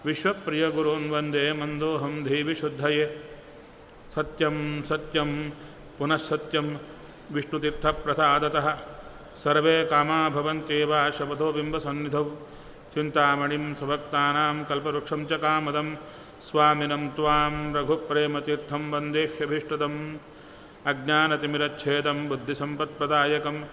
विश्वप्रियगुरून् 0.07 1.11
वंदे 1.11 1.53
मन्दोऽहं 1.53 2.25
धीविशुद्धये। 2.25 3.21
सत्यं 4.11 4.83
सत्यं, 4.83 5.51
पुनः 5.99 6.17
सत्यं, 6.17 6.77
विष्णुतीर्थप्रसादतः। 7.33 8.77
सर्वे 9.37 9.85
कामा 9.85 10.29
भवन्त्येव 10.29 11.11
शपथो 11.11 11.53
बिम्बसन्निधौ। 11.53 12.33
चिन्तामणिं 12.95 13.75
सुभक्तानां 13.75 14.65
कल्पवृक्षं 14.65 15.27
च 15.27 15.33
कामदं, 15.33 15.95
स्वामिनं 16.41 17.09
त्वां 17.09 17.75
रघुप्रेमतीर्थं 17.75 18.91
वन्देह्यभीष्टदम् 18.91 20.17
अज्ञानतिमिरच्छेदं 20.87 22.29
बुद्धिसम्पत्प्रदायकं, 22.29 23.65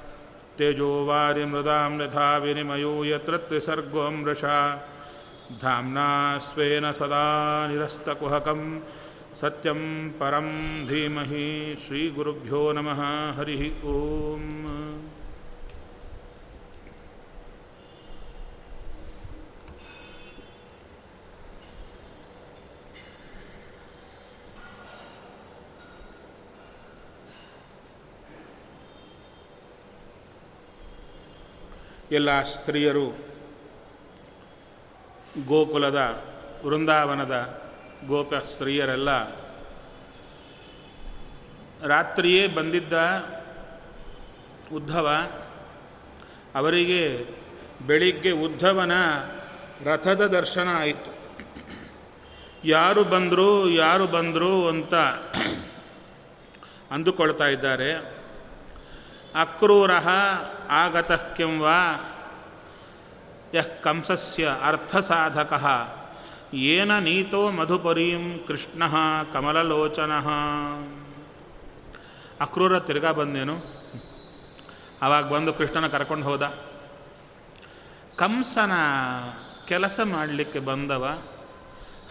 तेजोवारिमृदां 0.59 1.93
यथा 2.01 2.27
विनिमयो 2.39 2.95
यत्र 3.05 3.37
त्रिसर्गो 3.49 4.11
मृषा 4.11 4.59
धाम्ना 5.63 6.09
स्वेन 6.39 6.91
सदा 6.99 7.25
निरस्तकुहकं 7.69 8.61
सत्यं 9.41 9.81
परं 10.21 10.49
धीमहि 10.87 11.47
श्रीगुरुभ्यो 11.85 12.63
नमः। 12.73 13.01
हरिः 13.39 13.63
ॐ 13.93 14.47
ಎಲ್ಲ 32.13 32.43
ಸ್ತ್ರೀಯರು 32.43 33.07
ಗೋಕುಲದ, 35.47 36.23
ವೃಂದಾವನದ 36.65 37.61
ಗೋಪ 38.07 38.35
ಸ್ತ್ರೀಯರೆಲ್ಲ 38.35 39.29
ರಾತ್ರಿಯೇ 41.87 42.47
ಬಂದಿದ್ದ 42.47 42.93
ಉದ್ಧವ 44.73 45.31
ಅವರಿಗೆ 46.55 47.27
ಬೆಳಿಗ್ಗೆ 47.87 48.31
ಉದ್ಧವನ 48.31 48.93
ರಥದ 49.85 50.27
ದರ್ಶನ 50.27 50.69
ಆಯಿತು. 50.75 51.13
ಯಾರು 52.65 53.05
ಬಂದರು 53.05 53.71
ಯಾರು 53.71 54.07
ಬಂದರು 54.07 54.69
ಅಂತ 54.69 54.95
ಅಂದುಕೊಳ್ತಾ 56.93 57.47
ಇದ್ದಾರೆ. 57.47 57.93
ಅಕ್ರೂರ 59.41 59.93
ಆಗತಃ 60.73 61.35
ಕಿಂ 61.35 61.61
ವಾ? 61.61 62.09
ಯಃ 63.55 63.81
ಕಂಸಸ್ಯ 63.83 64.57
ಅರ್ಥಸಾಧಕ. 64.63 65.63
ಏನ 66.55 66.99
ನೀತೋ 66.99 67.51
ಮಧುಪರೀಂ 67.51 68.45
ಕೃಷ್ಣ 68.49 68.83
ಕಮಲಲೋಚನ. 69.33 70.13
ಅಕ್ರೂರ 72.41 72.81
ತಿರ್ಗಾ 72.81 73.13
ಬಂದೇನು? 73.13 73.57
ಆವಾಗ 75.03 75.29
ಬಂದು 75.29 75.53
ಕೃಷ್ಣನ 75.53 75.87
ಕರ್ಕೊಂಡು 75.87 76.27
ಹೋದ. 76.27 76.55
ಕಂಸನ 78.17 78.73
ಕೆಲಸ 79.69 80.01
ಮಾಡಲಿಕ್ಕೆ 80.05 80.59
ಬಂದವ. 80.59 81.23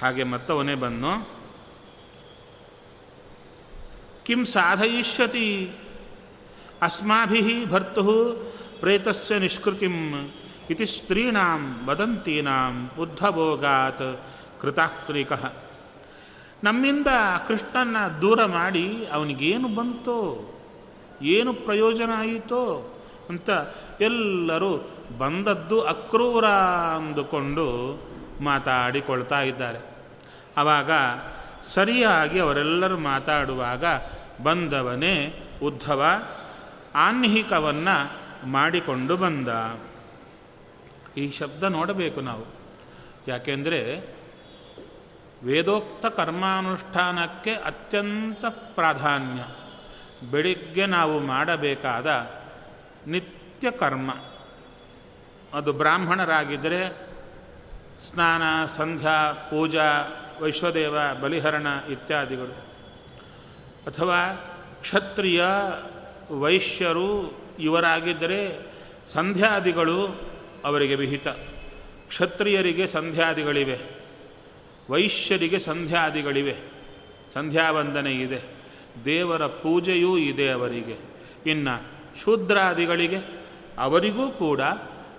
ಹಾಗೆ 0.01 0.23
ಮತ್ತವನೇ 0.23 0.75
ಬಂದು 0.75 1.29
ಕಿಂ 4.25 4.45
ಸಾಧಯಿಷ್ಯತಿ? 4.45 5.72
ಅಸ್ಮಾಭಿ 6.81 7.66
ಭರ್ತು 7.66 8.50
ಪ್ರೇತಸ್ಯ 8.81 9.39
ನಿಷ್ಕೃತಿಂ 9.39 9.95
ಇತಿ 10.69 10.85
ಸ್ತ್ರೀಣಾಂ 10.85 11.79
ವದಂತೀನಾಂ 11.85 12.89
ಉದ್ಧಭೋಗಾತ್ 12.99 14.07
ಕೃತಾಕ್ರಿಕ 14.61 15.31
ನಮ್ಮಿಂದ 16.63 17.07
ಕೃಷ್ಣನ 17.47 17.97
ದೂರ 18.22 18.45
ಮಾಡಿ 18.45 19.05
ಅವನಿಗೇನು 19.11 19.67
ಬಂತೋ, 19.67 20.17
ಏನು 21.22 21.53
ಪ್ರಯೋಜನ 21.53 22.11
ಆಯಿತೋ 22.17 22.63
ಅಂತ 23.29 23.49
ಎಲ್ಲರೂ 24.01 24.72
ಬಂದದ್ದು 25.17 25.81
ಅಕ್ರೂರ 25.81 26.45
ಅಂದುಕೊಂಡು 26.95 27.66
ಮಾತಾಡಿಕೊಳ್ತಾ 28.41 29.41
ಇದ್ದಾರೆ. 29.41 29.79
ಆವಾಗ 30.57 30.91
ಸರಿಯಾಗಿ 31.63 32.39
ಅವರೆಲ್ಲರೂ 32.39 32.97
ಮಾತಾಡುವಾಗ 32.97 33.85
ಬಂದವನೇ 34.43 35.16
ಉದ್ಧವ, 35.63 36.01
ಆನ್ಹಿಕವನ್ನು 36.95 38.21
ಮಾಡಿಕೊಂಡು 38.43 39.17
ಬಂದ. 39.17 39.47
ಈ 41.17 41.32
ಶಬ್ದ 41.32 41.64
ನೋಡಬೇಕು 41.64 42.22
ನಾವು. 42.22 42.46
ಯಾಕೆಂದರೆ 43.28 43.99
ವೇದೋಕ್ತ 45.43 46.05
ಕರ್ಮಾನುಷ್ಠಾನಕ್ಕೆ 46.05 47.53
ಅತ್ಯಂತ 47.53 48.46
ಪ್ರಾಧಾನ್ಯ. 48.46 49.43
ಬೆಳಿಗ್ಗೆ 50.32 50.85
ನಾವು 50.85 51.20
ಮಾಡಬೇಕಾದ 51.20 52.08
ನಿತ್ಯ 53.08 53.72
ಕರ್ಮ. 53.72 54.11
ಅದು 55.53 55.73
ಬ್ರಾಹ್ಮಣರಾಗಿದ್ದರೆ 55.73 57.11
ಸ್ನಾನ, 58.02 58.66
ಸಂಧ್ಯಾ, 58.66 59.32
ಪೂಜಾ, 59.32 59.85
ವೈಶ್ವದೇವ, 60.41 60.96
ಬಲಿಹರಣ 61.22 61.67
ಇತ್ಯಾದಿಗಳು. 61.91 62.72
ಅಥವಾ 63.87 64.34
ಕ್ಷತ್ರಿಯ 64.82 65.46
ವೈಶ್ಯರು 66.32 67.41
ಇವರಾಗಿದ್ದರೆ 67.61 68.72
ಸಂಧ್ಯಾದಿಗಳು 69.08 70.08
ಅವರಿಗೆ 70.66 70.96
ವಿಹಿತ. 70.96 71.28
ಕ್ಷತ್ರಿಯರಿಗೆ 72.08 72.87
ಸಂಧ್ಯಾದಿಗಳಿವೆ. 72.87 73.79
ವೈಶ್ಯರಿಗೆ 74.90 75.59
ಸಂಧ್ಯಾದಿಗಳಿವೆ. 75.59 76.55
ಸಂಧ್ಯಾವಂದನೆ 77.34 78.11
ಇದೆ. 78.11 78.41
ದೇವರ 79.05 79.46
ಪೂಜೆಯೂ 79.46 80.17
ಇದೆ 80.17 80.49
ಅವರಿಗೆ. 80.49 80.97
ಇನ್ನು 81.46 81.84
ಶೂದ್ರಾದಿಗಳಿಗೆ 82.23 83.17
ಅವರಿಗೂ 83.78 84.31
ಕೂಡ 84.31 84.61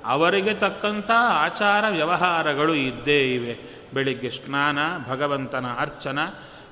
ಅವರಿಗೆ 0.05 0.55
ತಕ್ಕಂಥ 0.55 1.11
ಆಚಾರ 1.15 1.85
ವ್ಯವಹಾರಗಳು 1.91 2.75
ಇದ್ದೇ 2.75 3.35
ಇವೆ. 3.35 3.59
ಬೆಳಿಗ್ಗೆ 3.94 4.31
ಸ್ನಾನ, 4.31 4.79
ಭಗವಂತನ 5.09 5.67
ಅರ್ಚನ 5.79 6.19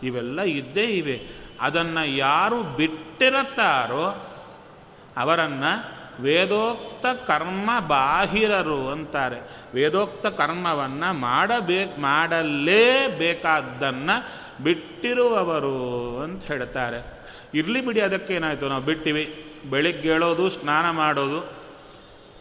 ಇವೆಲ್ಲ 0.02 0.40
ಇದ್ದೇ 0.40 0.84
ಇವೆ. 0.84 1.20
ಅದನ್ನು 1.60 2.16
ಯಾರು 2.16 2.62
ಬಿಟ್ಟಿರುತ್ತಾರೋ 2.62 4.29
ಅವರನ್ನು 5.20 6.00
ವೇದೋಕ್ತ 6.22 7.06
ಕರ್ಮ 7.06 7.70
ಬಾಹಿರರು 7.88 8.88
ಅಂತಾರೆ. 8.88 9.50
ವೇದೋಕ್ತ 9.74 10.26
ಕರ್ಮವನ್ನು 10.26 11.14
ಮಾಡಬೇ, 11.14 11.84
ಮಾಡಲೇಬೇಕಾದ್ದನ್ನು 11.84 14.40
ಬಿಟ್ಟಿರುವವರು 14.64 16.20
ಅಂತ 16.22 16.44
ಹೇಳ್ತಾರೆ. 16.44 17.20
ಇರಲಿ 17.54 17.86
ಬಿಡಿ 17.86 18.00
ಅದಕ್ಕೇನಾಯಿತು? 18.00 18.68
ನಾವು 18.68 18.82
ಬಿಟ್ಟಿವಿ. 18.82 19.46
ಬೆಳಿಗ್ಗೆ 19.70 20.12
ಹೇಳೋದು 20.12 20.50
ಸ್ನಾನ 20.50 20.90
ಮಾಡೋದು. 20.90 21.52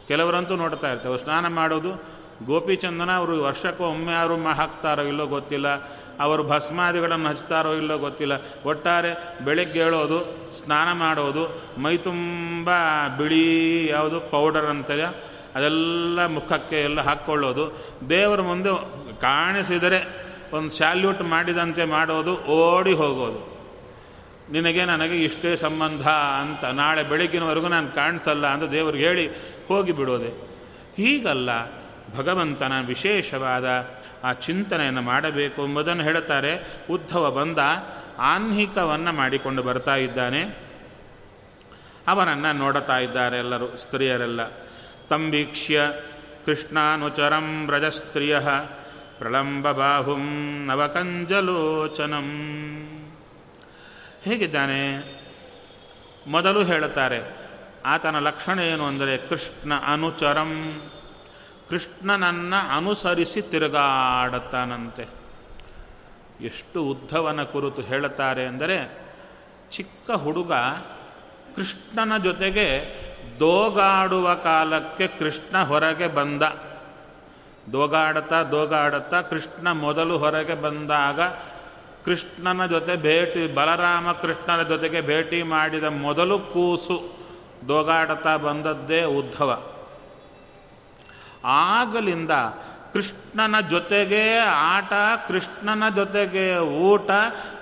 ಕೆಲವರಂತೂ 0.07 0.55
ನೋಡ್ತಾ 0.55 0.91
ಇರ್ತೇವೆ. 0.91 1.17
ಸ್ನಾನ 1.17 1.47
ಮಾಡೋದು, 1.47 2.19
ಗೋಪಿಚಂದನ 2.45 3.11
ಅವರು 3.11 3.43
ವರ್ಷಕ್ಕೂ 3.43 3.83
ಒಮ್ಮೆ 3.83 4.13
ಯಾರು 4.13 4.37
ಹಾಕ್ತಾರೋ 4.37 5.01
ಇಲ್ಲೋ 5.01 5.25
ಗೊತ್ತಿಲ್ಲ. 5.25 5.98
ಅವರು 6.19 6.43
ಭಸ್ಮಾದಿಗಳನ್ನು 6.43 7.29
ಹಚ್ತಾರೋ 7.29 7.73
ಇಲ್ಲೋ 7.73 7.97
ಗೊತ್ತಿಲ್ಲ. 7.97 8.33
ಒಟ್ಟಾರೆ 8.65 9.43
ಬೆಳಗ್ಗೆ 9.45 9.83
ಹೇಳೋದು, 9.83 10.49
ಸ್ನಾನ 10.51 10.91
ಮಾಡೋದು, 10.91 11.43
ಮೈ 11.81 11.97
ತುಂಬ 11.97 12.69
ಬಿಳಿ 13.17 13.87
ಯಾವುದು 13.87 14.19
ಪೌಡರ್ 14.19 14.65
ಅಂತಾರೆ, 14.65 15.03
ಅದೆಲ್ಲ 15.55 16.25
ಮುಖಕ್ಕೆ 16.25 16.81
ಎಲ್ಲ 16.81 17.01
ಹಾಕ್ಕೊಳ್ಳೋದು. 17.01 17.93
ದೇವರ 18.09 18.41
ಮುಂದೆ 18.41 18.69
ಕಾಣಿಸಿದರೆ 19.21 20.29
ಒಂದು 20.53 20.69
ಸ್ಯಾಲ್ಯೂಟ್ 20.69 21.21
ಮಾಡಿದಂತೆ 21.21 21.85
ಮಾಡೋದು, 21.85 22.33
ಓಡಿ 22.37 22.93
ಹೋಗೋದು. 22.93 23.59
ನಿನಗೆ 24.51 24.85
ನನಗೆ 24.85 25.23
ಇಷ್ಟೇ 25.23 25.55
ಸಂಬಂಧ 25.55 26.07
ಅಂತ 26.07 26.65
ನಾಳೆ 26.65 27.03
ಬೆಳಗ್ಗಿನವರೆಗೂ 27.03 27.67
ನಾನು 27.67 27.95
ಕಾಣಿಸಲ್ಲ 27.95 28.47
ಅಂತ 28.47 28.71
ದೇವ್ರಿಗೆ 28.71 29.07
ಹೇಳಿ 29.07 29.27
ಹೋಗಿ 29.67 29.91
ಬಿಡೋದೆ. 29.91 30.29
ಹೀಗಲ್ಲ 30.97 31.49
ಭಗವಂತನ 32.17 32.73
ವಿಶೇಷವಾದ 32.87 33.65
ಆ 34.23 34.33
ಚಿಂತನೆಯನ್ನು 34.33 35.01
ಮಾಡಬೇಕು 35.01 35.63
ಎಂಬುದನ್ನು 35.63 36.03
ಹೇಳುತ್ತಾರೆ. 36.03 36.51
ಉದ್ಧವ 36.89 37.31
ಬಂದ 37.31 37.59
ಆನ್ಹಿಕವನ್ನು 38.17 39.11
ಮಾಡಿಕೊಂಡು 39.13 39.63
ಬರ್ತಾ 39.63 39.95
ಇದ್ದಾನೆ. 39.95 40.41
ಅವನನ್ನು 42.07 42.53
ನೋಡುತ್ತಾ 42.53 42.97
ಇದ್ದಾರೆ 42.97 43.37
ಎಲ್ಲರೂ, 43.37 43.77
ಸ್ತ್ರೀಯರೆಲ್ಲ. 43.77 44.47
ತಂಬೀಕ್ಷ್ಯ 45.09 45.81
ಕೃಷ್ಣಾನುಚರಂ 46.45 47.67
ವ್ರಜಸ್ತ್ರೀಯ 47.67 48.39
ಪ್ರಳಂಬ 49.17 49.71
ಬಾಹುಂ 49.71 50.25
ನವಕಂಜಲೋಚನಂ. 50.65 52.29
ಹೇಗಿದ್ದಾನೆ? 54.23 54.81
ಮೊದಲು 56.27 56.63
ಹೇಳುತ್ತಾರೆ, 56.63 57.19
ಆತನ 57.85 58.19
ಲಕ್ಷಣ 58.19 58.59
ಏನು 58.59 58.85
ಅಂದರೆ 58.85 59.17
ಕೃಷ್ಣ 59.17 59.73
ಅನುಚರಂ 59.73 60.51
ಕೃಷ್ಣನನ್ನು 61.69 62.59
ಅನುಸರಿಸಿ 62.77 63.41
ತಿರುಗಾಡುತ್ತಾನಂತೆ 63.41 65.05
ಎಷ್ಟು 66.41 66.83
ಉದ್ಧವನ 66.83 67.43
ಕುರಿತು 67.43 67.81
ಹೇಳುತ್ತಾರೆ 67.81 68.45
ಅಂದರೆ, 68.45 68.77
ಚಿಕ್ಕ 69.71 70.11
ಹುಡುಗ 70.11 70.51
ಕೃಷ್ಣನ 71.55 72.17
ಜೊತೆಗೆ 72.17 72.67
ದೋಗಾಡುವ 73.39 74.35
ಕಾಲಕ್ಕೆ 74.35 75.07
ಕೃಷ್ಣ 75.07 75.63
ಹೊರಗೆ 75.63 76.07
ಬಂದ. 76.07 76.43
ದೋಗಾಡುತ್ತಾ 77.73 78.43
ದೋಗಾಡುತ್ತಾ 78.43 79.21
ಕೃಷ್ಣ 79.21 79.71
ಮೊದಲು 79.71 80.17
ಹೊರಗೆ 80.17 80.55
ಬಂದಾಗ 80.55 81.21
ಕೃಷ್ಣನ 82.05 82.65
ಜೊತೆ 82.65 82.95
ಭೇಟಿ, 82.95 83.53
ಬಲರಾಮ 83.53 84.11
ಕೃಷ್ಣನ 84.11 84.61
ಜೊತೆಗೆ 84.63 85.01
ಭೇಟಿ 85.01 85.43
ಮಾಡಿದ 85.43 85.83
ಮೊದಲು 85.83 86.39
ಕೂಸು 86.39 86.97
ದೋಗಾಡುತ್ತಾ 87.67 88.37
ಬಂದದ್ದೇ 88.37 89.03
ಉದ್ಧವ. 89.03 89.68
ಆಗಲಿಂದ 91.45 92.31
ಕೃಷ್ಣನ 92.93 93.59
ಜೊತೆಗೆ 93.59 94.37
ಆಟ, 94.37 94.93
ಕೃಷ್ಣನ 95.27 95.89
ಜೊತೆಗೆ 95.95 96.57
ಊಟ, 96.57 97.11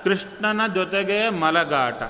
ಕೃಷ್ಣನ 0.03 0.73
ಜೊತೆಗೆ 0.73 1.29
ಮಲಗಾಟ. 1.29 2.03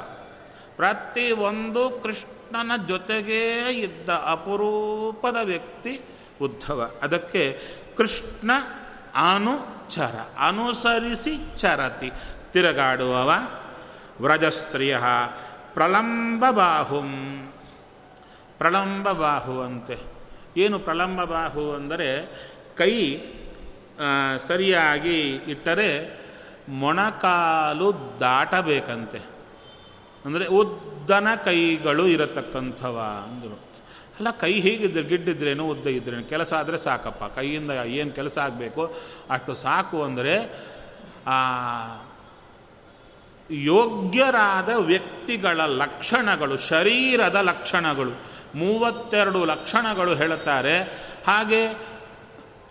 ಪ್ರತಿಯೊಂದು 0.75 2.00
ಕೃಷ್ಣನ 2.04 2.72
ಜೊತೆಗೆ 2.88 3.74
ಇದ್ದ 3.74 4.10
ಅಪರೂಪದ 4.10 5.38
ವ್ಯಕ್ತಿ 5.44 6.02
ಉದ್ಧವ. 6.42 6.92
ಅದಕ್ಕೆ 7.02 7.60
ಕೃಷ್ಣ 7.98 8.52
ಅನುಚರ, 9.16 10.19
ಅನುಸರಿಸಿ 10.48 11.58
ಚರತಿ. 11.58 12.12
ತಿರುಗಾಡುವವ 12.54 13.34
ವ್ರಜಸ್ತ್ರೀಯ 14.22 14.98
ಪ್ರಲಂಬ 15.74 16.46
ಬಾಹುಂ 16.50 17.44
ಪ್ರಲಂಬ 18.58 19.12
ಬಾಹು 19.12 19.62
ಅಂತೆ 19.62 20.17
ಏನು 20.57 20.80
ಪ್ರಲಂಬ 20.80 21.24
ಬಾಹು 21.24 21.71
ಅಂದರೆ 21.71 22.09
ಕೈ 22.77 22.94
ಸರಿಯಾಗಿ 24.48 25.19
ಇಟ್ಟರೆ 25.54 25.89
ಮೊಣಕಾಲು 26.69 28.18
ದಾಟಬೇಕಂತೆ. 28.19 29.19
ಅಂದರೆ 30.25 30.45
ಉದ್ದನ 30.45 31.27
ಕೈಗಳು 31.45 32.07
ಇರತಕ್ಕಂಥವ 32.07 32.98
ಅಂದರು. 33.00 33.57
ಅಲ್ಲ, 34.18 34.31
ಕೈ 34.31 34.54
ಹೀಗಿದ್ರೆ, 34.59 35.04
ಗಿಡ್ಡಿದ್ರೇನು, 35.04 35.63
ಉದ್ದ 35.68 35.88
ಇದ್ರೇನು, 35.88 36.24
ಕೆಲಸ 36.24 36.54
ಆದರೆ 36.54 36.77
ಸಾಕಪ್ಪ. 36.77 37.24
ಕೈಯಿಂದ 37.36 37.71
ಏನು 37.71 38.12
ಕೆಲಸ 38.12 38.38
ಆಗಬೇಕು 38.38 38.83
ಅಷ್ಟು 39.30 39.54
ಸಾಕು 39.56 40.04
ಅಂದರೆ 40.04 40.36
ಯೋಗ್ಯರಾದ 43.51 44.69
ವ್ಯಕ್ತಿಗಳ 44.69 45.62
ಲಕ್ಷಣಗಳು, 45.65 46.57
ಶರೀರದ 46.57 47.36
ಲಕ್ಷಣಗಳು. 47.36 48.26
ಮೂವತ್ತೆರಡು 48.55 49.45
ಲಕ್ಷಣಗಳು 49.45 50.16
ಹೇಳುತ್ತಾರೆ. 50.16 50.80
ಹಾಗೆ 51.27 51.87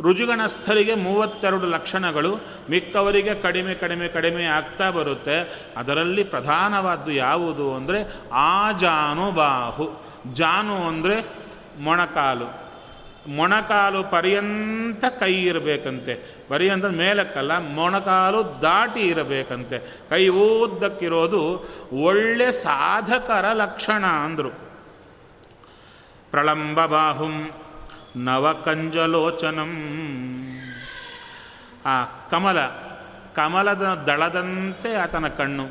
ರುಜುಗಣಸ್ಥರಿಗೆ 0.03 0.95
ಮೂವತ್ತೆರಡು 0.95 1.67
ಲಕ್ಷಣಗಳು 1.67 2.41
ಮಿಕ್ಕವರಿಗೆ 2.71 3.35
ಕಡಿಮೆ 3.35 3.75
ಕಡಿಮೆ 3.75 4.09
ಕಡಿಮೆ 4.09 4.45
ಆಗ್ತಾ 4.45 4.91
ಬರುತ್ತೆ. 4.91 5.69
ಅದರಲ್ಲಿ 5.77 6.25
ಪ್ರಧಾನವಾದ್ದು 6.25 7.11
ಯಾವುದು 7.11 7.75
ಅಂದರೆ 7.75 8.23
ಆ 8.33 8.73
ಜಾನು 8.73 9.33
ಬಾಹು. 9.33 10.03
ಜಾನು 10.33 10.89
ಅಂದರೆ 10.89 11.17
ಮೊಣಕಾಲು. 11.79 12.67
ಮೊಣಕಾಲು 13.29 14.03
ಪರ್ಯಂತ 14.03 15.05
ಕೈ 15.05 15.45
ಇರಬೇಕಂತೆ. 15.45 16.15
ಪರ್ಯಂತ 16.49 16.85
ಮೇಲಕ್ಕಲ್ಲ, 16.85 17.59
ಮೊಣಕಾಲು 17.59 18.63
ದಾಟಿ 18.63 19.01
ಇರಬೇಕಂತೆ. 19.01 19.79
ಕೈ 20.11 20.29
ಊದ್ದಕ್ಕಿರೋದು 20.29 21.43
ಒಳ್ಳೆ 21.93 22.53
ಸಾಧಕರ 22.53 23.53
ಲಕ್ಷಣ 23.53 24.05
ಅಂದರು. 24.07 24.66
ಪ್ರಳಂಬ 26.37 26.87
ಬಾಹುಂ 26.87 27.51
ನವಕಂಜಲೋಚನಂ. 28.17 29.73
ಆ 31.87 32.05
ಕಮಲ, 32.05 32.67
ಕಮಲದ 33.35 34.05
ದಳದಂತೆ 34.07 34.95
ಆತನ 34.95 35.29
ಕಣ್ಣು. 35.29 35.67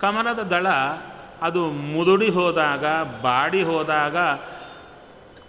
ಕಮಲದ 0.00 0.38
ದಳ 0.38 0.68
ಅದು 1.42 1.70
ಮುದುಡಿ 1.70 2.28
ಹೋದಾಗ, 2.28 2.84
ಬಾಡಿ 3.22 3.62
ಹೋದಾಗ 3.62 4.16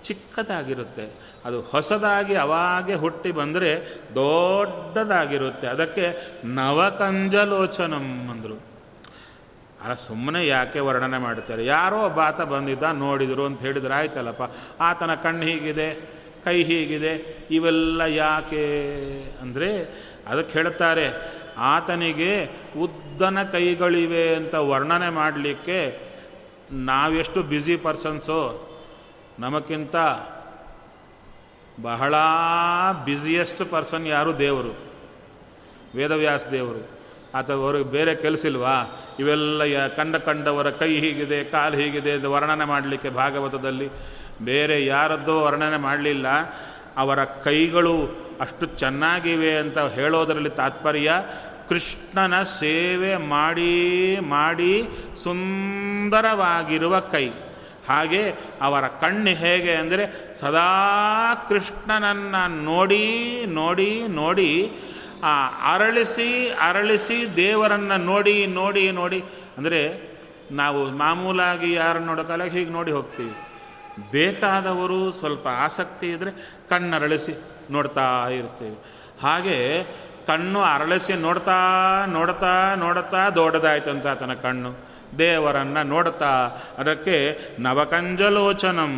ಚಿಕ್ಕದಾಗಿರುತ್ತೆ. 0.02 1.36
ಅದು 1.46 1.62
ಹೊಸದಾಗಿ 1.62 2.36
ಅವಾಗೆ 2.36 2.96
ಹುಟ್ಟಿ 2.96 3.32
ಬಂದರೆ 3.32 4.02
ದೊಡ್ಡದಾಗಿರುತ್ತೆ. 4.16 5.68
ಅದಕ್ಕೆ 5.68 6.36
ನವಕಂಜಲೋಚನಂ 6.46 8.30
ಅಂದರು. 8.30 8.69
ಅಲ್ಲ 9.84 9.94
ಸುಮ್ಮನೆ 9.94 10.48
ಯಾಕೆ 10.48 10.80
ವರ್ಣನೆ 10.80 11.18
ಮಾಡ್ತಾರೆ 11.18 11.66
ಯಾರೋ 11.66 11.98
ಒಬ್ಬ 12.06 12.20
ಆತ 12.20 12.42
ಬಂದಿದ್ದ, 12.42 12.84
ನೋಡಿದರು 12.84 13.46
ಅಂತ 13.46 13.60
ಹೇಳಿದ್ರೆ 13.62 13.94
ಆಯ್ತಲ್ಲಪ್ಪ. 13.94 14.46
ಆತನ 14.82 15.16
ಕಣ್ಣು 15.16 15.42
ಹೀಗಿದೆ, 15.42 15.90
ಕೈ 16.44 16.64
ಹೀಗಿದೆ, 16.64 17.14
ಇವೆಲ್ಲ 17.52 18.02
ಯಾಕೆ 18.02 18.66
ಅಂದರೆ 19.42 19.70
ಅದಕ್ಕೆ 20.28 20.52
ಹೇಳ್ತಾರೆ 20.52 21.06
ಆತನಿಗೆ 21.58 22.32
ಉದ್ದನ 22.82 23.38
ಕೈಗಳಿವೆ 23.44 24.36
ಅಂತ 24.36 24.56
ವರ್ಣನೆ 24.56 25.10
ಮಾಡಲಿಕ್ಕೆ 25.10 25.80
ನಾವೆಷ್ಟು 26.72 27.44
ಬ್ಯುಸಿ 27.44 27.78
ಪರ್ಸನ್ಸು 27.78 28.42
ನಮಗಿಂತ 29.40 29.96
ಬಹಳ 31.82 32.16
ಬ್ಯುಸಿಯೆಸ್ಟ್ 33.04 33.62
ಪರ್ಸನ್ 33.72 34.08
ಯಾರು? 34.08 34.32
ದೇವರು. 34.38 34.74
ವೇದವ್ಯಾಸ 35.96 36.48
ದೇವರು. 36.48 36.99
ಅಥವಾ 37.34 37.56
ಅವ್ರಿಗೆ 37.56 37.90
ಬೇರೆ 37.98 38.16
ಕೆಲಸ 38.16 38.46
ಇಲ್ವಾ? 38.46 38.76
ಇವೆಲ್ಲ 39.20 39.88
ಕಂಡ 39.88 40.16
ಕಂಡವರ 40.16 40.70
ಕೈ 40.70 40.92
ಹೀಗಿದೆ, 41.00 41.44
ಕಾಲು 41.44 41.78
ಹೀಗಿದೆ 41.78 42.14
ವರ್ಣನೆ 42.28 42.66
ಮಾಡಲಿಕ್ಕೆ 42.66 43.10
ಭಾಗವತದಲ್ಲಿ 43.10 43.90
ಬೇರೆ 44.42 44.86
ಯಾರದ್ದೋ 44.86 45.36
ವರ್ಣನೆ 45.42 45.78
ಮಾಡಲಿಲ್ಲ. 45.78 46.28
ಅವರ 46.98 47.20
ಕೈಗಳು 47.24 47.96
ಅಷ್ಟು 48.42 48.66
ಚೆನ್ನಾಗಿವೆ 48.66 49.52
ಅಂತ 49.58 49.80
ಹೇಳೋದರಲ್ಲಿ 49.80 50.50
ತಾತ್ಪರ್ಯ, 50.50 51.12
ಕೃಷ್ಣನ 51.70 52.44
ಸೇವೆ 52.44 53.18
ಮಾಡಿ 53.18 53.74
ಮಾಡಿ 54.20 54.74
ಸುಂದರವಾಗಿರುವ 55.24 57.00
ಕೈ. 57.00 57.28
ಹಾಗೆ 57.90 58.24
ಅವರ 58.62 58.88
ಕಣ್ಣು 59.02 59.32
ಹೇಗೆ 59.44 59.74
ಅಂದರೆ 59.76 60.04
ಸದಾ 60.40 60.70
ಕೃಷ್ಣನನ್ನು 61.50 62.64
ನೋಡಿ 62.64 63.06
ನೋಡಿ 63.46 64.08
ನೋಡಿ 64.08 64.50
ಆ 65.32 65.34
ಅರಳಿಸಿ 65.74 66.30
ಅರಳಿಸಿ 66.68 67.18
ದೇವರನ್ನು 67.36 67.98
ನೋಡಿ 68.10 68.36
ನೋಡಿ 68.60 68.84
ನೋಡಿ, 69.00 69.20
ಅಂದರೆ 69.58 69.82
ನಾವು 70.62 70.80
ಮಾಮೂಲಾಗಿ 71.02 71.70
ಯಾರನ್ನು 71.74 72.08
ನೋಡೋಕ್ಕಲ್ಲ 72.12 72.46
ಹೀಗೆ 72.56 72.72
ನೋಡಿ 72.78 72.92
ಹೋಗ್ತೀವಿ. 72.98 73.34
ಬೇಕಾದವರು 74.14 75.00
ಸ್ವಲ್ಪ 75.20 75.46
ಆಸಕ್ತಿ 75.66 76.08
ಇದ್ದರೆ 76.16 76.32
ಕಣ್ಣರಳಿಸಿ 76.70 77.34
ನೋಡ್ತಾ 77.76 78.06
ಇರ್ತೀವಿ. 78.40 78.78
ಹಾಗೆ 79.24 79.58
ಕಣ್ಣು 80.30 80.60
ಅರಳಿಸಿ 80.74 81.14
ನೋಡ್ತಾ 81.26 81.58
ನೋಡ್ತಾ 82.16 82.54
ನೋಡ್ತಾ 82.84 83.22
ದೊಡ್ಡದಾಯ್ತು 83.40 83.90
ಅಂತ 83.94 84.08
ಆತನ 84.14 84.34
ಕಣ್ಣು. 84.46 84.72
ದೇವರನ್ನು 85.20 85.84
ನೋಡ್ತಾ, 85.94 86.32
ಅದಕ್ಕೆ 86.82 87.18
ನವಕಂಜಲೋಚನಂ 87.66 88.94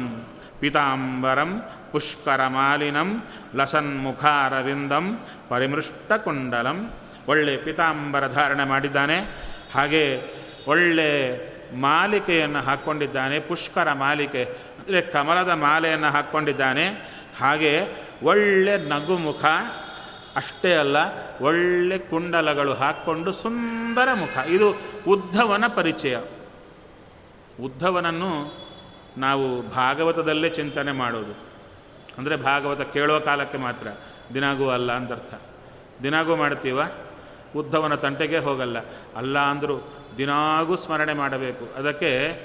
ಪೀತಾಂಬರಂ 0.62 1.52
ಪುಷ್ಕರಮಾಲಿನಂ 1.92 3.24
ಲಸನ್ಮುಖಾರವಿಂದಂ 3.56 5.20
ಪರಿಮೃಷ್ಟಕುಂಡಲಂ. 5.50 6.94
ಒಳ್ಳೆ 7.28 7.58
ಪಿತಾಂಬರ 7.58 8.28
ಧಾರಣೆ 8.28 8.64
ಮಾಡಿದ್ದಾನೆ. 8.64 9.20
ಹಾಗೆ 9.74 10.22
ಒಳ್ಳೆ 10.68 11.40
ಮಾಲಿಕೆಯನ್ನು 11.76 12.60
ಹಾಕ್ಕೊಂಡಿದ್ದಾನೆ, 12.60 13.40
ಪುಷ್ಕರ 13.40 13.94
ಮಾಲಿಕೆ. 13.94 14.44
ಅಂದರೆ 14.44 15.02
ಕಮಲದ 15.02 15.50
ಮಾಲೆಯನ್ನು 15.50 16.08
ಹಾಕ್ಕೊಂಡಿದ್ದಾನೆ. 16.08 16.88
ಹಾಗೆ 17.40 17.88
ಒಳ್ಳೆ 18.24 18.78
ನಗುಮುಖ, 18.78 19.46
ಅಷ್ಟೇ 20.36 20.76
ಅಲ್ಲ, 20.76 20.98
ಒಳ್ಳೆ 21.42 21.98
ಕುಂಡಲಗಳು 21.98 22.74
ಹಾಕ್ಕೊಂಡು 22.74 23.34
ಸುಂದರ 23.34 24.14
ಮುಖ. 24.14 24.48
ಇದು 24.48 24.78
ಉದ್ಧವನ 25.08 25.64
ಪರಿಚಯ. 25.68 26.18
ಉದ್ಧವನನ್ನು 27.64 28.62
ನಾವು 29.18 29.70
ಭಾಗವತದಲ್ಲೇ 29.70 30.50
ಚಿಂತನೆ 30.50 30.92
ಮಾಡೋದು. 30.92 31.51
ಅಂದರೆ 32.18 32.36
ಭಾಗವತ 32.36 32.82
ಕೇಳೋ 32.82 33.20
ಕಾಲಕ್ಕೆ 33.20 33.58
ಮಾತ್ರ. 33.58 33.88
ದಿನಾಗೂ 34.34 34.70
ಅಲ್ಲ 34.70 34.92
ಅಂತರ್ಥ. 34.92 35.34
ದಿನಾಗೂ 36.04 36.36
ಮಾಡ್ತೀವ? 36.36 36.82
ಉದ್ಧವನ 37.56 37.96
ತಂಟೆಗೆ 37.96 38.38
ಹೋಗಲ್ಲ. 38.38 38.78
ಅಲ್ಲ 39.16 39.40
ಅಂದರೂ 39.40 39.94
ದಿನಾಗೂ 40.18 40.76
ಸ್ಮರಣೆ 40.76 41.14
ಮಾಡಬೇಕು. 41.14 41.76
ಅದಕ್ಕೆ 41.76 42.40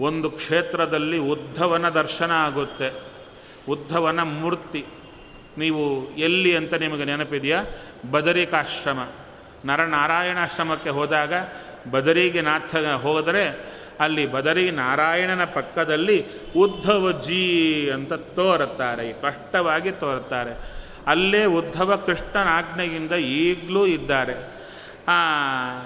ಒಂದು 0.00 0.30
ಕ್ಷೇತ್ರದಲ್ಲಿ 0.30 1.18
ಉದ್ಧವನ 1.18 1.88
ದರ್ಶನ 1.88 2.30
ಆಗುತ್ತೆ. 2.30 3.02
ಉದ್ಧವನ 3.68 4.22
ಮೂರ್ತಿ. 4.22 4.86
ನೀವು 5.58 6.10
ಎಲ್ಲಿ 6.16 6.56
ಅಂತ 6.56 6.74
ನಿಮಗೆ 6.74 7.04
ನೆನಪಿದೆಯಾ? 7.04 7.64
ಬದರಿಕಾಶ್ರಮ. 8.10 9.08
ನರನಾರಾಯಣಾಶ್ರಮಕ್ಕೆ 9.64 10.90
ಹೋದಾಗ 10.90 11.32
ಬದರಿಗೆ 11.90 12.40
ನಾಥ 12.40 12.76
ಹೋದರೆ 12.76 13.79
ಅಲ್ಲಿ 14.00 14.26
ಬದರಿ 14.26 14.70
ನಾರಾಯಣನ 14.70 15.44
ಪಕ್ಕದಲ್ಲಿ 15.44 16.26
ಉದ್ಧವಜಿ 16.56 17.90
ಅಂತ 17.94 18.12
ತೋರುತ್ತಾರೆ 18.12 19.12
ಕಷ್ಟವಾಗಿ 19.12 19.90
ತೋರುತ್ತಾರೆ. 19.90 20.80
ಅಲ್ಲೇ 21.06 21.44
ಉದ್ಧವ 21.44 21.96
ಕೃಷ್ಣನ 21.96 22.46
ಆಜ್ಞೆಯಿಂದ 22.48 23.12
ಈಗಲೂ 23.12 23.86
ಇದ್ದಾರೆ. 23.86 24.60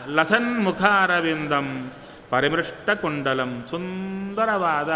ಲಸನ್ 0.07 0.65
ಮುಖ 0.65 0.83
ಅರವಿಂದಂ 0.83 1.93
ಪರಿಮೃಷ್ಟ 2.31 2.91
ಕುಂಡಲಂ, 2.91 3.65
ಸುಂದರವಾದ 3.71 4.93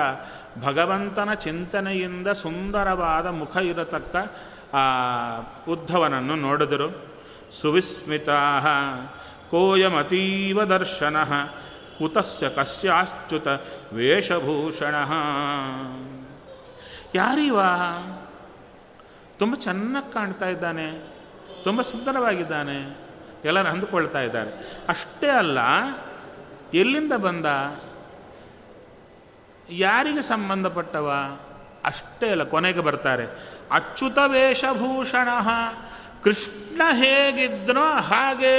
ಭಗವಂತನ 0.64 1.34
ಚಿಂತನೆಯಿಂದ 1.34 2.28
ಸುಂದರವಾದ 2.28 3.26
ಮುಖ 3.26 3.56
ಇರತಕ್ಕ, 3.56 4.16
ಆ, 4.74 4.78
ಉದ್ಧವನನ್ನು 5.68 6.36
ನೋಡಿದರು. 6.36 7.18
ಸುವಿಸ್ಮಿತಾ 7.52 8.60
ಕೋಯಮತೀವ 9.50 10.64
ದರ್ಶನ 10.64 11.16
ಕುತಸ್ಯ 11.98 12.48
ಕಸ್ಯಾಶ್ಚ್ಯುತ 12.48 13.48
ವೇಷಭೂಷಣ. 13.92 14.94
ಯಾರಿವ? 17.14 17.58
ತುಂಬ 19.38 19.54
ಚೆನ್ನಾಗಿ 19.54 20.12
ಕಾಣ್ತಾ 20.12 20.46
ಇದ್ದಾನೆ, 20.46 20.86
ತುಂಬ 21.64 21.82
ಸುಂದರವಾಗಿದ್ದಾನೆ 21.82 22.76
ಎಲ್ಲರೂ 23.44 23.68
ಅಂದುಕೊಳ್ತಾ 23.68 24.20
ಇದ್ದಾರೆ. 24.20 24.50
ಅಷ್ಟೇ 24.88 25.28
ಅಲ್ಲ, 25.28 25.58
ಎಲ್ಲಿಂದ 26.74 27.12
ಬಂದ? 27.12 27.46
ಯಾರಿಗೆ 29.70 30.22
ಸಂಬಂಧಪಟ್ಟವ? 30.22 31.08
ಅಷ್ಟೇ 31.84 32.30
ಅಲ್ಲ, 32.30 32.44
ಕೊನೆಗೆ 32.44 32.80
ಬರ್ತಾರೆ. 32.80 33.26
ಅಚ್ಯುತ 33.70 34.18
ವೇಷಭೂಷಣ, 34.26 35.28
ಕೃಷ್ಣ 36.24 36.82
ಹೇಗಿದ್ರೋ 36.92 37.88
ಹಾಗೇ 37.90 38.58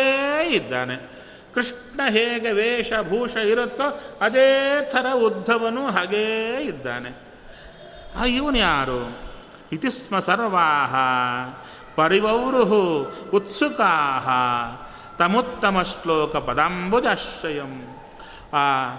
ಇದ್ದಾನೆ. 0.49 1.18
ಕೃಷ್ಣ 1.59 2.01
ಹೇಗೆ 2.09 2.51
ವೇಷಭೂಷ 2.51 3.35
ಇರುತ್ತೋ 3.35 4.17
ಅದೇ 4.21 4.79
ಥರ 4.91 5.05
ಉದ್ಧವನು 5.13 5.87
ಹಾಗೇ 5.87 6.57
ಇದ್ದಾನೆ. 6.61 7.17
ಆ 8.15 8.23
ಇವನು 8.23 8.57
ಯಾರು? 8.57 9.17
ಇತಿ 9.71 9.89
ಸ್ಮ 9.89 10.19
ಸರ್ವಾಹ. 10.19 10.95
ಪರಿವೌರು 11.95 12.63
ಉತ್ಸುಕಾಹ. 13.33 14.29
ತಮುತ್ತಮ 15.17 15.81
ಶ್ಲೋಕ 15.81 16.35
ಪದಾಂಬುಜಾಶ್ರಯಂ. 16.35 17.97
ಆ 18.53 18.93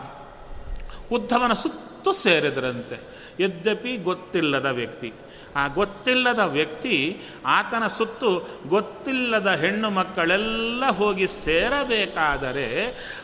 ಉದ್ಧವನ 1.12 1.52
ಸುತ್ತು 1.52 2.12
ಸೇರಿದರಂತೆ. 2.12 3.00
ಯದ್ಯಪಿ 3.40 3.96
ಗೊತ್ತಿಲ್ಲದ 3.96 4.66
ವ್ಯಕ್ತಿ. 4.66 5.12
ಆ 5.56 5.66
ಗೊತ್ತಿಲ್ಲದ 5.66 6.38
ವ್ಯಕ್ತಿ 6.38 7.16
ಆತನ 7.46 7.86
ಸುತ್ತು 7.86 8.60
ಗೊತ್ತಿಲ್ಲದ 8.68 9.46
ಹೆಣ್ಣು 9.46 9.90
ಮಕ್ಕಳೆಲ್ಲ 9.90 10.86
ಹೋಗಿ 10.86 11.28
ಸೇರಬೇಕಾದರೆ 11.28 12.68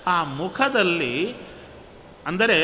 ಆ 0.06 0.24
ಮುಖದಲ್ಲಿ 0.24 1.34
ಅಂದರೆ 2.26 2.58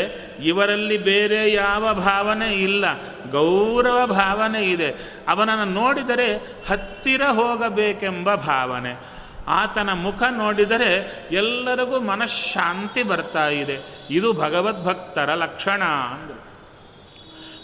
ಇವರಲ್ಲಿ 0.44 0.98
ಬೇರೆ 0.98 1.52
ಯಾವ 1.52 1.94
ಭಾವನೆ 1.94 2.48
ಇಲ್ಲ, 2.48 2.84
ಗೌರವ 3.30 4.06
ಭಾವನೆ 4.06 4.62
ಇದೆ. 4.70 4.90
ಅವನನ್ನು 5.28 5.64
ನೋಡಿದರೆ 5.64 6.36
ಹತ್ತಿರ 6.68 7.22
ಹೋಗಬೇಕೆಂಬ 7.22 8.34
ಭಾವನೆ. 8.34 9.12
ಆತನ 9.46 9.92
ಮುಖ 9.92 10.22
ನೋಡಿದರೆ 10.30 10.90
ಎಲ್ಲರಿಗೂ 11.32 12.00
ಮನಃಶಾಂತಿ 12.00 13.02
ಬರ್ತಾ 13.02 13.48
ಇದೆ. 13.48 14.06
ಇದು 14.10 14.32
ಭಗವದ್ಭಕ್ತರ 14.32 15.34
ಲಕ್ಷಣ 15.34 15.84
ಅಂದರು. 15.84 16.42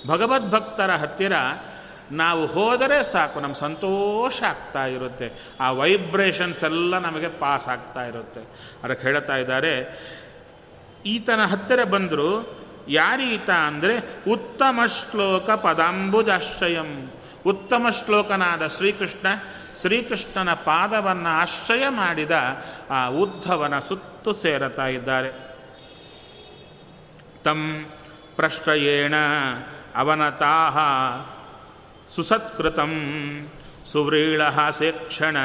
ಭಗವದ್ಭಕ್ತರ 0.09 0.91
ಹತ್ತಿರ 0.91 1.33
ನಾವು 2.13 2.47
ಹೋದರೆ 2.47 3.03
ಸಾಕು 3.03 3.41
ನಮ್ಮ 3.41 3.55
ಸಂತೋಷ 3.55 4.43
ಆಗ್ತಾ 4.43 4.87
ಇರುತ್ತೆ. 4.87 5.33
ಆ 5.61 5.71
ವೈಬ್ರೇಷನ್ಸ್ 5.71 6.65
ಎಲ್ಲ 6.65 6.99
ನಮಗೆ 6.99 7.29
ಪಾಸ್ 7.29 7.69
ಆಗ್ತಾ 7.69 8.05
ಇರುತ್ತೆ. 8.05 8.41
ಅದಕ್ಕೆ 8.85 9.09
ಹೇಳ್ತಾ 9.09 9.37
ಇದ್ದಾರೆ, 9.37 9.99
ಈತನ 11.07 11.45
ಹತ್ತಿರ 11.45 11.85
ಬಂದರು, 11.85 12.59
ಯಾರೀತ 12.89 13.51
ಅಂದರೆ, 13.51 13.99
ಉತ್ತಮ 14.31 14.81
ಶ್ಲೋಕ 14.87 15.51
ಪದಾಂಬುಜಾಶ್ರಯಂ. 15.51 17.11
ಉತ್ತಮ 17.47 17.87
ಶ್ಲೋಕನಾದ 17.91 18.67
ಶ್ರೀಕೃಷ್ಣ, 18.67 19.27
ಶ್ರೀಕೃಷ್ಣನ 19.81 20.55
ಪಾದವನ್ನು 20.55 21.29
ಆಶ್ರಯ 21.29 21.89
ಮಾಡಿದ 21.89 22.31
ಆ 22.91 23.07
ಉದ್ಧವನ 23.07 23.79
ಸುತ್ತು 23.79 24.33
ಸೇರತಾ 24.33 24.87
ಇದ್ದಾರೆ. 24.87 25.49
ತಂ 27.45 27.91
ಪ್ರಶ್ರಯೇಣ 28.37 29.15
ಅವನತಾಹ 29.97 30.79
ಸುಸತ್ಕೃತಂ 32.15 32.93
ಸುವ್ರೀಳಹಾಸ್ಯಕ್ಷಣ 33.87 35.37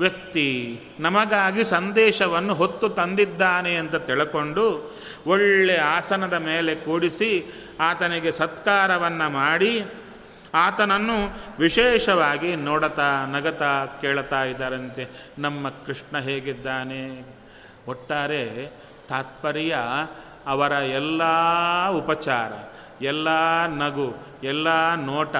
ವ್ಯಕ್ತಿ 0.00 0.80
ನಮಗಾಗಿ 1.00 1.64
ಸಂದೇಶವನ್ನು 1.64 2.54
ಹೊತ್ತು 2.54 2.88
ತಂದಿದ್ದಾನೆ 2.88 3.76
ಅಂತ 3.76 3.94
ತಿಳ್ಕೊಂಡು 3.94 4.96
ಒಳ್ಳೆ 5.26 5.76
ಆಸನದ 5.76 6.32
ಮೇಲೆ 6.32 6.74
ಕೂಡಿಸಿ 6.74 7.30
ಆತನಿಗೆ 7.80 8.32
ಸತ್ಕಾರವನ್ನು 8.32 9.30
ಮಾಡಿ 9.30 9.84
ಆತನನ್ನು 10.54 11.18
ವಿಶೇಷವಾಗಿ 11.58 12.56
ನೋಡತಾ 12.56 13.26
ನಗತಾ 13.26 13.86
ಕೇಳುತ್ತಾ 13.86 14.44
ಇದ್ದಾರಂತೆ. 14.44 15.32
ನಮ್ಮ 15.38 15.68
ಕೃಷ್ಣ 15.68 16.18
ಹೇಗಿದ್ದಾನೆ? 16.18 17.02
ಒಟ್ಟಾರೆ 17.88 18.72
ತಾತ್ಪರ್ಯ 19.08 19.76
ಅವರ 20.46 20.72
ಎಲ್ಲ 20.72 21.22
ಉಪಚಾರ, 21.88 22.52
ಎಲ್ಲ 23.04 23.28
ನಗು, 23.66 24.08
ಎಲ್ಲ 24.42 24.94
ನೋಟ 24.94 25.36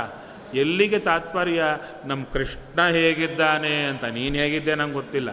ಎಲ್ಲಿಗೆ 0.55 0.99
ತಾತ್ಪರ್ಯ? 0.99 1.65
ನಮ್ಮ 2.05 2.25
ಕೃಷ್ಣ 2.25 2.87
ಹೇಗಿದ್ದಾನೆ 2.87 3.85
ಅಂತ 3.85 4.05
ನೀನು 4.05 4.37
ಹೇಗಿದ್ದೆ 4.37 4.75
ನಂಗೆ 4.75 4.93
ಗೊತ್ತಿಲ್ಲ. 4.93 5.31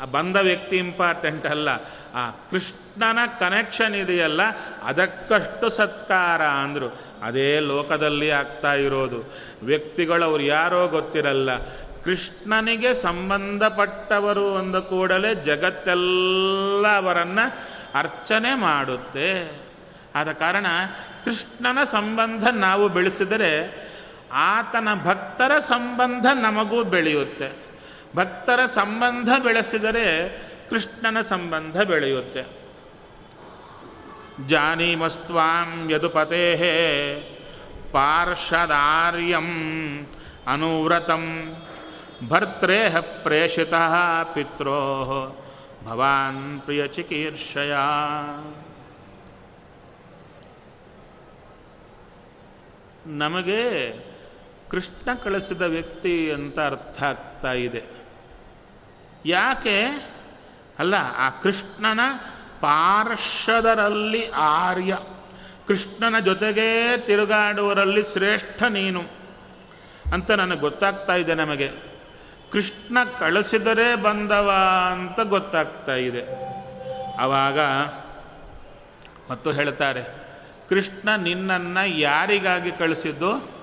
ಆ 0.00 0.04
ಬಂದ 0.04 0.36
ವ್ಯಕ್ತಿ 0.36 0.76
ಇಂಪಾರ್ಟೆಂಟ್ 0.76 1.46
ಅಲ್ಲ. 1.46 1.68
ಆ 2.14 2.30
ಕೃಷ್ಣನ 2.30 3.18
ಕನೆಕ್ಷನ್ 3.40 3.94
ಇದೆಯಲ್ಲ, 3.94 4.40
ಅದಕ್ಕಷ್ಟು 4.82 5.68
ಸತ್ಕಾರ 5.68 6.42
ಅಂದರು. 6.42 7.06
ಅದೇ 7.22 7.60
ಲೋಕದಲ್ಲಿ 7.60 8.30
ಆಗ್ತಾ 8.30 8.74
ಇರೋದು. 8.74 9.34
ವ್ಯಕ್ತಿಗಳು 9.62 10.24
ಅವ್ರು 10.24 10.44
ಯಾರೋ 10.44 10.88
ಗೊತ್ತಿರಲ್ಲ. 10.88 11.56
ಕೃಷ್ಣನಿಗೆ 12.04 12.94
ಸಂಬಂಧಪಟ್ಟವರು 12.94 14.56
ಅಂದ 14.56 14.76
ಕೂಡಲೇ 14.76 15.34
ಜಗತ್ತೆಲ್ಲ 15.34 16.96
ಅವರನ್ನು 16.96 17.56
ಅರ್ಚನೆ 17.94 18.54
ಮಾಡುತ್ತೆ. 18.54 19.60
ಆದ 20.14 20.32
ಕಾರಣ 20.32 20.66
ಕೃಷ್ಣನ 21.24 21.84
ಸಂಬಂಧ 21.84 22.48
ನಾವು 22.48 22.88
ಬೆಳೆಸಿದರೆ 22.88 23.85
ಆತನ 24.32 24.88
ಭಕ್ತರ 25.04 25.58
ಸಂಬಂಧ 25.58 26.26
ನಮಗೂ 26.26 26.84
ಬೆಳೆಯುತ್ತೆ. 26.84 27.66
ಭಕ್ತರ 28.16 28.66
ಸಂಬಂಧ 28.66 29.28
ಬೆಳೆಸಿದರೆ 29.42 30.38
ಕೃಷ್ಣನ 30.70 31.20
ಸಂಬಂಧ 31.20 31.82
ಬೆಳೆಯುತ್ತೆ. 31.82 32.66
ಜಾನೀಮಸ್ತ್ವಾಂ 34.48 35.90
ಯದುಪತೆ 35.90 36.56
ಪಾರ್ಷದಾರ್ಯಂ 37.92 39.46
ಅನುವ್ರತಂ 40.46 41.56
ಭರ್ತೇಹ 42.28 42.96
ಪ್ರೇಷಿತ 42.98 43.74
ಪಿತ್ರೋ 44.34 44.80
ಭವಾನ್ 45.84 46.60
ಪ್ರಿಯ 46.60 46.86
ಚಿಕೀರ್ಷಯ. 46.86 47.74
ನಮಗೆ 53.06 53.92
ಕೃಷ್ಣ 54.70 55.14
ಕಳಿಸಿದ 55.14 55.62
ವ್ಯಕ್ತಿ 55.62 56.32
ಅಂತ 56.32 56.58
ಅರ್ಥ 56.58 57.02
ಆಗ್ತಾ 57.02 57.52
ಇದೆ. 57.52 57.84
ಯಾಕೆ? 59.26 59.84
ಅಲ್ಲ, 60.78 60.94
ಆ 61.16 61.30
ಕೃಷ್ಣನ 61.30 62.00
ಪಾರ್ಷದರಲ್ಲಿ 62.60 64.30
ಆರ್ಯ. 64.30 64.98
ಕೃಷ್ಣನ 65.68 66.18
ಜೊತೆಗೇ 66.18 67.02
ತಿರುಗಾಡುವರಲ್ಲಿ 67.06 68.02
ಶ್ರೇಷ್ಠ 68.02 68.62
ನೀನು 68.62 69.02
ಅಂತ 70.12 70.30
ನನಗೆ 70.30 70.60
ಗೊತ್ತಾಗ್ತಾ 70.60 71.14
ಇದೆ 71.14 71.34
ನಮಗೆ. 71.34 71.70
ಕೃಷ್ಣ 72.52 72.98
ಕಳಿಸಿದರೆ 73.18 74.02
ಬಂದವ 74.02 74.52
ಅಂತ 74.92 75.20
ಗೊತ್ತಾಗ್ತಾ 75.20 75.94
ಇದೆ. 75.94 76.22
ಆವಾಗ 77.16 77.60
ಮತ್ತು 79.30 79.52
ಹೇಳ್ತಾರೆ, 79.52 80.04
ಕೃಷ್ಣ 80.68 81.16
ನಿನ್ನನ್ನು 81.16 81.88
ಯಾರಿಗಾಗಿ 81.88 82.72
ಕಳಿಸಿದ್ದು? 82.72 83.55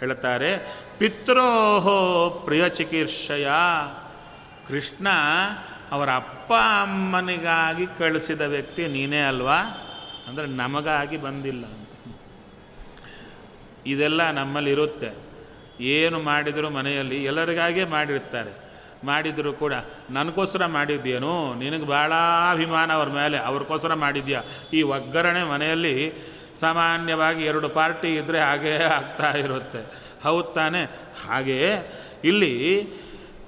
ಹೇಳ್ತಾರೆ, 0.00 0.78
ಪಿತ್ರೋಹೋ 0.98 2.30
ಪ್ರಿಯ 2.44 2.68
ಚಿಕಿತ್ಸೆಯ, 2.68 3.48
ಕೃಷ್ಣ 4.68 5.08
ಅವರ 5.90 6.08
ಅಪ್ಪ 6.14 6.52
ಅಮ್ಮನಿಗಾಗಿ 6.82 7.86
ಕಳಿಸಿದ 7.98 8.40
ವ್ಯಕ್ತಿ 8.40 8.86
ನೀನೇ 8.86 9.20
ಅಲ್ವಾ? 9.20 9.58
ಅಂದರೆ 10.28 10.46
ನಮಗಾಗಿ 10.46 11.16
ಬಂದಿಲ್ಲ 11.16 11.66
ಅಂತ. 11.66 12.16
ಇದೆಲ್ಲ 13.86 14.30
ನಮ್ಮಲ್ಲಿರುತ್ತೆ. 14.30 15.10
ಏನು 15.80 16.20
ಮಾಡಿದರೂ 16.20 16.70
ಮನೆಯಲ್ಲಿ 16.70 17.24
ಎಲ್ಲರಿಗಾಗೇ 17.24 17.84
ಮಾಡಿರ್ತಾರೆ. 17.84 18.68
ಮಾಡಿದರೂ 19.04 19.52
ಕೂಡ, 19.52 19.72
ನನಗೋಸ್ಕರ 20.10 20.66
ಮಾಡಿದ್ದೇನು 20.66 21.54
ನಿನಗೆ 21.54 21.86
ಭಾಳ 21.86 22.12
ಅಭಿಮಾನ 22.50 22.92
ಅವ್ರ 22.92 23.08
ಮೇಲೆ. 23.08 23.38
ಅವ್ರಿಗೋಸ್ಕರ 23.38 23.94
ಮಾಡಿದ್ಯಾ? 23.94 24.42
ಈ 24.72 24.82
ಒಗ್ಗರಣೆ 24.82 25.44
ಮನೆಯಲ್ಲಿ 25.44 26.12
ಸಾಮಾನ್ಯವಾಗಿ 26.60 27.44
ಎರಡು 27.44 27.68
ಪಾರ್ಟಿ 27.68 28.14
ಇದ್ದರೆ 28.14 28.40
ಹಾಗೇ 28.40 28.76
ಆಗ್ತಾ 28.76 29.32
ಇರುತ್ತೆ. 29.32 30.02
ಹೌದು 30.22 30.52
ತಾನೆ? 30.52 30.84
ಹಾಗೆಯೇ 31.28 32.04
ಇಲ್ಲಿ 32.24 32.86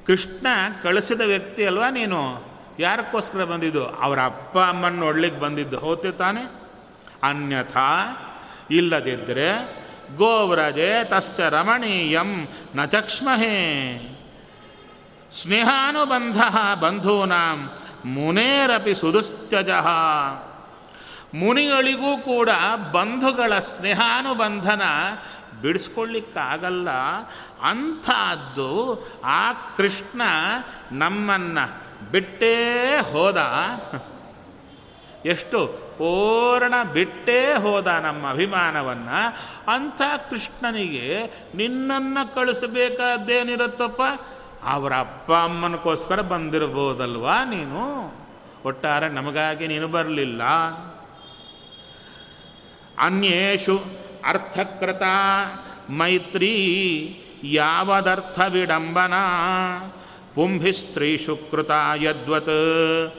ಕೃಷ್ಣ 0.07 0.47
ಕಳಿಸಿದ 0.83 1.21
ವ್ಯಕ್ತಿ 1.21 1.67
ಅಲ್ವಾ 1.67 1.90
ನೀನು? 1.90 2.50
ಯಾರಕ್ಕೋಸ್ಕರ 2.79 3.45
ಬಂದಿದ್ದು? 3.45 3.87
ಅವರ 3.87 4.23
ಅಪ್ಪ 4.25 4.59
ಅಮ್ಮನ 4.59 4.93
ನೋಡ್ಲಿಕ್ಕೆ 4.93 5.40
ಬಂದಿದ್ದು. 5.40 5.79
ಹೌತೆ 5.79 6.11
ತಾನೆ? 6.11 6.40
ಅನ್ಯಥಾ 7.23 7.88
ಇಲ್ಲದಿದ್ದರೆ 8.70 9.81
ಗೋವ್ರಜೆ 10.16 11.05
ತಸ್ಯ 11.05 11.42
ರಮಣೀಯಂ 11.51 12.49
ನ 12.75 12.85
ಚಕ್ಷ್ಮಹೇ. 12.85 13.57
ಸ್ನೇಹಾನುಬಂಧ 15.33 16.40
ಬಂಧೂನಾಂ 16.81 17.70
ಮುನೇರಪಿ 18.05 18.94
ಸುದುಸ್ತ್ಯಜ. 18.94 19.68
ಮುನಿಗಳಿಗೂ 21.35 22.16
ಕೂಡ 22.16 22.49
ಬಂಧುಗಳ 22.93 23.59
ಸ್ನೇಹಾನುಬಂಧನ 23.59 24.83
ಬಿಡಿಸ್ಕೊಳ್ಳಿಕ್ಕಾಗಲ್ಲ. 25.62 26.90
ಅಂಥದ್ದು 27.62 29.07
ಆ 29.25 29.53
ಕೃಷ್ಣ 29.53 30.23
ನಮ್ಮನ್ನು 30.93 31.90
ಬಿಟ್ಟೇ 32.11 32.99
ಹೋದ. 33.12 33.37
ಎಷ್ಟು 35.27 35.66
ಪೂರ್ಣ 35.99 36.83
ಬಿಟ್ಟೇ 36.93 37.55
ಹೋದ 37.55 37.87
ನಮ್ಮ 37.87 38.31
ಅಭಿಮಾನವನ್ನು. 38.31 39.37
ಅಂಥ 39.71 40.03
ಕೃಷ್ಣನಿಗೆ 40.31 41.27
ನಿನ್ನನ್ನು 41.55 42.35
ಕಳಿಸಬೇಕಾದ್ದೇನಿರುತ್ತಪ್ಪ? 42.35 44.03
ಅವರ 44.64 44.93
ಅಪ್ಪ 44.99 45.33
ಅಮ್ಮನಕ್ಕೋಸ್ಕರ 45.33 46.21
ಬಂದಿರ್ಬೋದಲ್ವಾ 46.21 47.45
ನೀನು? 47.45 48.14
ಒಟ್ಟಾರೆ 48.64 49.09
ನಮಗಾಗಿ 49.09 49.66
ನೀನು 49.66 49.88
ಬರಲಿಲ್ಲ. 49.88 50.43
ಅನ್ಯೇಷು 53.01 53.85
ಅರ್ಥಕೃತ 54.27 55.03
ಮೈತ್ರಿ 55.91 56.55
ಯಾವದರ್ಥ 57.45 58.41
ವಿಡಂಬನಾ? 58.53 59.23
ಪುಂಭಿಸ್ತ್ರೀಷು 60.35 61.37
ಕೃತ 61.51 61.71
ಯದ್ವತ್ 61.97 63.15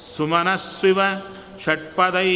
ಸುಮನಸ್ವಿವ 0.00 1.00
ಷಟ್ಪದೈ 1.64 2.34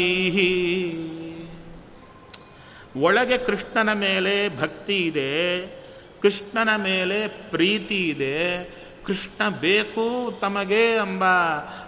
ಒಳಗೆ 2.96 3.38
ಕೃಷ್ಣನ 3.38 3.92
ಮೇಲೆ 3.92 4.60
ಭಕ್ತಿ 4.60 4.96
ಇದೆ, 5.06 5.30
ಕೃಷ್ಣನ 6.22 6.68
ಮೇಲೆ 6.76 7.28
ಪ್ರೀತಿ 7.28 8.08
ಇದೆ, 8.08 8.64
ಕೃಷ್ಣ 9.06 9.48
ಬೇಕು 9.48 10.38
ತಮಗೆ 10.40 10.94
ಎಂಬ 10.94 11.24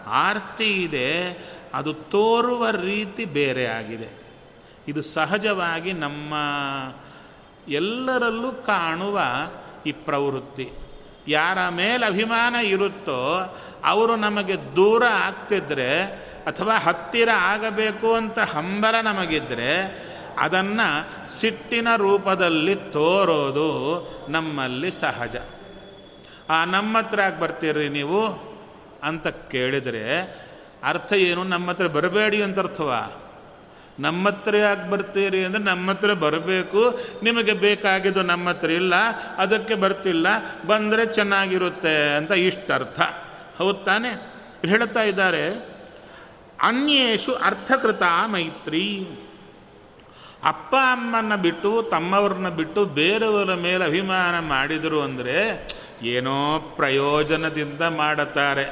ಆರ್ತಿ 0.07 0.71
ಇದೆ, 0.83 1.11
ಅದು 1.75 1.93
ತೋರುವ 1.93 2.71
ರೀತಿ 2.71 3.25
ಬೇರೆ 3.25 3.67
ಆಗಿದೆ. 3.67 4.18
ಇದು 4.89 5.03
ಸಹಜವಾಗಿ 5.03 5.93
ನಮ್ಮ 5.93 6.35
ಎಲ್ಲರಲ್ಲೂ 7.69 8.53
ಕಾಣುವ 8.53 9.21
ಈ 9.87 9.93
ಪ್ರವೃತ್ತಿ. 9.93 10.73
ಯಾರ 11.29 11.69
ಮೇಲೆ 11.69 12.07
ಅಭಿಮಾನ 12.07 12.55
ಇರುತ್ತೋ 12.55 13.57
ಅವರು 13.85 14.17
ನಮಗೆ 14.17 14.77
ದೂರ 14.77 15.03
ಆಗ್ತಿದ್ರೆ 15.05 16.05
ಅಥವಾ 16.47 16.79
ಹತ್ತಿರ 16.79 17.29
ಆಗಬೇಕು 17.37 18.15
ಅಂತ 18.15 18.39
ಹಂಬಲ 18.39 19.01
ನಮಗಿದ್ರೆ 19.01 19.73
ಅದನ್ನು 20.39 21.29
ಸಿಟ್ಟಿನ 21.29 21.89
ರೂಪದಲ್ಲಿ 21.97 22.75
ತೋರೋದು 22.75 23.69
ನಮ್ಮಲ್ಲಿ 24.29 24.91
ಸಹಜ. 24.91 25.37
ಆ 26.51 26.65
ನಮ್ಮ 26.65 26.99
ಹತ್ರ 26.99 27.21
ಯಾಕೆ 27.21 27.41
ಬರ್ತೀರಿ 27.41 27.89
ನೀವು? 27.89 28.49
ಅಂತ 29.03 29.29
ಕೇಳಿದರೆ 29.29 30.23
ಅರ್ಥ 30.85 31.13
ಏನು? 31.13 31.45
ನಮ್ಮ 31.45 31.71
ಹತ್ರ 31.71 31.87
ಬರಬೇಡಿ 31.87 32.43
ಅಂತ 32.43 32.59
ಅರ್ಥವಾ 32.59 33.28
ನಮ್ಮ 34.01 34.29
ಹತ್ರ 34.29 34.57
ಯಾಕೆ 34.57 34.85
ಬರ್ತೀರಿ 34.91 35.45
ಅಂದರೆ 35.45 35.63
ನಮ್ಮ 35.63 35.91
ಹತ್ರ 35.91 36.13
ಬರಬೇಕು. 36.25 36.83
ನಿಮಗೆ 37.23 37.55
ಬೇಕಾಗಿದ್ದು 37.65 38.23
ನಮ್ಮ 38.23 38.49
ಹತ್ರ 38.49 38.71
ಇಲ್ಲ, 38.71 38.95
ಅದಕ್ಕೆ 39.39 39.75
ಬರ್ತಿಲ್ಲ, 39.75 40.27
ಬಂದರೆ 40.67 41.07
ಚೆನ್ನಾಗಿರುತ್ತೆ 41.07 41.95
ಅಂತ 42.17 42.33
ಇಷ್ಟರ್ಥ. 42.49 43.01
ಹೌದು 43.59 43.81
ತಾನೆ? 43.85 44.11
ಹೇಳ್ತಾ 44.67 45.03
ಇದ್ದಾರೆ, 45.03 45.43
ಅನ್ಯೇಷು 46.63 47.33
ಅರ್ಥಕೃತ 47.35 48.05
ಮೈತ್ರಿ. 48.35 48.87
ಅಪ್ಪ 50.45 50.73
ಅಮ್ಮನ 50.93 51.37
ಬಿಟ್ಟು, 51.37 51.71
ತಮ್ಮವ್ರನ್ನ 51.83 52.49
ಬಿಟ್ಟು 52.49 52.81
ಬೇರೆಯವರ 52.85 53.55
ಮೇಲೆ 53.55 53.85
ಅಭಿಮಾನ 53.85 54.35
ಮಾಡಿದರು 54.49 55.01
ಅಂದರೆ 55.03 55.37
ಏನೋ 56.15 56.37
ಪ್ರಯೋಜನದಿಂದ 56.77 57.83
ಮಾಡುತ್ತಾರೆ 58.03 58.65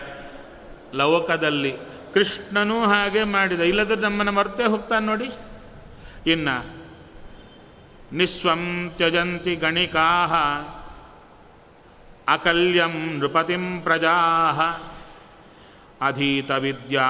ಲೋಕದಲ್ಲಿ 0.95 1.73
ಕೃಷ್ಣನೂ 2.17 2.81
ಹಾಗೆ 2.81 3.25
ಮಾಡಿದ. 3.25 3.61
ಇಲ್ಲದ್ರೆ 3.61 4.01
ನಮ್ಮನ್ನು 4.01 4.33
ಮರ್ತೆ 4.33 4.65
ಹೋಗ್ತಾನೆ 4.65 5.07
ನೋಡಿ. 5.07 5.31
ಇನ್ನು, 6.31 6.77
ನಿಸ್ವಂ 8.13 8.93
ತ್ಯಜಂತಿ 8.97 9.57
ಗಣಿಕಾ 9.57 10.27
ಅಕಲ್ಯಂ 12.29 13.19
ನೃಪತಿಂ 13.19 13.81
ಪ್ರಜಾ 13.81 14.15
ಅಧೀತ 16.01 16.51
ವಿದ್ಯಾ 16.51 17.03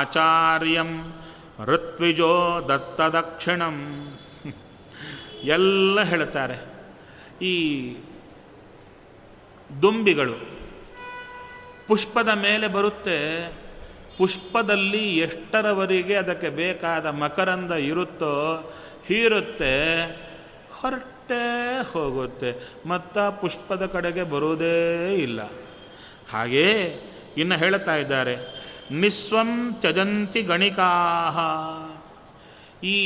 ಆಚಾರ್ಯಂ 0.00 1.12
ಋತ್ವಿಜೋ 1.64 2.60
ದತ್ತದಕ್ಷಿಣಂ. 2.68 4.08
ಎಲ್ಲ 5.44 6.02
ಹೇಳ್ತಾರೆ. 6.02 6.58
ಈ 7.44 7.96
ದುಂಬಿಗಳು 9.82 10.34
ಪುಷ್ಪದ 11.86 12.28
ಮೇಲೆ 12.28 12.68
ಬರುತ್ತೆ 12.68 13.67
ಪುಷ್ಪದಲ್ಲಿ 14.18 15.18
ಎಷ್ಟರವರೆಗೆ 15.18 16.14
ಅದಕ್ಕೆ 16.14 16.48
ಬೇಕಾದ 16.48 17.06
ಮಕರಂದ 17.06 17.72
ಇರುತ್ತೋ 17.72 18.34
ಹೀರುತ್ತೆ, 19.06 20.04
ಹೊರಟೇ 20.80 21.78
ಹೋಗುತ್ತೆ. 21.92 22.68
ಮತ್ತು 22.88 23.40
ಪುಷ್ಪದ 23.40 23.86
ಕಡೆಗೆ 23.86 24.22
ಬರುವುದೇ 24.22 25.14
ಇಲ್ಲ. 25.14 25.40
ಹಾಗೇ 26.32 26.70
ಇನ್ನು 27.36 27.54
ಹೇಳ್ತಾ 27.54 27.94
ಇದ್ದಾರೆ, 27.94 28.36
ನಿಸ್ವಂ 28.90 29.76
ತ್ಯಜಂತಿ 29.80 30.42
ಗಣಿಕಾಹ. 30.42 31.38
ಈ 32.84 33.00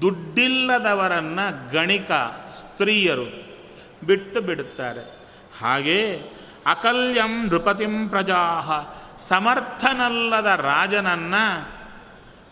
ದುಡ್ಡಿಲ್ಲದವರನ್ನು 0.00 1.72
ಗಣಿಕ 1.72 2.10
ಸ್ತ್ರೀಯರು 2.54 3.26
ಬಿಟ್ಟು 4.06 4.40
ಬಿಡುತ್ತಾರೆ. 4.40 5.16
ಹಾಗೇ 5.60 6.20
ಅಕಲ್ಯಂ 6.66 7.46
ನೃಪತಿಂ 7.46 8.08
ಪ್ರಜಾಹ. 8.08 8.70
ಸಮರ್ಥನಲ್ಲದ 9.28 10.46
ರಾಜನನ್ನು 10.46 11.68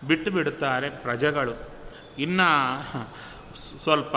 ಬಿಟ್ಟು 0.07 0.31
ಬಿಡುತ್ತಾರೆ 0.31 0.91
ಪ್ರಜೆಗಳು. 0.91 1.71
ಇನ್ನು 2.19 2.83
ಸ್ವಲ್ಪ 3.85 4.15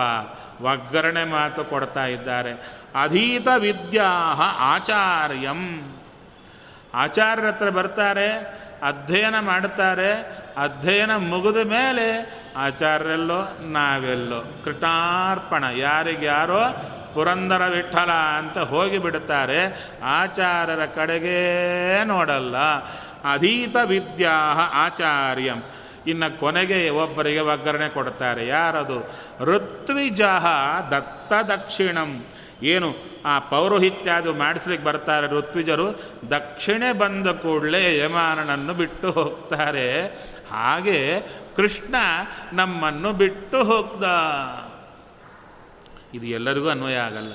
ಒಗ್ಗರಣೆ 0.61 1.23
ಮಾತು 1.23 1.65
ಕೊಡ್ತಾ 1.65 2.05
ಇದ್ದಾರೆ. 2.05 2.53
ಅಧೀತ 3.01 3.47
ವಿದ್ಯಾ 3.57 4.09
ಆಚಾರ್ಯಂ. 4.73 5.61
ಆಚಾರ್ಯರ 6.93 7.47
ಹತ್ರ 7.47 7.69
ಬರ್ತಾರೆ, 7.69 8.29
ಅಧ್ಯಯನ 8.83 9.39
ಮಾಡ್ತಾರೆ, 9.39 10.13
ಅಧ್ಯಯನ 10.57 11.15
ಮುಗಿದ 11.15 11.57
ಮೇಲೆ 11.57 12.07
ಆಚಾರ್ಯಲ್ಲೋ 12.57 13.57
ನಾವೆಲ್ಲೋ 13.59 14.61
ಕೃಟಾರ್ಪಣ. 14.63 15.63
ಯಾರಿಗ್ಯಾರೋ 15.63 16.61
ಪುರಂದರ 17.13 17.61
ವಿಠಲ 17.75 18.11
ಅಂತ 18.37 18.57
ಹೋಗಿಬಿಡುತ್ತಾರೆ 18.57 19.89
ಆಚಾರ್ಯರ 20.03 20.85
ಕಡೆಗೇ 20.85 22.01
ನೋಡಲ್ಲ. 22.03 22.57
ಅಧೀತ 23.33 23.75
ವಿದ್ಯಾ 23.85 24.31
ಆಚಾರ್ಯಂ. 24.73 25.63
ಇನ್ನು 26.07 26.39
ಕೊನೆಗೆ 26.39 26.89
ಒಬ್ಬರಿಗೆ 26.89 27.39
ಒಗ್ಗರಣೆ 27.39 27.89
ಕೊಡ್ತಾರೆ 27.89 28.47
ಯಾರದು? 28.47 29.13
ಋತ್ವಿಜಃ 29.39 30.45
ದತ್ತ 30.89 31.51
ದಕ್ಷಿಣಂ 31.51 32.25
ಏನು? 32.63 32.95
ಆ 33.25 33.39
ಪೌರೋಹಿತ್ಯಾದು 33.39 34.33
ಮಾಡಿಸ್ಲಿಕ್ಕೆ 34.33 34.87
ಬರ್ತಾರೆ 34.87 35.27
ಋತ್ವಿಜರು. 35.27 35.91
ದಕ್ಷಿಣೆ 36.31 36.91
ಬಂದ 36.91 37.27
ಕೂಡಲೇ 37.27 37.97
ಯಮಾನನನ್ನು 37.97 38.73
ಬಿಟ್ಟು 38.73 39.11
ಹೋಗ್ತಾರೆ. 39.11 40.07
ಹಾಗೆ 40.51 41.19
ಕೃಷ್ಣ 41.55 41.95
ನಮ್ಮನ್ನು 42.53 43.13
ಬಿಟ್ಟು 43.13 43.63
ಹೋಗ್ದ. 43.63 44.03
ಇದು 46.13 46.25
ಎಲ್ಲರಿಗೂ 46.25 46.69
ಅನ್ವಯ 46.69 46.95
ಆಗಲ್ಲ. 46.95 47.33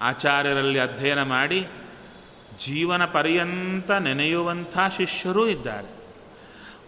ಆಚಾರ್ಯರಲ್ಲಿ 0.00 0.78
ಅಧ್ಯಯನ 0.78 1.22
ಮಾಡಿ 1.22 1.66
ಜೀವನ 2.58 3.04
ಪರ್ಯಂತ 3.04 3.90
ನೆನೆಯುವಂಥ 3.90 4.78
ಶಿಷ್ಯರೂ 4.96 5.46
ಇದ್ದಾರೆ. 5.46 6.00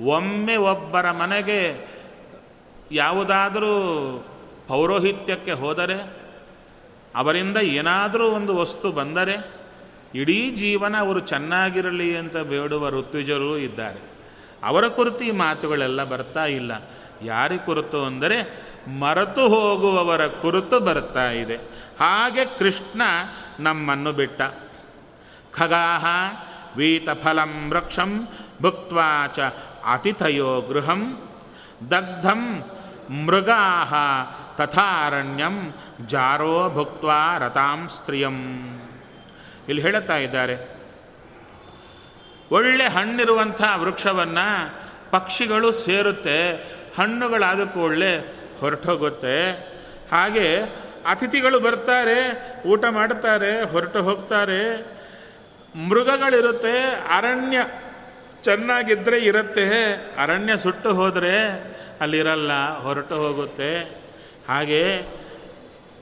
ಒಮ್ಮೆ 0.05 0.57
ಒಬ್ಬರ 0.57 1.11
ಮನೆಗೆ 1.11 1.89
ಯಾವುದಾದರೂ 2.93 3.73
ಪೌರೋಹಿತ್ಯಕ್ಕೆ 4.69 5.53
ಹೋದರೆ, 5.53 6.17
ಅವರಿಂದ 7.15 7.57
ಏನಾದರೂ 7.57 8.29
ಒಂದು 8.29 8.57
ವಸ್ತು 8.57 8.93
ಬಂದರೆ, 8.93 9.51
ಇಡೀ 10.15 10.51
ಜೀವನ 10.51 10.97
ಅವರು 10.99 11.21
ಚೆನ್ನಾಗಿರಲಿ 11.21 12.17
ಅಂತ 12.17 12.37
ಬೇಡುವ 12.37 12.91
ಋತ್ವಿಜರು 12.91 13.59
ಇದ್ದಾರೆ. 13.59 14.01
ಅವರ 14.63 14.89
ಕುರಿತು 14.89 15.25
ಈ 15.25 15.31
ಮಾತುಗಳೆಲ್ಲ 15.31 16.05
ಬರ್ತಾ 16.05 16.45
ಇಲ್ಲ. 16.45 16.73
ಯಾರಿ 17.23 17.59
ಕುರಿತು 17.59 18.05
ಅಂದರೆ 18.05 18.62
ಮರೆತು 18.89 19.49
ಹೋಗುವವರ 19.49 20.27
ಕುರಿತು 20.27 20.81
ಬರ್ತಾ 20.81 21.31
ಇದೆ. 21.31 21.57
ಹಾಗೆ 22.01 22.45
ಕೃಷ್ಣ 22.45 23.03
ನಮ್ಮನ್ನು 23.61 24.13
ಬಿಟ್ಟ. 24.13 24.43
ಖಗಾಹ 25.53 26.07
ವೀತಫಲಂ 26.77 27.71
ವೃಕ್ಷಂ 27.71 28.29
ಭುಕ್ವಾಚ 28.63 29.39
ಅತಿಥಯೋ 29.87 30.61
ಗೃಹಂ 30.61 31.31
ದಗ್ಧಂ 31.91 32.65
ಮೃಗಾ 33.11 33.85
ತಥಾರಣ್ಯಂ 34.59 35.75
ಜಾರೋ 36.07 36.71
ಭುಕ್ವಾ 36.71 37.39
ರತಾಂ 37.39 37.89
ಸ್ತ್ರೀಯಂ. 37.89 38.39
ಇಲ್ಲಿ 39.69 39.83
ಹೇಳುತ್ತಾ 39.83 40.17
ಇದ್ದಾರೆ. 40.17 40.83
ಒಳ್ಳೆ 42.51 42.89
ಹಣ್ಣಿರುವಂಥ 42.89 43.63
ವೃಕ್ಷವನ್ನು 43.77 44.83
ಪಕ್ಷಿಗಳು 45.11 45.73
ಸೇರುತ್ತೆ, 45.73 46.53
ಹಣ್ಣುಗಳಾದ 46.99 47.65
ಕೂಡಲೇ 47.65 48.39
ಹೊರಟೋಗುತ್ತೆ. 48.63 49.37
ಹಾಗೆ 50.13 50.49
ಅತಿಥಿಗಳು 51.07 51.61
ಬರ್ತಾರೆ, 51.61 52.19
ಊಟ 52.67 52.85
ಮಾಡ್ತಾರೆ 52.91 53.63
ಹೊರಟು 53.63 54.03
ಹೋಗ್ತಾರೆ. 54.03 54.61
ಮೃಗಗಳಿರುತ್ತೆ, 55.89 56.77
ಅರಣ್ಯ 57.17 57.59
ಚೆನ್ನಾಗಿದ್ದರೆ 58.43 59.19
ಇರುತ್ತೆ, 59.19 59.67
ಅರಣ್ಯ 60.19 60.57
ಸುಟ್ಟು 60.57 60.95
ಹೋದರೆ 60.95 61.35
ಅಲ್ಲಿರಲ್ಲ, 62.01 62.53
ಹೊರಟು 62.79 63.15
ಹೋಗುತ್ತೆ. 63.15 63.71
ಹಾಗೆ 64.49 64.83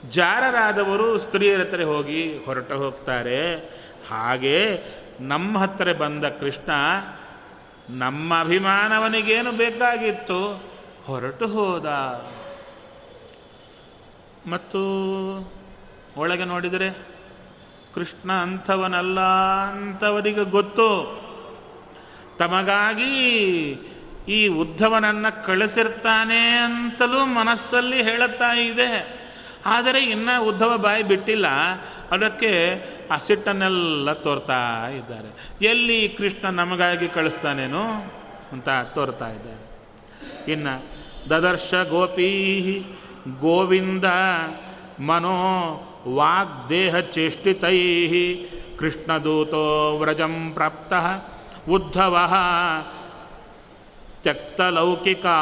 ಜಾರರಾದವರು 0.09 1.19
ಸ್ತ್ರೀಯರ 1.19 1.61
ಹತ್ರ 1.61 1.83
ಹೋಗಿ 1.83 2.23
ಹೊರಟು 2.45 2.77
ಹೋಗ್ತಾರೆ. 2.77 3.57
ಹಾಗೆ 4.11 4.59
ನಮ್ಮ 5.21 5.59
ಹತ್ತಿರ 5.59 5.93
ಬಂದ 5.93 6.25
ಕೃಷ್ಣ 6.25 6.71
ನಮ್ಮ 7.91 8.41
ಅಭಿಮಾನವನಿಗೇನು 8.41 9.53
ಬೇಕಾಗಿತ್ತು? 9.53 10.41
ಹೊರಟು 11.07 11.47
ಹೋದ. 11.47 11.87
ಮತ್ತು 14.47 14.81
ಒಳಗೆ 16.17 16.45
ನೋಡಿದರೆ 16.45 16.91
ಕೃಷ್ಣ 17.95 18.33
ಅಂಥವನಲ್ಲ 18.33 19.21
ಅಂಥವರಿಗೆ 19.69 20.45
ಗೊತ್ತು. 20.45 21.21
ತಮಗಾಗಿ 22.39 23.69
ಈ 24.29 24.49
ಉದ್ಧವನನ್ನು 24.49 25.47
ಕಳಿಸಿರ್ತಾನೆ 25.47 26.59
ಅಂತಲೂ 26.59 27.25
ಮನಸ್ಸಲ್ಲಿ 27.25 28.03
ಹೇಳುತ್ತಾ 28.03 28.55
ಇದೆ. 28.55 29.21
ಆದರೆ 29.67 30.05
ಇನ್ನು 30.05 30.45
ಉದ್ಧವ 30.45 30.77
ಬಾಯಿ 30.77 31.03
ಬಿಟ್ಟಿಲ್ಲ. 31.03 31.47
ಅದಕ್ಕೆ 32.11 32.83
ಆ 33.11 33.19
ಸಿಟ್ಟನ್ನೆಲ್ಲ 33.19 34.13
ತೋರ್ತಾ 34.13 34.89
ಇದ್ದಾರೆ. 34.89 35.49
ಎಲ್ಲಿ 35.67 36.09
ಕೃಷ್ಣ 36.09 36.49
ನಮಗಾಗಿ 36.49 37.09
ಕಳಿಸ್ತಾನೇನು 37.09 37.93
ಅಂತ 38.53 38.69
ತೋರ್ತಾ 38.95 39.29
ಇದ್ದಾರೆ. 39.29 39.71
ಇನ್ನು 40.53 40.85
ದದರ್ಶ 41.31 41.75
ಗೋಪೀ 41.91 42.83
ಗೋವಿಂದ 43.41 44.05
ಮನೋ 45.01 45.37
ವಾಗ್ದೇಹ 46.09 46.99
ಚೇಷ್ಟಿತೈ 46.99 48.37
ಕೃಷ್ಣದೂತೋ 48.79 49.97
ವ್ರಜಂ 49.99 50.51
ಪ್ರಾಪ್ತ 50.55 50.93
ಉದ್ಧವ 51.71 52.33
ತ್ಯಕ್ತಲೌಕಿಕಾ. 54.23 55.39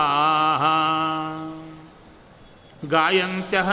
ಗಾಯಂತ್ಯ 2.88 3.64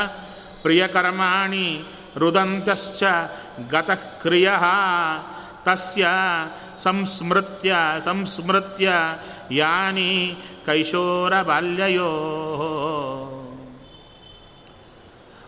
ಪ್ರಿಯಕರ್ಮಾಣಿ 0.62 1.84
ರುದಂತ್ಯಶ್ಚ 2.18 3.04
ಗತಃ 3.70 4.22
ಕ್ರಿಯ 4.22 4.52
ತಸ್ಯ 5.63 6.08
ಸಂಸ್ಮೃತ್ಯ 6.78 7.76
ಸಂಸ್ಮೃತ್ಯ 8.06 8.91
ಯಾನಿ 9.52 10.38
ಕೈಶೋರ 10.65 11.41
ಬಾಲ್ಯಯೋ 11.41 12.10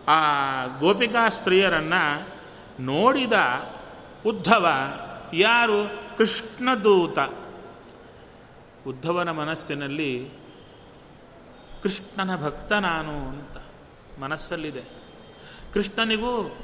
ಆ 0.08 0.18
ಗೋಪಿಕಾ 0.78 1.28
ಸ್ತ್ರೀಯರನ್ನು 1.28 2.28
ನೋಡಿದ 2.80 3.32
ಉದ್ಧವ, 4.26 4.66
ಯಾರು? 5.34 5.90
ಕೃಷ್ಣದೂತ. 6.18 7.18
ಉದ್ಧವನ 8.86 9.30
ಮನಸ್ಸಿನಲ್ಲಿ, 9.30 10.30
ಕೃಷ್ಣನ 11.82 12.44
ಭಕ್ತ 12.44 12.72
ನಾನು 12.72 13.28
ಅಂತ 13.28 13.56
ಮನಸ್ಸಲ್ಲಿದೆ. 14.20 14.82
ಕೃಷ್ಣನಿಗೂ 15.74 16.56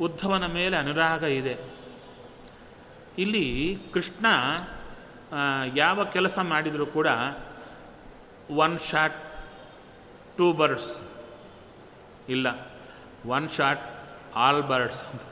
ಉದ್ಧವನ 0.00 0.46
ಮೇಲೆ 0.46 0.76
ಅನುರಾಗ 0.76 1.22
ಇದೆ. 1.22 1.56
ಇಲ್ಲಿ 3.18 3.78
ಕೃಷ್ಣ 3.94 4.26
ಯಾವ 5.74 6.04
ಕೆಲಸ 6.04 6.38
ಮಾಡಿದರೂ 6.38 6.86
ಕೂಡ 6.86 7.08
ಒನ್ 8.50 8.78
ಶಾಟ್ 8.78 9.16
ಟೂ 10.36 10.52
ಬರ್ಡ್ಸ್ 10.52 11.15
ಇಲ್ಲ. 12.28 12.68
ಒನ್ 13.26 13.48
ಶಾಟ್ 13.48 13.80
ಆಲ್ 14.36 14.62
ಬರ್ಡ್ಸ್ 14.62 15.04
ಅಂತ. 15.04 15.22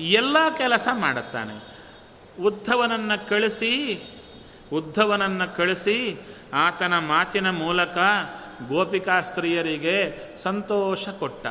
ಎಲ್ಲ 0.00 0.36
ಕೆಲಸ 0.58 0.88
ಮಾಡುತ್ತಾನೆ. 0.92 1.70
ಉದ್ಧವನನ್ನು 2.42 3.28
ಕಳಿಸಿ 3.28 4.02
ಉದ್ಧವನನ್ನು 4.72 5.56
ಕಳಿಸಿ, 5.56 6.20
ಆತನ 6.54 6.98
ಮಾತಿನ 6.98 7.50
ಮೂಲಕ 7.50 7.98
ಗೋಪಿಕಾಸ್ತ್ರೀಯರಿಗೆ 8.68 10.20
ಸಂತೋಷ 10.38 11.08
ಕೊಟ್ಟ. 11.08 11.46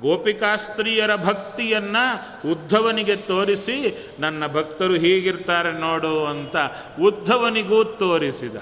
ಗೋಪಿಕಾಸ್ತ್ರೀಯರ 0.00 1.16
ಭಕ್ತಿಯನ್ನು 1.16 2.50
ಉದ್ಧವನಿಗೆ 2.50 3.16
ತೋರಿಸಿ, 3.16 4.08
ನನ್ನ 4.20 4.46
ಭಕ್ತರು 4.46 4.94
ಹೀಗಿರ್ತಾರೆ 4.94 5.72
ನೋಡು 5.72 6.26
ಅಂತ 6.26 6.56
ಉದ್ಧವನಿಗೂ 7.00 7.84
ತೋರಿಸಿದ. 7.84 8.56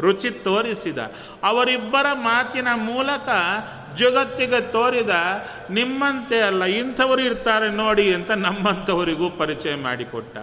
ರುಚಿ 0.00 0.30
ತೋರಿಸಿದ. 0.30 0.98
ಅವರಿಬ್ಬರ 1.42 2.06
ಮಾತಿನ 2.12 2.68
ಮೂಲಕ 2.76 3.28
ಜಗತ್ತಿಗೆ 3.96 4.60
ತೋರಿದ 4.60 5.10
ನಿಮ್ಮಂತೆ 5.70 6.40
ಅಲ್ಲ, 6.40 6.64
ಇಂಥವರು 6.64 7.22
ಇರ್ತಾರೆ 7.22 7.68
ನೋಡಿ 7.70 8.14
ಅಂತ 8.14 8.30
ನಮ್ಮಂಥವರಿಗೂ 8.30 9.30
ಪರಿಚಯ 9.30 9.74
ಮಾಡಿಕೊಟ್ಟ. 9.74 10.38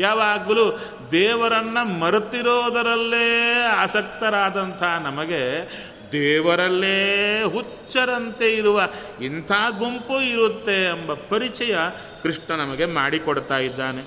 ಯಾವಾಗಲೂ 0.00 0.78
ದೇವರನ್ನು 1.10 1.98
ಮರೆತಿರೋದರಲ್ಲೇ 1.98 3.52
ಆಸಕ್ತರಾದಂಥ 3.62 4.82
ನಮಗೆ 4.82 5.42
ದೇವರಲ್ಲೇ 6.12 7.42
ಹುಚ್ಚರಂತೆ 7.42 8.54
ಇರುವ 8.54 8.80
ಇಂಥ 9.20 9.52
ಗುಂಪು 9.78 10.20
ಇರುತ್ತೆ 10.20 10.84
ಎಂಬ 10.84 11.14
ಪರಿಚಯ 11.14 11.76
ಕೃಷ್ಣ 12.22 12.52
ನಮಗೆ 12.52 12.86
ಮಾಡಿಕೊಡ್ತಾ 12.86 13.58
ಇದ್ದಾನೆ. 13.58 14.02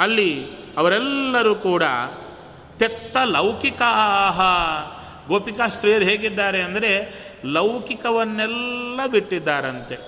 ಅಲ್ಲಿ 0.00 0.30
ಅವರೆಲ್ಲರೂ 0.76 1.54
ಕೂಡ 1.54 1.82
ತೆತ್ತ 2.78 3.16
ಲೌಕಿಕಾಹ 3.24 4.40
ಗೋಪಿಕಾ 5.28 5.66
ಸ್ತ್ರೀಯರು 5.66 6.04
ಹೇಗಿದ್ದಾರೆ 6.04 6.62
ಅಂದರೆ 6.62 7.22
ಲೌಕಿಕವನ್ನೆಲ್ಲ 7.44 9.06
ಬಿಟ್ಟಿದ್ದಾರಂತೆ. 9.06 9.98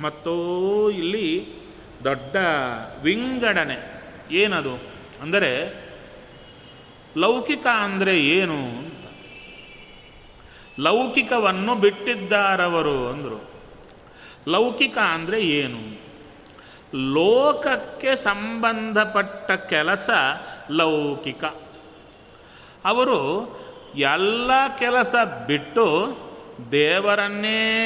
ಮತ್ತು 0.00 0.90
ಇಲ್ಲಿ 0.90 1.48
ದೊಡ್ಡ 2.04 2.36
ವಿಂಗಡಣೆ. 3.02 4.02
ಏನದು? 4.30 4.78
ಅಂದರೆ 5.22 5.86
ಲೌಕಿಕ 7.16 7.66
ಅಂದರೆ 7.66 8.20
ಏನು 8.20 8.54
ಅಂತ. 8.54 9.06
ಲೌಕಿಕವನ್ನು 10.80 11.74
ಬಿಟ್ಟಿದ್ದಾರವರು 11.74 13.08
ಅಂದರು. 13.08 13.50
ಲೌಕಿಕ 14.48 14.98
ಅಂದರೆ 14.98 15.40
ಏನು? 15.40 16.06
ಲೋಕಕ್ಕೆ 17.14 18.16
ಸಂಬಂಧಪಟ್ಟ 18.16 19.50
ಕೆಲಸ 19.50 20.10
ಲೌಕಿಕ. 20.70 21.44
ಅವರು 22.84 23.48
ಎಲ್ಲ 23.96 24.50
ಕೆಲಸ 24.78 25.14
ಬಿಟ್ಟು 25.46 26.16
ದೇವರನ್ನೇ 26.72 27.78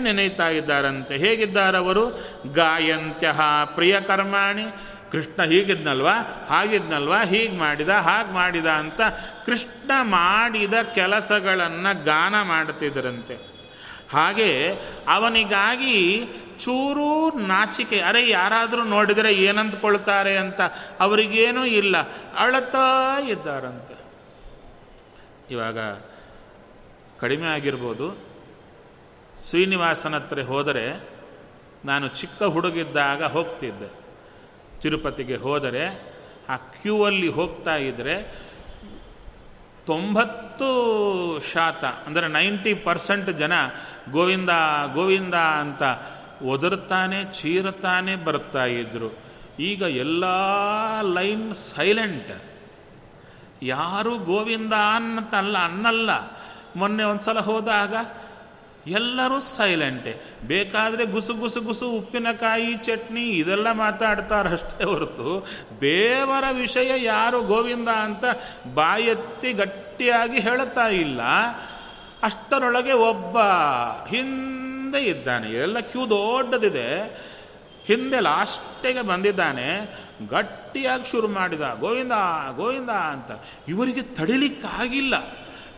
ನೆನೆಯುತ್ತಾ 0.00 0.48
ಇದ್ದಾರಂತೆ. 0.48 1.16
ಹೇಗಿದ್ದಾರವರು? 1.16 2.06
ಗಾಯಂತ್ಯಹ 2.52 3.40
ಪ್ರಿಯ 3.64 4.00
ಕರ್ಮಾಣಿ. 4.00 4.64
ಕೃಷ್ಣ 5.12 5.42
ಹೀಗಿದ್ನಲ್ವಾ? 5.42 6.46
ಹಾಗಿದ್ನಲ್ವಾ? 6.48 7.24
ಹೀಗೆ 7.24 7.58
ಮಾಡಿದ, 7.58 7.88
ಹಾಗೆ 7.88 8.32
ಮಾಡಿದ 8.32 8.66
ಅಂತ 8.66 9.00
ಕೃಷ್ಣ 9.46 9.90
ಮಾಡಿದ 10.02 10.74
ಕೆಲಸಗಳನ್ನು 10.94 12.04
ಗಾನ 12.04 12.42
ಮಾಡ್ತಿದ್ದರಂತೆ 12.42 13.34
ಹಾಗೆ 14.12 14.74
ಅವನಿಗಾಗಿ 15.08 16.26
ಚೂರು 16.58 17.38
ನಾಚಿಕೆ, 17.38 18.00
ಅರೆ 18.00 18.28
ಯಾರಾದರೂ 18.28 18.84
ನೋಡಿದರೆ 18.84 19.32
ಏನಂದ್ಕೊಳ್ತಾರೆ 19.32 20.36
ಅಂತ 20.36 20.60
ಅವರಿಗೇನೂ 21.00 21.64
ಇಲ್ಲ. 21.64 21.96
ಅಳತಾ 22.38 23.18
ಇದ್ದಾರಂತೆ. 23.20 23.94
ಇವಾಗ 25.50 25.78
ಕಡಿಮೆ 27.20 27.46
ಆಗಿರ್ಬೋದು. 27.48 28.06
ಶ್ರೀನಿವಾಸನ 29.44 30.14
ಹತ್ರ 30.16 30.44
ಹೋದರೆ 30.50 30.84
ನಾನು 31.84 32.06
ಚಿಕ್ಕ 32.20 32.40
ಹುಡುಗಿದ್ದಾಗ 32.54 33.22
ಹೋಗ್ತಿದ್ದೆ. 33.36 33.88
ತಿರುಪತಿಗೆ 34.82 35.36
ಹೋದರೆ 35.46 35.84
ಆ 36.48 36.56
ಕ್ಯೂ 36.74 36.94
ಅಲ್ಲಿ 37.04 37.28
ಹೋಗ್ತಾ 37.28 37.74
ಇದ್ದರೆ 37.88 38.14
ತೊಂಬತ್ತು 39.86 40.68
ಶಾತ, 41.52 41.84
ಅಂದರೆ 42.06 42.26
ನೈಂಟಿ 42.28 42.72
ಪರ್ಸೆಂಟ್ 42.86 43.30
ಜನ 43.38 43.52
ಗೋವಿಂದ 44.10 44.52
ಗೋವಿಂದ 44.94 45.36
ಅಂತ 45.62 45.82
ಒದರ್ತಾನೆ 46.42 47.18
ಚೀರುತ್ತಾನೆ 47.38 48.14
ಬರ್ತಾ 48.26 48.64
ಇದ್ದರು 48.80 49.10
ಈಗ 49.70 49.82
ಎಲ್ಲ 50.04 50.24
ಲೈನ್ 51.16 51.48
ಸೈಲೆಂಟ್. 51.54 52.34
ಯಾರು 53.74 54.12
ಗೋವಿಂದ 54.30 54.74
ಅನ್ನತ್ತಲ್ಲ 54.96 55.56
ಅನ್ನಲ್ಲ. 55.68 56.10
ಮೊನ್ನೆ 56.78 57.04
ಒಂದು 57.04 57.20
ಸಲ 57.20 57.38
ಹೋದಾಗ 57.38 57.94
ಎಲ್ಲರೂ 58.86 59.40
ಸೈಲೆಂಟೆ 59.40 60.16
ಬೇಕಾದರೆ 60.46 61.06
ಗುಸು 61.06 61.34
ಗುಸು 61.34 61.60
ಗುಸು 61.60 61.90
ಉಪ್ಪಿನಕಾಯಿ, 61.90 62.74
ಚಟ್ನಿ 62.74 63.22
ಇದೆಲ್ಲ 63.22 63.72
ಮಾತಾಡ್ತಾರಷ್ಟೇ 63.72 64.84
ಹೊರತು. 64.84 65.46
ದೇವರ 65.80 66.44
ವಿಷಯ 66.52 67.04
ಯಾರು 67.04 67.42
ಗೋವಿಂದ 67.42 67.88
ಅಂತ 67.88 68.24
ಬಾಯೆತ್ತಿ 68.74 69.52
ಗಟ್ಟಿಯಾಗಿ 69.52 70.40
ಹೇಳ್ತಾ 70.40 70.86
ಇಲ್ಲ. 70.86 71.20
ಅಷ್ಟರೊಳಗೆ 72.22 72.92
ಒಬ್ಬ 72.92 73.38
ಹಿಂದೆ 74.08 74.98
ಇದ್ದಾನೆ. 74.98 75.50
ಎಲ್ಲ 75.50 75.80
ಕ್ಯೂ 75.80 76.06
ದೊಡ್ಡದಿದೆ. 76.06 77.04
ಹಿಂದೆ 77.86 78.20
ಲಾಸ್ಟಿಗೆ 78.20 79.02
ಬಂದಿದ್ದಾನೆ. 79.02 79.96
ಗಟ್ಟಿಯಾಗಿ 80.30 81.10
ಶುರು 81.10 81.28
ಮಾಡಿದ, 81.28 81.60
ಗೋವಿಂದ 81.80 82.12
ಗೋವಿಂದ 82.56 82.90
ಅಂತ. 82.90 83.44
ಇವರಿಗೆ 83.68 84.02
ತಡಿಲಿಕ್ಕಾಗಿಲ್ಲ. 84.02 85.14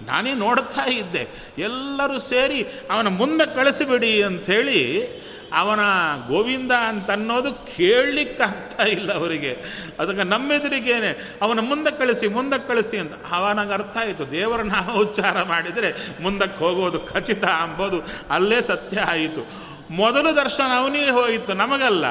ನಾನೇ 0.06 0.34
ನೋಡ್ತಾ 0.34 0.84
ಇದ್ದೆ. 0.84 1.28
ಎಲ್ಲರೂ 1.58 2.18
ಸೇರಿ 2.18 2.62
ಅವನ 2.62 3.08
ಮುಂದೆ 3.08 3.54
ಕಳಿಸಿಬಿಡಿ 3.54 4.22
ಅಂಥೇಳಿ 4.22 5.06
ಅವನ 5.52 5.80
ಗೋವಿಂದ 6.28 6.72
ಅಂತ 6.72 7.10
ಅನ್ನೋದು 7.10 7.76
ಕೇಳಲಿಕ್ಕಾಗ್ತಾ 7.76 8.82
ಇಲ್ಲ 8.82 9.14
ಅವರಿಗೆ. 9.14 9.58
ಅದಕ್ಕೆ 9.98 10.22
ನಮ್ಮೆದುರಿಗೇನೆ, 10.22 11.34
ಅವನ 11.42 11.60
ಮುಂದೆ 11.60 11.98
ಕಳಿಸಿ 11.98 12.28
ಮುಂದಕ್ಕೆ 12.28 12.68
ಕಳಿಸಿ 12.68 12.98
ಅಂತ. 12.98 13.12
ಅವನಿಗೆ 13.30 13.72
ಅರ್ಥ 13.72 13.96
ಆಯಿತು. 13.96 14.30
ದೇವರ 14.30 14.62
ನಾಮ 14.62 14.92
ಉಚ್ಚಾರ 14.92 15.42
ಮಾಡಿದರೆ 15.42 16.22
ಮುಂದಕ್ಕೆ 16.22 16.58
ಹೋಗೋದು 16.58 17.00
ಖಚಿತ 17.00 17.44
ಅಂಬೋದು. 17.44 18.02
ಅಲ್ಲೇ 18.30 18.60
ಸತ್ಯ 18.60 19.00
ಆಯಿತು. 19.00 19.50
ಮೊದಲು 19.90 20.36
ದರ್ಶನ 20.36 20.70
ಅವನಿಗೆ 20.76 21.10
ಹೋಯಿತು, 21.10 21.54
ನಮಗಲ್ಲ. 21.54 22.04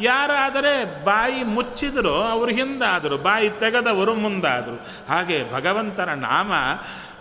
ಯಾರಾದರೆ 0.00 1.04
ಬಾಯಿ 1.04 1.42
ಮುಚ್ಚಿದ್ರು 1.42 2.14
ಅವರು 2.14 2.50
ಹಿಂದಾದರು, 2.50 3.18
ಬಾಯಿ 3.18 3.50
ತೆಗೆದವರು 3.50 4.14
ಮುಂದಾದರು. 4.14 5.08
ಹಾಗೆ 5.08 5.52
ಭಗವಂತನ 5.52 6.14
ನಾಮ 6.14 6.52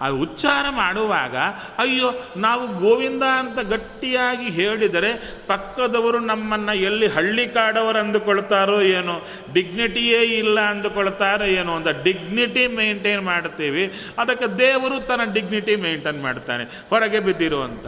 ಆ 0.01 0.07
ಉಚ್ಚಾರ 0.07 0.65
ಮಾಡುವಾಗ, 0.69 1.37
ಅಯ್ಯೋ, 1.77 2.13
ನಾವು 2.37 2.67
ಗೋವಿಂದ 2.67 3.23
ಅಂತ 3.23 3.59
ಗಟ್ಟಿಯಾಗಿ 3.59 4.49
ಹೇಳಿದರೆ 4.49 5.37
ಪಕ್ಕದವರು 5.47 6.19
ನಮ್ಮನ್ನು 6.19 6.73
ಎಲ್ಲಿ 6.73 7.07
ಹಳ್ಳಿ 7.07 7.49
ಕಾಡವರು 7.49 7.97
ಅಂದುಕೊಳ್ತಾರೋ 7.97 8.81
ಏನೋ 8.81 9.27
ಡಿಗ್ನಿಟಿಯೇ 9.53 10.21
ಇಲ್ಲ 10.21 10.59
ಅಂದುಕೊಳ್ತಾರೋ 10.59 11.43
ಏನೋ 11.43 11.75
ಅಂತ 11.75 11.87
ಡಿಗ್ನಿಟಿ 12.03 12.67
ಮೇಂಟೈನ್ 12.67 13.21
ಮಾಡ್ತೀವಿ 13.21 13.93
ಅದಕ್ಕೆ 14.17 14.57
ದೇವರು 14.57 15.07
ತನ್ನ 15.07 15.33
ಡಿಗ್ನಿಟಿ 15.33 15.75
ಮೇಂಟೈನ್ 15.75 16.21
ಮಾಡ್ತಾನೆ. 16.21 16.63
ಹೊರಗೆ 16.89 17.19
ಬಿದ್ದಿರುವಂತ 17.19 17.87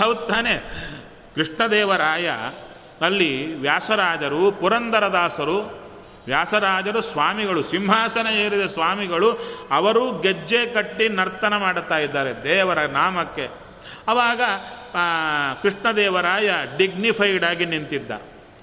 ಹೌದು 0.00 0.20
ತಾನೆ? 0.20 0.54
ಕೃಷ್ಣದೇವರಾಯ 1.34 2.30
ಅಲ್ಲಿ 3.00 3.54
ವ್ಯಾಸರಾಜರು, 3.54 4.52
ಪುರಂದರದಾಸರು, 4.52 5.58
ವ್ಯಾಸರಾಜರು 6.26 7.00
ಸ್ವಾಮಿಗಳು, 7.00 7.62
ಸಿಂಹಾಸನ 7.62 8.26
ಏರಿದ 8.26 8.66
ಸ್ವಾಮಿಗಳು, 8.66 9.32
ಅವರು 9.70 10.18
ಗೆಜ್ಜೆ 10.18 10.66
ಕಟ್ಟಿ 10.66 11.08
ನರ್ತನ 11.08 11.56
ಮಾಡುತ್ತಾ 11.56 11.98
ಇದ್ದಾರೆ 11.98 12.44
ದೇವರ 12.44 12.78
ನಾಮಕ್ಕೆ. 12.78 13.48
ಆವಾಗ 14.08 14.40
ಕೃಷ್ಣದೇವರಾಯ 15.62 16.50
ಡಿಗ್ನಿಫೈಡ್ 16.76 17.44
ಆಗಿ 17.44 17.64
ನಿಂತಿದ್ದ. 17.64 18.10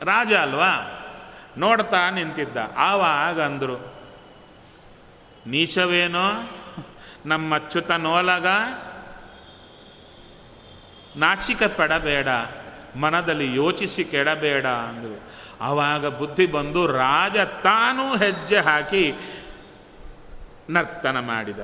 ರಾಜ 0.01 0.33
ಅಲ್ವಾ? 0.33 1.01
ನೋಡ್ತಾ 1.57 2.09
ನಿಂತಿದ್ದ. 2.09 2.57
ಆವಾಗ 2.77 3.41
ಅಂದರು, 3.41 3.75
ನೀಚವೇನೋ? 5.47 6.49
ನಮ್ಮ 7.25 7.55
ಅಚ್ಯುತ 7.55 7.91
ನೋಲಗ? 7.91 8.47
ನಾಚಿಕೆ 11.17 11.67
ಪಡಬೇಡ 11.67 12.27
ಮನದಲ್ಲಿ 12.95 13.55
ಯೋಚಿಸಿ 13.55 14.03
ಕೆಡಬೇಡ 14.03 14.65
ಅಂದರು. 14.65 15.21
ಆವಾಗ 15.61 16.07
ಬುದ್ಧಿ 16.07 16.45
ಬಂದು 16.45 16.87
ರಾಜ 16.87 17.37
ತಾನೂ 17.37 18.15
ಹೆಜ್ಜೆ 18.15 18.57
ಹಾಕಿ 18.57 19.13
ನರ್ತನ 20.69 21.19
ಮಾಡಿದ. 21.19 21.59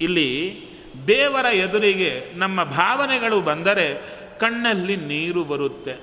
ಇಲ್ಲಿ 0.00 0.60
ದೇವರ 1.08 1.44
ಎದುರಿಗೆ 1.44 2.24
ನಮ್ಮ 2.36 2.64
ಭಾವನೆಗಳು 2.64 3.40
ಬಂದರೆ 3.40 3.94
ಕಣ್ಣಲ್ಲಿ 4.38 4.96
ನೀರು 4.96 5.44
ಬರುತ್ತೆ. 5.44 5.94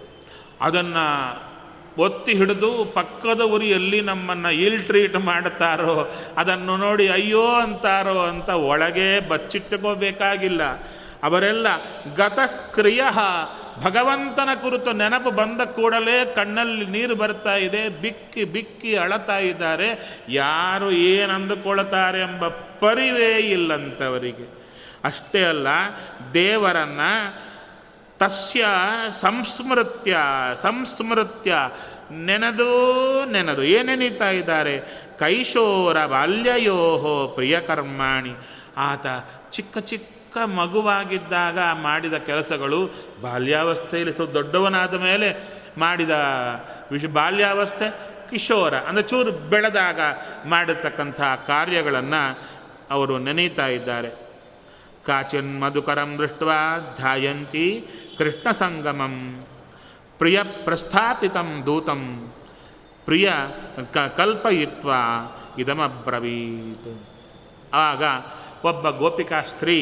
ಅದನ್ನು 0.62 1.06
ಒತ್ತಿ 1.98 2.34
ಹಿಡಿದು 2.34 2.86
ಪಕ್ಕದ 2.86 3.42
ಉರಿಯಲ್ಲಿ 3.42 4.02
ನಮ್ಮನ್ನು 4.02 4.52
ಇಲ್ 4.52 4.84
ಟ್ರೀಟ್ 4.84 5.16
ಮಾಡ್ತಾರೋ, 5.16 6.12
ಅದನ್ನು 6.38 6.78
ನೋಡಿ 6.78 7.10
ಅಯ್ಯೋ 7.10 7.46
ಅಂತಾರೋ 7.46 8.20
ಅಂತ 8.20 8.50
ಒಳಗೆ 8.50 9.30
ಬಚ್ಚಿಟ್ಟುಕೋಬೇಕಾಗಿಲ್ಲ. 9.30 10.64
ಅವರೆಲ್ಲ 11.24 11.68
ಗತಕ್ರಿಯ 12.16 13.02
ಭಗವಂತನ 13.84 14.50
ಕುರಿತು 14.62 14.92
ನೆನಪು 14.92 15.32
ಬಂದ 15.32 15.62
ಕೂಡಲೇ 15.62 16.34
ಕಣ್ಣಲ್ಲಿ 16.36 16.86
ನೀರು 16.86 17.16
ಬರ್ತಾ 17.16 17.56
ಇದೆ, 17.56 17.90
ಬಿಕ್ಕಿ 17.90 18.44
ಬಿಕ್ಕಿ 18.44 18.96
ಅಳತಾ 18.96 19.38
ಇದ್ದಾರೆ. 19.38 20.20
ಯಾರು 20.30 20.92
ಏನಂದುಕೊಳ್ತಾರೆ 20.92 22.20
ಎಂಬ 22.20 22.48
ಪರಿವೇ 22.48 23.38
ಇಲ್ಲಂತವರಿಗೆ. 23.38 24.64
ಅಷ್ಟೇ 25.04 25.44
ಅಲ್ಲ, 25.44 25.68
ದೇವರನ್ನು 26.34 27.44
ತಸ್ಯ 28.20 28.66
ಸಂಸ್ಮೃತ್ಯ 29.12 30.18
ಸಂಸ್ಮೃತ್ಯ 30.62 31.56
ನೆನೆದು 32.12 32.72
ನೆನೆದು. 33.26 33.64
ಏನೆನೀತಾ 33.64 34.30
ಇದ್ದಾರೆ? 34.30 34.80
ಕೈಶೋರ 35.20 36.06
ಬಾಲ್ಯಯೋಹೋ 36.06 37.28
ಪ್ರಿಯಕರ್ಮಾಣಿ. 37.28 38.34
ಆತ 38.78 39.06
ಚಿಕ್ಕ 39.52 39.78
ಚಿಕ್ಕ 39.78 40.23
ಚಿಕ್ಕ 40.34 40.50
ಮಗುವಾಗಿದ್ದಾಗ 40.50 41.60
ಮಾಡಿದ 41.82 42.18
ಕೆಲಸಗಳು 42.28 42.80
ಬಾಲ್ಯಾವಸ್ಥೆಯಲ್ಲಿ 43.22 44.14
ಸ್ವಲ್ಪ 44.14 44.34
ದೊಡ್ಡವನಾದ 44.34 44.94
ಮೇಲೆ 45.02 45.28
ಮಾಡಿದ 45.78 46.14
ವಿಷ 46.92 47.06
ಬಾಲ್ಯಾವಸ್ಥೆ 47.18 47.88
ಕಿಶೋರ, 48.30 48.74
ಅಂದರೆ 48.74 49.04
ಚೂರು 49.04 49.32
ಬೆಳೆದಾಗ 49.50 50.00
ಮಾಡಿರ್ತಕ್ಕಂಥ 50.46 51.22
ಕಾರ್ಯಗಳನ್ನು 51.48 52.22
ಅವರು 52.92 53.18
ನೆನೀತಾ 53.18 53.68
ಇದ್ದಾರೆ. 53.68 54.10
ಕಾಚಿನ್ 55.06 55.52
ಮಧುಕರಂ 55.62 56.12
ದೃಷ್ಟ 56.18 56.44
ಧ್ಯಾಯಂತಿ 56.96 57.66
ಕೃಷ್ಣ 58.18 58.48
ಸಂಗಮಂ 58.52 59.16
ಪ್ರಿಯ 60.18 60.40
ಪ್ರಸ್ಥಾಪಿತಂ 60.66 61.50
ದೂತಂ 61.66 62.02
ಪ್ರಿಯ 63.06 63.30
ಕ, 63.94 63.98
ಕಲ್ಪಯಿತ್ವ 64.18 64.90
ಇದಮಬ್ರವೀತ್. 65.60 66.94
ಆಗ 67.74 68.04
ಒಬ್ಬ 68.66 68.90
ಗೋಪಿಕಾ 68.90 69.40
ಸ್ತ್ರೀ 69.42 69.78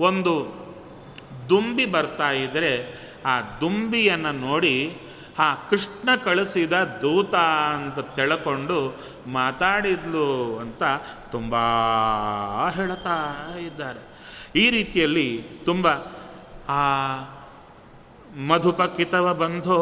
ಒಂದು 0.00 0.64
ದುಂಬಿ 1.48 1.86
ಬರ್ತಾ 1.86 2.30
ಇದ್ದರೆ 2.30 3.04
ಆ 3.26 3.40
ದುಂಬಿಯನ್ನು 3.40 4.32
ನೋಡಿ 4.32 4.98
ಆ 5.38 5.54
ಕೃಷ್ಣ 5.54 6.08
ಕಳಿಸಿದ 6.24 6.72
ದೂತ 6.72 7.34
ಅಂತ 7.74 7.98
ತಿಳ್ಕೊಂಡು 7.98 9.02
ಮಾತಾಡಿದ್ಲು 9.26 10.58
ಅಂತ 10.58 10.82
ತುಂಬ 11.30 11.54
ಹೇಳ್ತಾ 12.70 13.46
ಇದ್ದಾರೆ. 13.62 14.14
ಈ 14.58 14.70
ರೀತಿಯಲ್ಲಿ 14.70 15.42
ತುಂಬ, 15.64 15.88
ಆ, 16.68 16.80
ಮಧುಪಕಿತವ 18.46 19.34
ಬಂಧೋ 19.34 19.80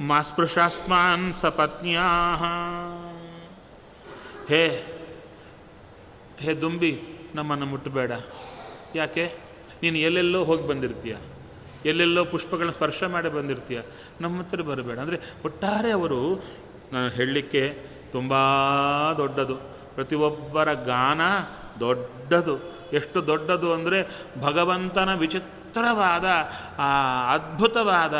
ಮಾಸ್ಪೃಶಾಸ್ಮಾನ್ 0.00 1.34
ಸಪತ್ನಿಯಾ 1.34 2.02
ಹೇ 4.48 4.84
ಹೇ 6.38 6.54
ದುಂಬಿ, 6.54 7.02
ನಮ್ಮನ್ನು 7.34 7.66
ಮುಟ್ಟಬೇಡ. 7.66 8.12
ಯಾಕೆ? 8.94 9.32
ನೀನು 9.82 9.98
ಎಲ್ಲೆಲ್ಲೋ 9.98 10.44
ಹೋಗಿ 10.44 10.68
ಬಂದಿರ್ತೀಯ. 10.68 11.16
ಎಲ್ಲೆಲ್ಲೋ 11.84 12.24
ಪುಷ್ಪಗಳನ್ನ 12.24 12.70
ಸ್ಪರ್ಶ 12.70 13.02
ಮಾಡಿ 13.04 13.28
ಬಂದಿರ್ತೀಯ. 13.28 13.80
ನಮ್ಮ 14.20 14.42
ಹತ್ರ 14.42 14.60
ಬರಬೇಡ. 14.60 14.98
ಅಂದರೆ 14.98 15.18
ಒಟ್ಟಾರೆ 15.44 15.90
ಅವರು, 15.90 16.44
ನಾನು 16.92 17.08
ಹೇಳಲಿಕ್ಕೆ 17.08 17.78
ತುಂಬ 18.12 18.32
ದೊಡ್ಡದು. 19.16 19.54
ಪ್ರತಿಯೊಬ್ಬರ 19.94 20.72
ಗಾನ 20.72 21.20
ದೊಡ್ಡದು. 21.80 22.74
ಎಷ್ಟು 22.92 23.26
ದೊಡ್ಡದು 23.26 23.72
ಅಂದರೆ 23.72 24.08
ಭಗವಂತನ 24.40 25.14
ವಿಚಿತ್ರವಾದ, 25.14 26.24
ಆ, 26.78 27.30
ಅದ್ಭುತವಾದ 27.34 28.14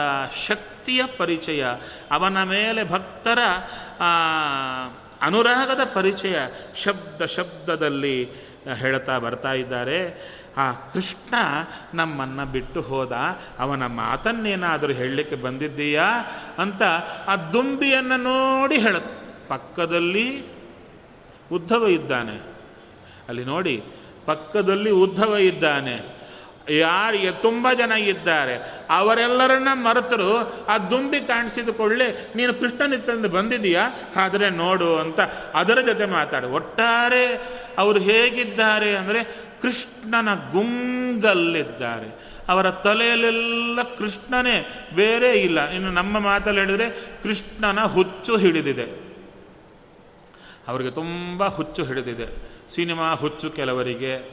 ಶಕ್ತಿಯ 0.47 1.03
ಪರಿಚಯ. 1.17 1.65
ಅವನ 2.11 2.43
ಮೇಲೆ 2.43 2.91
ಭಕ್ತರ 2.91 3.39
ಅನುರಾಗದ 5.23 5.81
ಪರಿಚಯ 5.95 6.37
ಶಬ್ದ 6.75 7.25
ಶಬ್ದದಲ್ಲಿ 7.25 8.31
ಹೇಳ್ತಾ 8.75 9.19
ಬರ್ತಾ 9.19 9.53
ಇದ್ದಾರೆ. 9.53 10.11
ಆ 10.57 10.73
ಕೃಷ್ಣ 10.73 11.35
ನಮ್ಮನ್ನು 11.95 12.47
ಬಿಟ್ಟು 12.47 12.81
ಹೋದ, 12.81 13.13
ಅವನ 13.59 13.87
ಮಾತನ್ನೇನಾದರೂ 13.87 14.93
ಹೇಳಲಿಕ್ಕೆ 14.93 15.37
ಬಂದಿದ್ದೀಯಾ 15.37 16.09
ಅಂತ 16.59 16.83
ಆ 17.27 17.37
ದುಂಬಿಯನ್ನು 17.37 18.17
ನೋಡಿ 18.17 18.79
ಹೇಳ 18.79 18.97
ಪಕ್ಕದಲ್ಲಿ 19.49 20.27
ಉದ್ಧವ 21.53 21.87
ಇದ್ದಾನೆ. 21.87 22.37
ಅಲ್ಲಿ 23.29 23.45
ನೋಡಿ, 23.45 23.83
ಪಕ್ಕದಲ್ಲಿ 24.27 24.91
ಉದ್ಧವ 24.91 25.35
ಇದ್ದಾನೆ. 25.35 26.15
ಯಾರಿಗೆ 26.71 27.31
ತುಂಬ 27.31 27.69
ಜನ 27.73 27.93
ಇದ್ದಾರೆ, 27.93 28.85
ಅವರೆಲ್ಲರನ್ನ 28.91 29.69
ಮರೆತರು. 29.73 30.31
ಆ 30.67 30.79
ದುಂಬಿ 30.79 31.21
ಕಾಣಿಸಿದ 31.21 31.69
ಕೂಡಲೇ 31.69 32.33
ನೀನು 32.37 32.55
ಕೃಷ್ಣನಿತ್ತಂದು 32.55 33.29
ಬಂದಿದೀಯಾ 33.29 33.83
ಆದರೆ 34.17 34.51
ನೋಡು 34.51 34.99
ಅಂತ 34.99 35.21
ಅದರ 35.55 35.79
ಜೊತೆ 35.81 36.07
ಮಾತಾಡು. 36.07 36.49
ಒಟ್ಟಾರೆ 36.49 37.27
ಅವರು 37.79 37.99
ಹೇಗಿದ್ದಾರೆ 38.01 38.97
ಅಂದರೆ 38.97 39.21
ಕೃಷ್ಣನ 39.65 40.35
ಗುಂಗಲ್ಲಿದ್ದಾರೆ. 40.35 42.35
ಅವರ 42.49 42.71
ತಲೆಯಲ್ಲೆಲ್ಲ 42.71 43.79
ಕೃಷ್ಣನೇ, 43.99 44.89
ಬೇರೆ 44.95 45.41
ಇಲ್ಲ. 45.41 45.69
ಇನ್ನು 45.69 45.91
ನಮ್ಮ 45.91 46.21
ಮಾತಲ್ಲಿ 46.21 46.61
ಹೇಳಿದ್ರೆ 46.61 47.17
ಕೃಷ್ಣನ 47.23 47.85
ಹುಚ್ಚು 47.85 48.37
ಹಿಡಿದಿದೆ. 48.37 49.15
ಅವರಿಗೆ 50.69 50.91
ತುಂಬ 50.91 51.47
ಹುಚ್ಚು 51.47 51.85
ಹಿಡಿದಿದೆ. 51.85 52.27
ಸಿನಿಮಾ 52.69 53.15
ಹುಚ್ಚು 53.15 53.51
ಕೆಲವರಿಗೆ, 53.51 54.31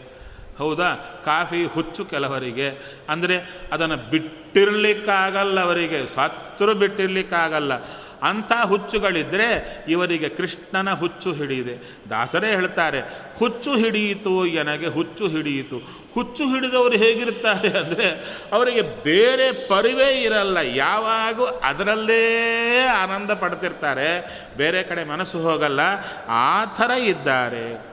ಹೌದಾ? 0.58 1.22
ಕಾಫಿ 1.26 1.66
ಹುಚ್ಚು 1.66 2.06
ಕೆಲವರಿಗೆ. 2.06 2.98
ಅಂದರೆ 3.10 3.62
ಅದನ್ನು 3.72 3.98
ಬಿಟ್ಟಿರಲಿಕ್ಕಾಗಲ್ಲ 3.98 5.60
ಅವರಿಗೆ. 5.60 6.08
ಸತ್ತರು 6.08 6.76
ಬಿಟ್ಟಿರಲಿಕ್ಕಾಗಲ್ಲ. 6.76 8.01
ಅಂಥ 8.24 8.52
ಹುಚ್ಚುಗಳಿದ್ದರೆ 8.66 9.86
ಇವರಿಗೆ 9.88 10.30
ಕೃಷ್ಣನ 10.30 10.94
ಹುಚ್ಚು 10.94 11.34
ಹಿಡಿಯಿದೆ. 11.34 12.00
ದಾಸರೇ 12.10 12.48
ಹೇಳ್ತಾರೆ, 12.48 13.02
ಹುಚ್ಚು 13.40 13.76
ಹಿಡಿಯಿತು 13.76 14.46
ಎನಗೆ, 14.46 14.88
ಹುಚ್ಚು 14.88 15.28
ಹಿಡಿಯಿತು. 15.28 16.02
ಹುಚ್ಚು 16.14 16.44
ಹಿಡಿದವರು 16.44 16.94
ಹೇಗಿರ್ತಾರೆ 16.94 17.80
ಅಂದರೆ, 17.80 18.10
ಅವರಿಗೆ 18.52 18.82
ಬೇರೆ 18.82 19.68
ಪರಿವೇ 19.68 20.22
ಇರಲ್ಲ. 20.22 20.58
ಯಾವಾಗೂ 20.58 21.46
ಅದರಲ್ಲೇ 21.46 22.86
ಆನಂದ 22.86 23.32
ಪಡ್ತಿರ್ತಾರೆ. 23.32 24.42
ಬೇರೆ 24.58 24.84
ಕಡೆ 24.84 25.04
ಮನಸ್ಸು 25.04 25.40
ಹೋಗಲ್ಲ. 25.40 25.80
ಆ 26.28 26.66
ಥರ 26.66 26.92
ಇದ್ದಾರೆ. 26.92 27.92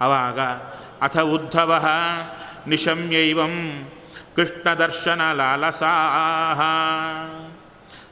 ಅವಾಗ 0.00 0.40
ಅಥ 1.02 1.18
ಉದ್ಧವ 1.18 1.86
ನಿಶಮ್ಯೈವಂ 2.66 3.88
ಕೃಷ್ಣದರ್ಶನ 4.36 5.32
ಲಾಲಸಾಹ. 5.32 6.60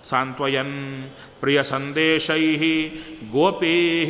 ಸಾಂತ್ವಯನ್ 0.04 1.10
ಪ್ರಿಯ 1.40 1.62
ಸಂದೇಶೈ 1.62 2.88
ಗೋಪೀ 3.30 4.02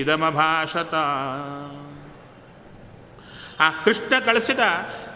ಇದಮಭಾಷತ. 0.00 0.94
ಆ 3.60 3.82
ಕೃಷ್ಣ 3.84 4.18
ಕಳಿಸಿದ 4.24 4.58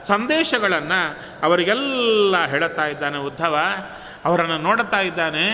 ಸಂದೇಶಗಳನ್ನು 0.03 1.17
ಅವರಿಗೆಲ್ಲ 1.45 2.47
ಹೇಳುತ್ತಾ 2.47 2.87
ಇದ್ದಾನೆ 2.87 3.19
ಉದ್ಧವ. 3.19 3.59
ಅವರನ್ನು 4.25 4.59
ನೋಡುತ್ತಾ 4.59 5.01
ಇದ್ದಾನೆ. 5.01 5.51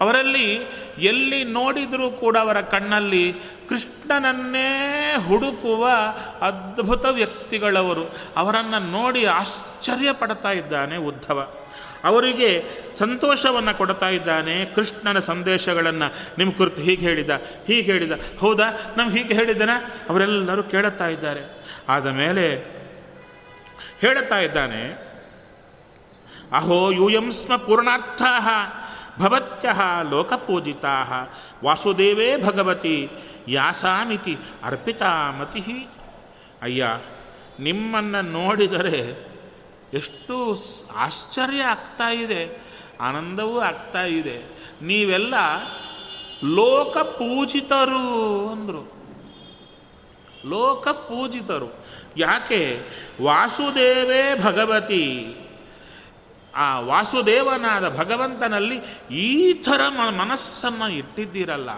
ಅವರಲ್ಲಿ 0.00 0.54
ಎಲ್ಲಿ 0.98 1.44
ನೋಡಿದರೂ 1.44 2.10
ಕೂಡ 2.10 2.36
ಅವರ 2.36 2.60
ಕಣ್ಣಲ್ಲಿ 2.60 3.34
ಕೃಷ್ಣನನ್ನೇ 3.68 5.14
ಹುಡುಕುವ 5.28 5.88
ಅದ್ಭುತ 6.40 7.06
ವ್ಯಕ್ತಿಗಳವರು. 7.06 8.16
ಅವರನ್ನು 8.36 8.90
ನೋಡಿ 8.90 9.24
ಆಶ್ಚರ್ಯ 9.24 10.12
ಪಡ್ತಾ 10.12 10.50
ಇದ್ದಾನೆ 10.52 10.96
ಉದ್ಧವ. 10.96 11.63
ಅವರಿಗೆ 12.04 12.64
ಸಂತೋಷವನ್ನು 12.94 13.78
ಕೊಡ್ತಾ 13.78 14.08
ಇದ್ದಾನೆ, 14.08 14.64
ಕೃಷ್ಣನ 14.64 15.18
ಸಂದೇಶಗಳನ್ನು 15.18 16.36
ನಿಮ್ಮ 16.38 16.52
ಕುರಿತು 16.52 16.80
ಹೀಗೆ 16.80 17.06
ಹೇಳಿದ 17.06 17.30
ಹೀಗೆ 17.66 17.92
ಹೇಳಿದ. 17.92 18.12
ಹೌದಾ? 18.40 18.70
ನಮ್ಗೆ 18.96 19.22
ಹೀಗೆ 19.22 19.34
ಹೇಳಿದ್ದನ? 19.34 19.70
ಅವರೆಲ್ಲರೂ 20.08 20.62
ಕೇಳುತ್ತಾ 20.62 21.08
ಇದ್ದಾರೆ. 21.08 21.42
ಆದ 21.88 22.06
ಮೇಲೆ 22.06 22.74
ಹೇಳುತ್ತಾ 24.00 24.38
ಇದ್ದಾನೆ, 24.38 24.82
ಅಹೋ 26.52 26.90
ಯೂಯಂ 26.90 27.32
ಸ್ಮ 27.32 27.56
ಪೂರ್ಣಾರ್ಥಾ 27.56 28.32
ಭವತ್ಯ 29.18 29.68
ಲೋಕಪೂಜಿತಾ 30.10 30.96
ವಾಸುದೇವೇ 31.64 32.36
ಭಗವತಿ, 32.36 33.08
ಯಾಸಾಮಿತಿ 33.48 34.38
ಅರ್ಪಿತಾಮತಿ 34.64 35.88
ಅಯ್ಯ, 36.62 36.86
ನಿಮ್ಮನ್ನು 37.60 38.22
ನೋಡಿದರೆ 38.22 39.33
ಎಷ್ಟು 39.94 40.36
ಆಶ್ಚರ್ಯ 40.96 41.62
ಆಗ್ತಾ 41.64 42.08
ಇದೆ, 42.12 42.42
ಆನಂದವೂ 43.00 43.56
ಆಗ್ತಾ 43.60 44.02
ಇದೆ. 44.04 44.38
ನೀವೆಲ್ಲ 44.82 45.34
ಲೋಕ 46.54 46.96
ಪೂಜಿತರು 46.98 48.04
ಅಂದರು. 48.48 48.82
ಲೋಕ 50.46 50.88
ಪೂಜಿತರು 50.88 51.70
ಯಾಕೆ? 52.16 52.60
ವಾಸುದೇವೇ 53.22 54.22
ಭಗವತಿ. 54.42 55.06
ಆ 56.54 56.66
ವಾಸುದೇವನಾದ 56.80 57.86
ಭಗವಂತನಲ್ಲಿ 57.96 58.76
ಈ 59.10 59.52
ಥರ 59.62 59.80
ಮನಸ್ಸನ್ನು 60.18 60.88
ಇಟ್ಟಿದ್ದೀರಲ್ಲ, 60.92 61.70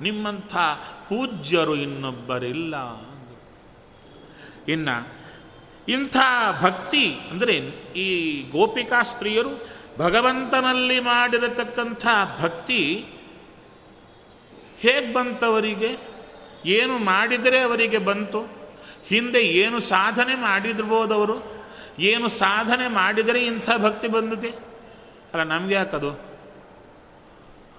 ನಿಮ್ಮಂಥ 0.00 0.54
ಪೂಜ್ಯರು 1.08 1.74
ಇನ್ನೊಬ್ಬರಿಲ್ಲ 1.76 2.74
ಇನ್ನು 4.68 4.96
ಇಂಥ 5.88 6.16
ಭಕ್ತಿ 6.62 7.04
ಅಂದರೆ 7.30 7.54
ಈ 7.96 8.08
ಗೋಪಿಕಾ 8.50 9.02
ಸ್ತ್ರೀಯರು 9.02 9.52
ಭಗವಂತನಲ್ಲಿ 9.98 11.00
ಮಾಡಿರತಕ್ಕಂಥ 11.00 12.06
ಭಕ್ತಿ 12.42 13.04
ಹೇಗೆ 14.78 15.14
ಬಂತವರಿಗೆ? 15.14 15.90
ಏನು 16.66 16.98
ಮಾಡಿದರೆ 16.98 17.60
ಅವರಿಗೆ 17.60 17.98
ಬಂತು? 17.98 18.40
ಹಿಂದೆ 19.06 19.40
ಏನು 19.42 19.80
ಸಾಧನೆ 19.80 20.34
ಮಾಡಿರ್ಬೋದವರು 20.34 21.36
ಏನು 21.98 22.28
ಸಾಧನೆ 22.28 22.88
ಮಾಡಿದರೆ 22.88 23.40
ಇಂಥ 23.44 23.70
ಭಕ್ತಿ 23.76 24.08
ಬಂದಿದೆ? 24.08 24.50
ಅಲ್ಲ 25.32 25.42
ನಮ್ಗೆ 25.42 25.74
ಯಾಕದು 25.74 26.10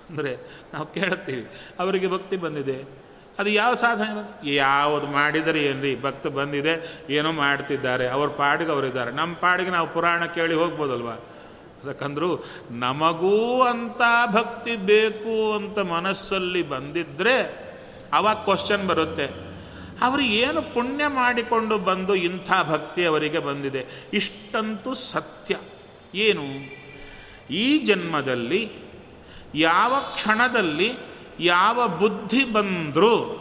ಅಂದರೆ 0.10 0.32
ನಾವು 0.74 0.86
ಕೇಳ್ತೀವಿ, 0.86 1.44
ಅವರಿಗೆ 1.80 2.08
ಭಕ್ತಿ 2.08 2.38
ಬಂದಿದೆ. 2.38 3.01
ಅದು 3.41 3.49
ಯಾವ 3.49 3.73
ಸಾಧನೆ 3.73 4.15
ಬಂದು 4.15 4.49
ಯಾವುದು 4.49 5.08
ಮಾಡಿದರೆ 5.08 5.63
ಏನ್ರಿ? 5.63 6.01
ಭಕ್ತ 6.01 6.27
ಬಂದಿದೆ, 6.27 7.04
ಏನೋ 7.10 7.32
ಮಾಡ್ತಿದ್ದಾರೆ. 7.32 8.08
ಅವ್ರ 8.08 8.30
ಪಾಡಿಗೆ 8.30 8.72
ಅವರಿದ್ದಾರೆ. 8.72 9.11
ನಮ್ಮ 9.11 9.36
ಪಾಡಿಗೆ 9.36 9.70
ನಾವು 9.70 9.93
ಪುರಾಣ 9.93 10.26
ಕೇಳಿ 10.26 10.53
ಹೋಗ್ಬೋದಲ್ವ? 10.53 11.09
ಯಾಕಂದ್ರೂ 11.88 12.43
ನಮಗೂ 12.72 13.61
ಅಂತ 13.61 14.01
ಭಕ್ತಿ 14.32 14.76
ಬೇಕು 14.76 15.53
ಅಂತ 15.53 15.80
ಮನಸ್ಸಲ್ಲಿ 15.80 16.70
ಬಂದಿದ್ದರೆ 16.70 17.68
ಅವಾಗ 18.13 18.36
ಕ್ವಶನ್ 18.36 18.88
ಬರುತ್ತೆ. 18.88 19.26
ಅವರು 20.01 20.22
ಏನು 20.22 20.61
ಪುಣ್ಯ 20.61 21.07
ಮಾಡಿಕೊಂಡು 21.07 21.78
ಬಂದು 21.78 22.16
ಇಂಥ 22.16 22.51
ಭಕ್ತಿ 22.70 23.05
ಅವರಿಗೆ 23.05 23.39
ಬಂದಿದೆ? 23.39 23.86
ಇಷ್ಟಂತೂ 24.13 24.93
ಸತ್ಯ. 24.93 25.55
ಏನು? 26.16 26.43
ಈ 27.53 27.78
ಜನ್ಮದಲ್ಲಿ 27.78 28.72
ಯಾವ 29.55 29.95
ಕ್ಷಣದಲ್ಲಿ 30.13 31.11
ಯಾವ 31.42 31.88
ಬುದ್ಧಿ 31.88 32.46
ಬಂದರೂ 32.46 33.38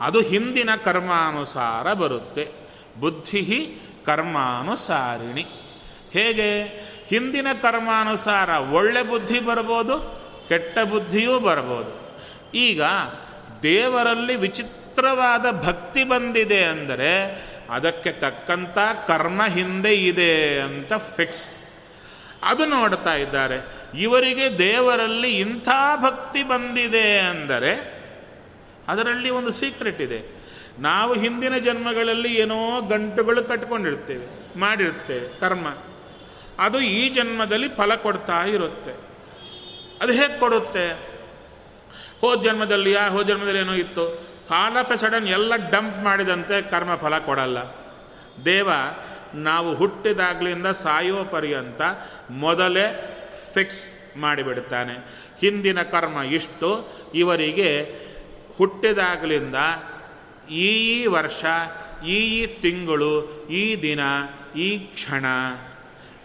ಅದು 0.00 0.20
ಹಿಂದಿನ 0.20 0.70
ಕರ್ಮಾನುಸಾರ 0.84 1.92
ಬರುತ್ತೆ. 1.92 2.48
ಬುದ್ಧಿ 3.00 3.78
ಕರ್ಮಾನುಸಾರಿಣಿ. 4.06 5.42
ಹೇಗೆ? 6.12 6.62
ಹಿಂದಿನ 7.08 7.46
ಕರ್ಮಾನುಸಾರ 7.62 8.48
ಒಳ್ಳೆ 8.48 9.02
ಬುದ್ಧಿ 9.02 9.40
ಬರ್ಬೋದು, 9.40 9.98
ಕೆಟ್ಟ 10.48 10.78
ಬುದ್ಧಿಯೂ 10.78 11.40
ಬರ್ಬೋದು. 11.40 12.20
ಈಗ 12.54 12.82
ದೇವರಲ್ಲಿ 13.62 14.36
ವಿಚಿತ್ರವಾದ 14.36 15.64
ಭಕ್ತಿ 15.64 16.04
ಬಂದಿದೆ 16.04 16.64
ಅಂದರೆ 16.64 17.44
ಅದಕ್ಕೆ 17.70 18.12
ತಕ್ಕಂಥ 18.12 18.78
ಕರ್ಮ 19.06 19.42
ಹಿಂದೆ 19.46 19.94
ಇದೆ 19.94 20.60
ಅಂತ 20.60 20.92
ಫಿಕ್ಸ್ 21.16 21.48
ಅದು 22.42 22.66
ನೋಡ್ತಾ 22.66 23.14
ಇದ್ದಾರೆ. 23.14 23.83
ಇವರಿಗೆ 23.98 24.58
ದೇವರಲ್ಲಿ 24.58 25.30
ಇಂಥ 25.38 25.68
ಭಕ್ತಿ 26.02 26.42
ಬಂದಿದೆ 26.42 27.18
ಅಂದರೆ 27.18 27.72
ಅದರಲ್ಲಿ 28.88 29.30
ಒಂದು 29.30 29.50
ಸೀಕ್ರೆಟ್ 29.50 30.00
ಇದೆ. 30.00 30.20
ನಾವು 30.78 31.14
ಹಿಂದಿನ 31.14 31.56
ಜನ್ಮಗಳಲ್ಲಿ 31.58 32.34
ಏನೋ 32.34 32.80
ಗಂಟುಗಳು 32.80 33.44
ಕಟ್ಕೊಂಡಿರ್ತೇವೆ, 33.44 34.26
ಮಾಡಿರ್ತೇವೆ 34.60 35.40
ಕರ್ಮ. 35.40 35.66
ಅದು 36.58 36.80
ಈ 36.80 37.08
ಜನ್ಮದಲ್ಲಿ 37.08 37.68
ಫಲ 37.68 37.94
ಕೊಡ್ತಾ 37.94 38.44
ಇರುತ್ತೆ. 38.44 38.92
ಅದು 40.02 40.12
ಹೇಗೆ 40.12 40.38
ಕೊಡುತ್ತೆ? 40.38 40.86
ಹೋದ 42.20 42.42
ಜನ್ಮದಲ್ಲಿ 42.42 42.92
ಯಾ 42.92 43.08
ಹೋದ 43.08 43.26
ಜನ್ಮದಲ್ಲಿ 43.26 43.60
ಏನೋ 43.60 43.74
ಇತ್ತು. 43.74 44.04
ಸಾಲ 44.48 44.76
ಆಫ್ 44.80 44.98
ಸಡನ್ 44.98 45.28
ಎಲ್ಲ 45.28 45.56
ಡಂಪ್ 45.56 45.98
ಮಾಡಿದಂತೆ 46.04 46.62
ಕರ್ಮ 46.62 46.94
ಫಲ 46.96 47.18
ಕೊಡಲ್ಲ. 47.18 47.58
ದೇವ, 48.44 48.68
ನಾವು 49.34 49.74
ಹುಟ್ಟಿದಾಗ್ಲಿಂದ 49.74 50.66
ಸಾಯೋ 50.66 51.24
ಪರ್ಯಂತ 51.24 51.82
ಮೊದಲೇ 52.30 52.86
ಫಿಕ್ಸ್ 53.54 53.92
ಮಾಡಿಬಿಡ್ತಾನೆ 54.18 55.24
ಹಿಂದಿನ 55.40 55.82
ಕರ್ಮ 55.82 56.22
ಇಷ್ಟು. 56.22 56.92
ಇವರಿಗೆ 57.14 57.82
ಹುಟ್ಟಿದಾಗಲಿಂದ 58.58 59.54
ಈ 60.50 61.06
ವರ್ಷ, 61.06 61.44
ಈ 62.06 62.46
ತಿಂಗಳು, 62.46 63.46
ಈ 63.46 63.82
ದಿನ, 63.82 64.00
ಈ 64.56 64.78
ಕ್ಷಣ 64.78 65.24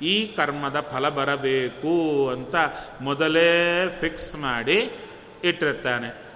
ಈ 0.01 0.27
ಕರ್ಮದ 0.27 0.79
ಫಲ 0.79 1.09
ಬರಬೇಕು 1.09 2.29
ಅಂತ 2.29 2.55
ಮೊದಲೇ 3.01 3.87
ಫಿಕ್ಸ್ 4.01 4.35
ಮಾಡಿ 4.35 4.91
ಇಟ್ಟಿರ್ತಾನೆ. 5.43 6.29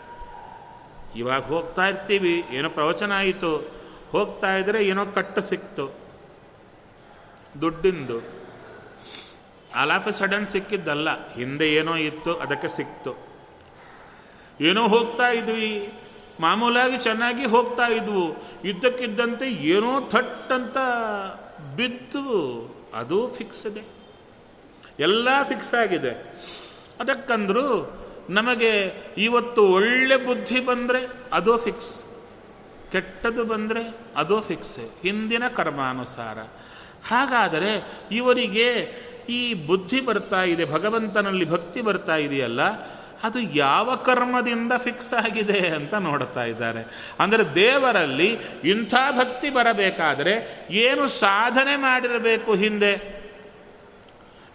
ಇವಾಗ 1.16 1.42
ಹೋಗ್ತಾ 1.42 1.88
ಇರ್ತೀವಿ. 1.88 2.44
ಏನೋ 2.52 2.70
ಪ್ರವಚನ 2.70 3.12
ಆಯಿತು. 3.16 3.58
ಹೋಗ್ತಾ 4.12 4.56
ಇದ್ರೆ 4.56 4.88
ಏನೋ 4.88 5.06
ಕಟ್ಟು 5.06 5.42
ಸಿಕ್ತು. 5.42 5.98
ದುಡ್ಡಿಂದು. 7.62 8.43
ಆಲಾಫ್ 9.76 10.14
ಸಡನ್ 10.14 10.48
ಸಿಕ್ಕಿದ್ದಲ್ಲ, 10.48 11.34
ಹಿಂದೆ 11.34 11.74
ಏನೋ 11.74 11.96
ಇತ್ತು, 11.96 12.36
ಅದಕ್ಕೆ 12.36 12.68
ಸಿಕ್ತು. 12.68 13.12
ಏನೋ 14.62 14.88
ಹೋಗ್ತಾ 14.88 15.30
ಇದ್ವಿ. 15.30 15.94
ಮಾಮೂಲಾಗಿ 16.40 16.98
ಚೆನ್ನಾಗಿ 16.98 17.46
ಹೋಗ್ತಾ 17.46 17.88
ಇದ್ವು. 17.88 18.26
ಇದ್ದಕ್ಕಿದ್ದಂತೆ 18.68 19.50
ಏನೋ 19.50 20.02
ಥಟ್ 20.02 20.52
ಅಂತ 20.52 20.78
ಬಿದ್ದು, 21.76 22.28
ಅದು 22.94 23.28
ಫಿಕ್ಸ್ 23.28 23.68
ಇದೆ. 23.68 23.84
ಎಲ್ಲ 25.00 25.44
ಫಿಕ್ಸ್ 25.44 25.74
ಆಗಿದೆ. 25.74 26.12
ಅದಕ್ಕಂದ್ರು 27.00 27.68
ನಮಗೆ 28.30 28.94
ಇವತ್ತು 29.18 29.68
ಒಳ್ಳೆ 29.68 30.18
ಬುದ್ಧಿ 30.18 30.60
ಬಂದರೆ 30.60 31.08
ಅದು 31.34 31.58
ಫಿಕ್ಸ್ 31.58 32.04
ಕೆಟ್ಟದು 32.92 33.44
ಬಂದರೆ 33.44 33.98
ಅದು 34.16 34.42
ಫಿಕ್ಸ್ 34.42 34.80
ಹಿಂದಿನ 35.02 35.48
ಕರ್ಮಾನುಸಾರ. 35.48 36.38
ಹಾಗಾದರೆ 37.08 37.72
ಇವರಿಗೆ 38.12 38.68
ಈ 39.30 39.54
ಬುದ್ಧಿ 39.54 40.02
ಬರ್ತಾ 40.02 40.44
ಇದೆ, 40.44 40.66
ಭಗವಂತನಲ್ಲಿ 40.66 41.50
ಭಕ್ತಿ 41.50 41.82
ಬರ್ತಾ 41.82 42.16
ಇದೆಯಲ್ಲ, 42.16 42.62
ಅದು 43.24 43.40
ಯಾವ 43.40 43.96
ಕರ್ಮದಿಂದ 43.96 44.72
ಫಿಕ್ಸ್ 44.78 45.14
ಆಗಿದೆ 45.14 45.68
ಅಂತ 45.68 45.94
ನೋಡ್ತಾ 45.94 46.44
ಇದ್ದಾರೆ. 46.44 47.14
ಅಂದರೆ 47.20 47.56
ದೇವರಲ್ಲಿ 47.56 48.38
ಇಂಥ 48.64 48.94
ಭಕ್ತಿ 48.94 49.50
ಬರಬೇಕಾದರೆ 49.50 50.68
ಏನು 50.72 51.08
ಸಾಧನೆ 51.08 51.76
ಮಾಡಿರಬೇಕು 51.76 52.56
ಹಿಂದೆ? 52.56 53.24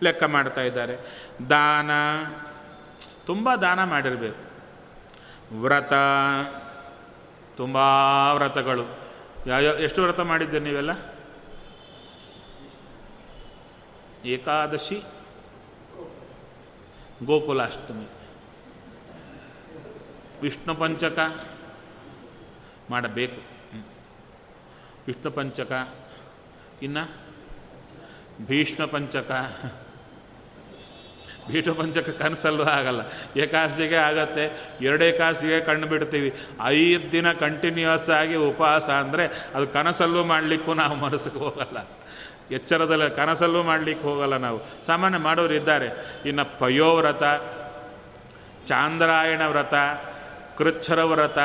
ಲೆಕ್ಕ 0.02 0.24
ಮಾಡ್ತಾ 0.24 0.60
ಇದ್ದಾರೆ. 0.60 1.24
ದಾನ, 1.50 1.90
ತುಂಬ 3.26 3.54
ದಾನ 3.54 3.84
ಮಾಡಿರಬೇಕು. 3.84 4.48
ವ್ರತ, 5.62 5.92
ತುಂಬ 7.56 7.76
ವ್ರತಗಳು. 8.32 8.98
ಯಾವ, 9.46 9.60
ಎಷ್ಟು 9.60 10.02
ವ್ರತ 10.02 10.20
ಮಾಡಿದ್ದೆ 10.20 10.58
ನೀವೆಲ್ಲ? 10.58 10.90
ಏಕಾದಶಿ, 14.24 15.02
ಗೋಕುಲಾಷ್ಟಮಿ. 17.24 18.08
ವಿಷ್ಣು 20.42 20.74
ಪಂಚಕ 20.74 21.18
ಮಾಡಬೇಕು. 22.90 23.42
ವಿಷ್ಣು 25.06 25.30
ಪಂಚಕ, 25.30 25.88
ಇನ್ನು 26.82 27.10
ಭೀಷ್ಮ 28.46 28.84
ಪಂಚಕ. 28.84 29.30
ಭೀಷ್ಮ 31.48 31.72
ಪಂಚಕ 31.72 32.10
ಕನಸಲ್ಲೂ 32.10 32.64
ಆಗಲ್ಲ. 32.64 33.00
ಏಕಾದಶಿಗೆ 33.38 33.94
ಆಗತ್ತೆ. 33.94 34.74
ಎರಡೇ 34.80 35.12
ಕಾಸಿಗೆ 35.12 35.60
ಕಣ್ಣು 35.60 35.86
ಬಿಡ್ತೀವಿ. 35.86 36.34
ಐದು 36.64 37.12
ದಿನ 37.12 37.32
ಕಂಟಿನ್ಯೂಸ್ 37.32 38.10
ಆಗಿ 38.10 38.34
ಉಪವಾಸ 38.34 38.90
ಅಂದರೆ 38.90 39.26
ಅದು 39.54 39.68
ಕನಸಲ್ಲೂ 39.68 40.24
ಮಾಡಲಿಕ್ಕೂ 40.24 40.74
ನಾವು 40.74 40.96
ಮನಸ್ಸಿಗೆ 40.96 41.38
ಹೋಗಲ್ಲ. 41.38 41.78
ಎಚ್ಚರದಲ್ಲಿ 42.50 43.16
ಕನಸಲ್ಲೂ 43.16 43.62
ಮಾಡಲಿಕ್ಕೆ 43.62 44.08
ಹೋಗಲ್ಲ 44.08 44.36
ನಾವು. 44.36 44.86
ಸಾಮಾನ್ಯ 44.86 45.18
ಮಾಡೋರು 45.18 45.54
ಇದ್ದಾರೆ. 45.54 46.18
ಇನ್ನು 46.26 46.58
ಪಯೋವ್ರತ 46.58 47.22
ಚಾಂದ್ರಾಯಣ 48.66 49.42
ವ್ರತ 49.46 49.74
ಕೃಚ್ಛರ 50.58 51.02
ವ್ರತ, 51.02 51.38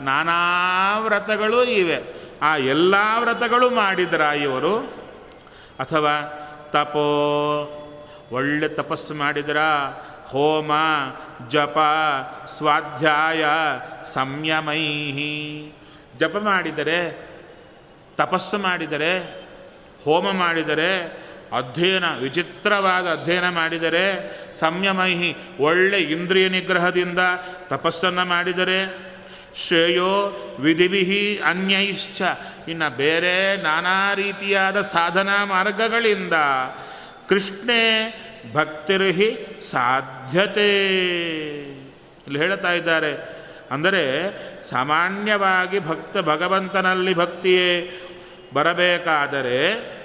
ನಾನಾ 0.00 0.98
ವ್ರತಗಳು 0.98 1.64
ಇವೆ. 1.64 1.98
ಆ 2.42 2.56
ಎಲ್ಲ 2.56 2.94
ವ್ರತಗಳು 3.20 3.70
ಮಾಡಿದ್ರ 3.70 4.20
ಇವರು, 4.20 4.78
ಅಥವಾ 5.78 6.36
ತಪೋ, 6.72 7.06
ಒಳ್ಳೆ 8.32 8.68
ತಪಸ್ಸು 8.68 9.14
ಮಾಡಿದ್ರ 9.14 9.56
ಹೋಮ, 10.26 10.70
ಜಪ, 11.48 11.78
ಸ್ವಾಧ್ಯಾಯ 12.46 13.44
ಸಂಯಮೈ 14.04 15.12
ಜಪ 16.18 16.36
ಮಾಡಿದರೆ, 16.36 17.28
ತಪಸ್ಸು 18.16 18.58
ಮಾಡಿದರೆ 18.58 19.39
ಹೋಮ 20.04 20.30
ಮಾಡಿದರೆ 20.30 21.20
ಅಧ್ಯಯನ, 21.52 22.04
ವಿಚಿತ್ರವಾದ 22.18 23.06
ಅಧ್ಯಯನ 23.06 23.48
ಮಾಡಿದರೆ 23.48 24.04
ಸಂಯಮೈಹಿ 24.54 25.36
ಒಳ್ಳೆ 25.60 25.98
ಇಂದ್ರಿಯ 25.98 26.48
ನಿಗ್ರಹದಿಂದ 26.48 27.18
ತಪಸ್ಸನ್ನು 27.68 28.24
ಮಾಡಿದರೆ 28.24 29.10
ಶ್ರೇಯೋ 29.54 30.12
ವಿಧಿವಿಹಿ 30.60 31.38
ಅನ್ಯೈಶ್ಚ. 31.38 32.22
ಇನ್ನು 32.68 32.96
ಬೇರೆ 32.96 33.62
ನಾನಾ 33.62 34.14
ರೀತಿಯಾದ 34.14 34.82
ಸಾಧನಾ 34.82 35.44
ಮಾರ್ಗಗಳಿಂದ 35.44 36.32
ಕೃಷ್ಣೇ 37.28 37.82
ಭಕ್ತಿರ್ಹಿ 38.52 39.58
ಸಾಧ್ಯತೆ 39.70 40.70
ಇಲ್ಲಿ 42.26 42.38
ಹೇಳ್ತಾ 42.38 42.72
ಇದ್ದಾರೆ. 42.72 43.40
ಅಂದರೆ 43.70 44.02
ಸಾಮಾನ್ಯವಾಗಿ 44.62 45.78
ಭಕ್ತ 45.78 46.18
ಭಗವಂತನಲ್ಲಿ 46.18 47.14
ಭಕ್ತಿಯೇ 47.14 47.90
ಬರಬೇಕಾದರೆ 48.52 50.00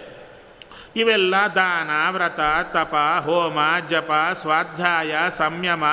ಇವೆಲ್ಲ 0.96 1.36
ದಾನ, 1.56 2.16
ವ್ರತ, 2.16 2.40
ತಪ, 2.72 2.96
ಹೋಮ, 3.26 3.88
ಜಪ, 3.90 4.12
ಸ್ವಾಧ್ಯಾಯ, 4.34 5.16
ಸಂಯಮ, 5.30 5.84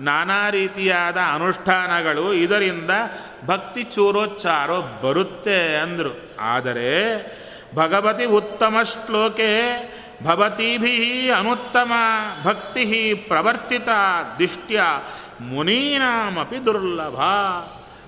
ನಾನಾ 0.00 0.50
ರೀತಿಯಾದ 0.50 1.16
ಅನುಷ್ಠಾನಗಳು 1.34 2.32
ಇದರಿಂದ 2.34 2.90
ಭಕ್ತಿ 3.46 3.82
ಚೂರೋಚ್ಚಾರೋ 3.82 4.80
ಬರುತ್ತೆ 4.80 5.76
ಅಂದರು. 5.76 6.36
ಆದರೆ 6.40 6.92
ಭಗವತಿ 7.74 8.24
ಉತ್ತಮ 8.24 8.76
ಶ್ಲೋಕೆ 8.82 9.92
ಭವತೀಭಿ 10.24 11.30
ಅನುತ್ತಮ, 11.30 11.92
ಭಕ್ತಿ 12.44 13.14
ಪ್ರವರ್ತಿತ 13.14 13.88
ದಿಷ್ಟ್ಯ 14.38 14.82
ಮುನೀನಾಮಪಿ 15.40 16.66
ದುರ್ಲಭ. 16.66 17.20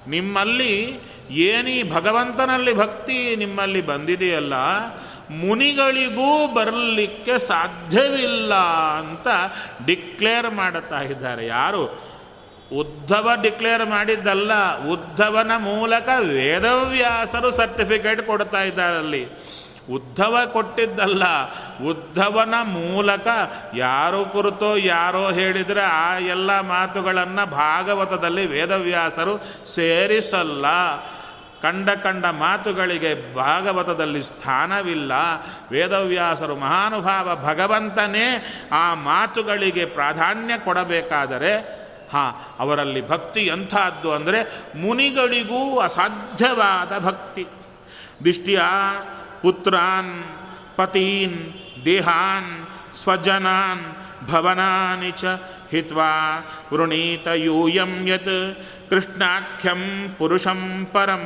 ನಿಮ್ಮಲ್ಲಿ 0.09 1.01
ಏನೀ 1.31 1.83
ಭಗವಂತನಲ್ಲಿ 1.83 2.73
ಭಕ್ತಿ 2.73 3.37
ನಿಮ್ಮಲ್ಲಿ 3.37 3.81
ಬಂದಿದೆಯಲ್ಲ, 3.81 4.53
ಮುನಿಗಳಿಗೂ 5.31 6.47
ಬರಲಿಕ್ಕೆ 6.55 7.39
ಸಾಧ್ಯವಿಲ್ಲ 7.39 8.55
ಅಂತ 8.99 9.27
ಡಿಕ್ಲೇರ್ 9.87 10.55
ಮಾಡುತ್ತಾ 10.55 11.01
ಇದ್ದಾರೆ. 11.01 11.47
ಯಾರು? 11.47 12.15
ಉದ್ಧವ 12.73 13.31
ಡಿಕ್ಲೇರ್ 13.43 13.89
ಮಾಡಿದ್ದಲ್ಲ, 13.89 14.53
ಉದ್ಧವನ 14.89 15.53
ಮೂಲಕ 15.57 16.09
ವೇದವ್ಯಾಸರು 16.19 17.51
ಸರ್ಟಿಫಿಕೇಟ್ 17.51 18.23
ಕೊಡ್ತಾ 18.23 18.63
ಇದ್ದಾರೆ 18.63 18.97
ಅಲ್ಲಿ. 18.97 19.55
ಉದ್ಧವ 19.91 20.39
ಕೊಟ್ಟಿದ್ದಲ್ಲ, 20.53 21.23
ಉದ್ಧವನ 21.85 22.55
ಮೂಲಕ 22.63 23.27
ಯಾರು 23.77 24.25
ಕುರಿತು 24.25 24.79
ಯಾರೋ 24.79 25.33
ಹೇಳಿದರೆ 25.33 25.81
ಆ 25.81 26.19
ಎಲ್ಲ 26.19 26.61
ಮಾತುಗಳನ್ನು 26.61 27.51
ಭಾಗವತದಲ್ಲಿ 27.51 28.47
ವೇದವ್ಯಾಸರು 28.47 29.39
ಸೇರಿಸಲ್ಲ. 29.75 30.65
ಕಂಡ 31.63 31.91
ಕಂಡ 31.91 32.27
ಮಾತುಗಳಿಗೆ 32.27 33.35
ಭಾಗವತದಲ್ಲಿ 33.35 34.23
ಸ್ಥಾನವಿಲ್ಲ. 34.23 35.13
ವೇದವ್ಯಾಸರು 35.71 36.57
ಮಹಾನುಭಾವ 36.57 37.45
ಭಗವಂತನೇ 37.45 38.53
ಆ 38.73 38.95
ಮಾತುಗಳಿಗೆ 38.95 39.85
ಪ್ರಾಧಾನ್ಯ 39.85 40.59
ಕೊಡಬೇಕಾದರೆ, 40.59 41.85
ಹಾಂ, 42.13 42.35
ಅವರಲ್ಲಿ 42.59 43.09
ಭಕ್ತಿ 43.09 43.41
ಎಂಥದ್ದು 43.41 44.13
ಅಂದರೆ 44.13 44.63
ಮುನಿಗಳಿಗೂ 44.77 45.79
ಅಸಾಧ್ಯವಾದ 45.79 47.05
ಭಕ್ತಿ. 47.05 47.47
ದಿಷ್ಟಿಯ 48.25 48.61
ಪುತ್ರಾನ್, 49.43 50.25
ಪತೀನ್, 50.77 51.55
ದೇಹಾನ್, 51.85 52.67
ಸ್ವಜನಾನ್, 52.95 53.85
ಭವನಾನಿ 54.31 55.11
ಚ 55.11 55.25
ಹಿತ್ವಾ 55.71 56.39
ವೃಣೀತ 56.73 57.27
ಯೂಯಂ 57.27 58.09
ಯತ್. 58.09 58.59
ಕೃಷ್ಣಾಖ್ಯಂ 58.91 60.15
ಪುರುಷಂ 60.19 60.89
ಪರಂ. 60.93 61.25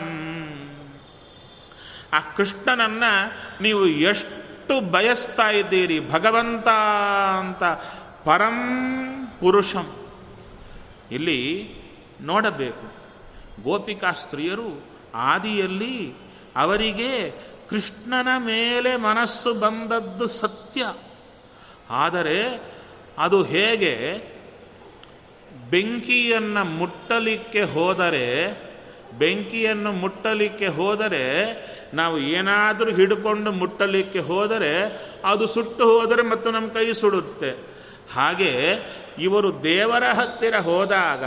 ಆ 2.13 2.19
ಕೃಷ್ಣನನ್ನು 2.21 3.33
ನೀವು 3.63 3.87
ಎಷ್ಟು 3.87 4.91
ಬಯಸ್ತಾ 4.91 5.51
ಇದ್ದೀರಿ? 5.51 6.11
ಭಗವಂತ 6.11 6.69
ಅಂತ. 7.39 7.65
ಪರಂ 8.25 8.59
ಪುರುಷಂ. 9.41 10.07
ಇಲ್ಲಿ 11.11 11.75
ನೋಡಬೇಕು. 12.21 12.93
ಗೋಪಿಕಾ 13.63 14.11
ಸ್ತ್ರೀಯರು 14.11 14.85
ಆದಿಯಲ್ಲಿ 15.15 16.15
ಅವರಿಗೆ 16.57 17.31
ಕೃಷ್ಣನ 17.71 18.29
ಮೇಲೆ 18.39 18.97
ಮನಸ್ಸು 18.97 19.55
ಬಂದದ್ದು 19.55 20.29
ಸತ್ಯ. 20.29 20.87
ಆದರೆ 21.91 22.63
ಅದು 23.19 23.43
ಹೇಗೆ? 23.43 24.23
ಬೆಂಕಿಯನ್ನು 25.71 26.65
ಮುಟ್ಟಲಿಕ್ಕೆ 26.65 27.63
ಹೋದರೆ, 27.63 28.59
ಬೆಂಕಿಯನ್ನು 29.19 29.93
ಮುಟ್ಟಲಿಕ್ಕೆ 29.93 30.67
ಹೋದರೆ, 30.67 31.25
ನಾವು 31.95 32.19
ಏನಾದರೂ 32.19 32.91
ಹಿಡ್ಕೊಂಡು 32.91 33.53
ಮುಟ್ಟಲಿಕ್ಕೆ 33.53 34.19
ಹೋದರೆ, 34.19 35.03
ಅದು 35.25 35.47
ಸುಟ್ಟು 35.47 36.01
ಹೋದರೆ 36.01 36.23
ಮತ್ತು 36.23 36.51
ನಮ್ಮ 36.51 36.69
ಕೈ 36.69 36.93
ಸುಡುತ್ತೆ. 36.93 37.51
ಹಾಗೆ 38.15 38.83
ಇವರು 39.19 39.63
ದೇವರ 39.63 40.05
ಹತ್ತಿರ 40.05 40.57
ಹೋದಾಗ, 40.57 41.25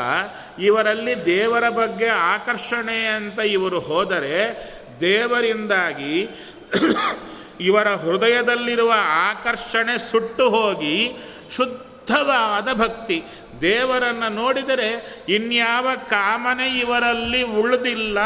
ಇವರಲ್ಲಿ 0.62 1.26
ದೇವರ 1.26 1.70
ಬಗ್ಗೆ 1.70 2.08
ಆಕರ್ಷಣೆ 2.08 3.06
ಅಂತ 3.06 3.40
ಇವರು 3.40 3.80
ಹೋದರೆ, 3.80 4.72
ದೇವರಿಂದಾಗಿ 5.00 6.30
ಇವರ 7.62 7.88
ಹೃದಯದಲ್ಲಿರುವ 7.88 8.94
ಆಕರ್ಷಣೆ 9.30 10.12
ಸುಟ್ಟು 10.12 10.50
ಹೋಗಿ 10.50 11.12
ಶುದ್ಧವಾದ 11.56 12.68
ಭಕ್ತಿ. 12.74 13.24
ದೇವರನ್ನು 13.62 14.30
ನೋಡಿದರೆ 14.30 14.90
ಇನ್ಯಾವ 15.30 15.88
ಕಾಮನೆ 16.10 16.68
ಇವರಲ್ಲಿ 16.80 17.44
ಉಳಿದಿಲ್ಲ, 17.44 18.18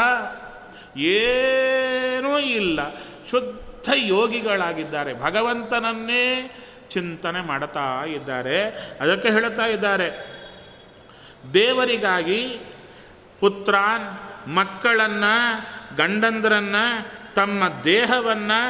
ಏನೂ 1.00 2.38
ಇಲ್ಲ. 2.38 2.80
ಶುದ್ಧ 3.30 3.88
ಯೋಗಿಗಳಾಗಿದ್ದಾರೆ. 3.94 5.20
ಭಗವಂತನನ್ನೇ 5.20 6.24
ಚಿಂತನೆ 6.90 7.40
ಮಾಡ್ತಾ 7.40 8.04
ಇದ್ದಾರೆ. 8.06 8.60
ಅದಕ್ಕೆ 9.00 9.28
ಹೇಳ್ತಾ 9.28 9.66
ಇದ್ದಾರೆ, 9.66 10.08
ದೇವರಿಗಾಗಿ 11.54 12.40
ಪುತ್ರಾನ್, 13.40 14.06
ಮಕ್ಕಳನ್ನು, 14.48 15.34
ಗಂಡಂದರನ್ನು, 15.96 16.84
ತಮ್ಮ 17.34 17.62
ದೇಹವನ್ನು, 17.84 18.60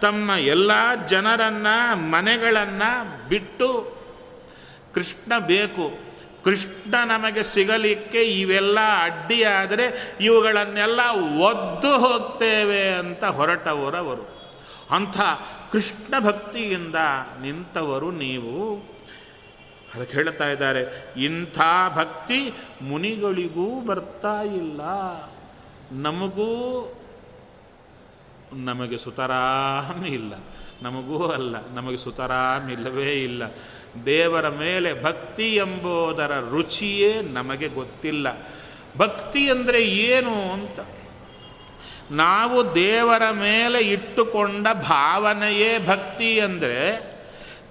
ತಮ್ಮ 0.00 0.30
ಎಲ್ಲ 0.30 0.94
ಜನರನ್ನು, 1.08 1.96
ಮನೆಗಳನ್ನು 2.10 3.28
ಬಿಟ್ಟು 3.28 3.68
ಕೃಷ್ಣ 4.94 5.38
ಬೇಕು. 5.38 6.01
ಕೃಷ್ಣ 6.44 6.94
ನಮಗೆ 7.06 7.42
ಸಿಗಲಿಕ್ಕೆ 7.42 8.22
ಇವೆಲ್ಲ 8.22 8.78
ಅಡ್ಡಿಯಾದರೆ 9.02 10.16
ಇವುಗಳನ್ನೆಲ್ಲ 10.20 11.00
ಒದ್ದು 11.40 11.98
ಹೋಗ್ತೇವೆ 11.98 12.88
ಅಂತ 12.88 13.24
ಹೊರಟವರವರು. 13.24 14.52
ಅಂಥ 14.90 15.20
ಕೃಷ್ಣ 15.72 16.14
ಭಕ್ತಿಯಿಂದ 16.18 16.94
ನಿಂತವರು 17.40 18.10
ನೀವು. 18.10 18.76
ಅದಕ್ಕೆ 19.94 20.14
ಹೇಳ್ತಾ 20.14 20.48
ಇದ್ದಾರೆ, 20.48 21.12
ಇಂಥ 21.16 21.58
ಭಕ್ತಿ 21.94 22.52
ಮುನಿಗಳಿಗೂ 22.82 23.80
ಬರ್ತಾ 23.80 24.42
ಇಲ್ಲ. 24.42 24.80
ನಮಗೂ, 25.92 26.52
ನಮಗೆ 28.52 28.98
ಸುತರಾಮ್ 28.98 30.06
ಇಲ್ಲ. 30.06 30.34
ನಮಗೂ 30.82 31.26
ಅಲ್ಲ, 31.26 31.68
ನಮಗೆ 31.74 31.98
ಸುತರಾಮ್ 31.98 32.70
ಇಲ್ಲವೇ 32.70 33.12
ಇಲ್ಲ. 33.12 33.42
ದೇವರ 34.06 34.48
ಮೇಲೆ 34.48 35.02
ಭಕ್ತಿ 35.02 35.54
ಎಂಬುದರ 35.54 36.32
ರುಚಿಯೇ 36.50 37.22
ನಮಗೆ 37.22 37.68
ಗೊತ್ತಿಲ್ಲ. 37.68 38.48
ಭಕ್ತಿ 38.96 39.50
ಅಂದರೆ 39.50 39.82
ಏನು 39.82 40.52
ಅಂತ? 40.52 40.80
ನಾವು 42.10 42.74
ದೇವರ 42.74 43.22
ಮೇಲೆ 43.30 43.78
ಇಟ್ಟುಕೊಂಡ 43.78 44.66
ಭಾವನೆಯೇ 44.72 45.86
ಭಕ್ತಿ 45.86 46.40
ಅಂದರೆ 46.40 47.12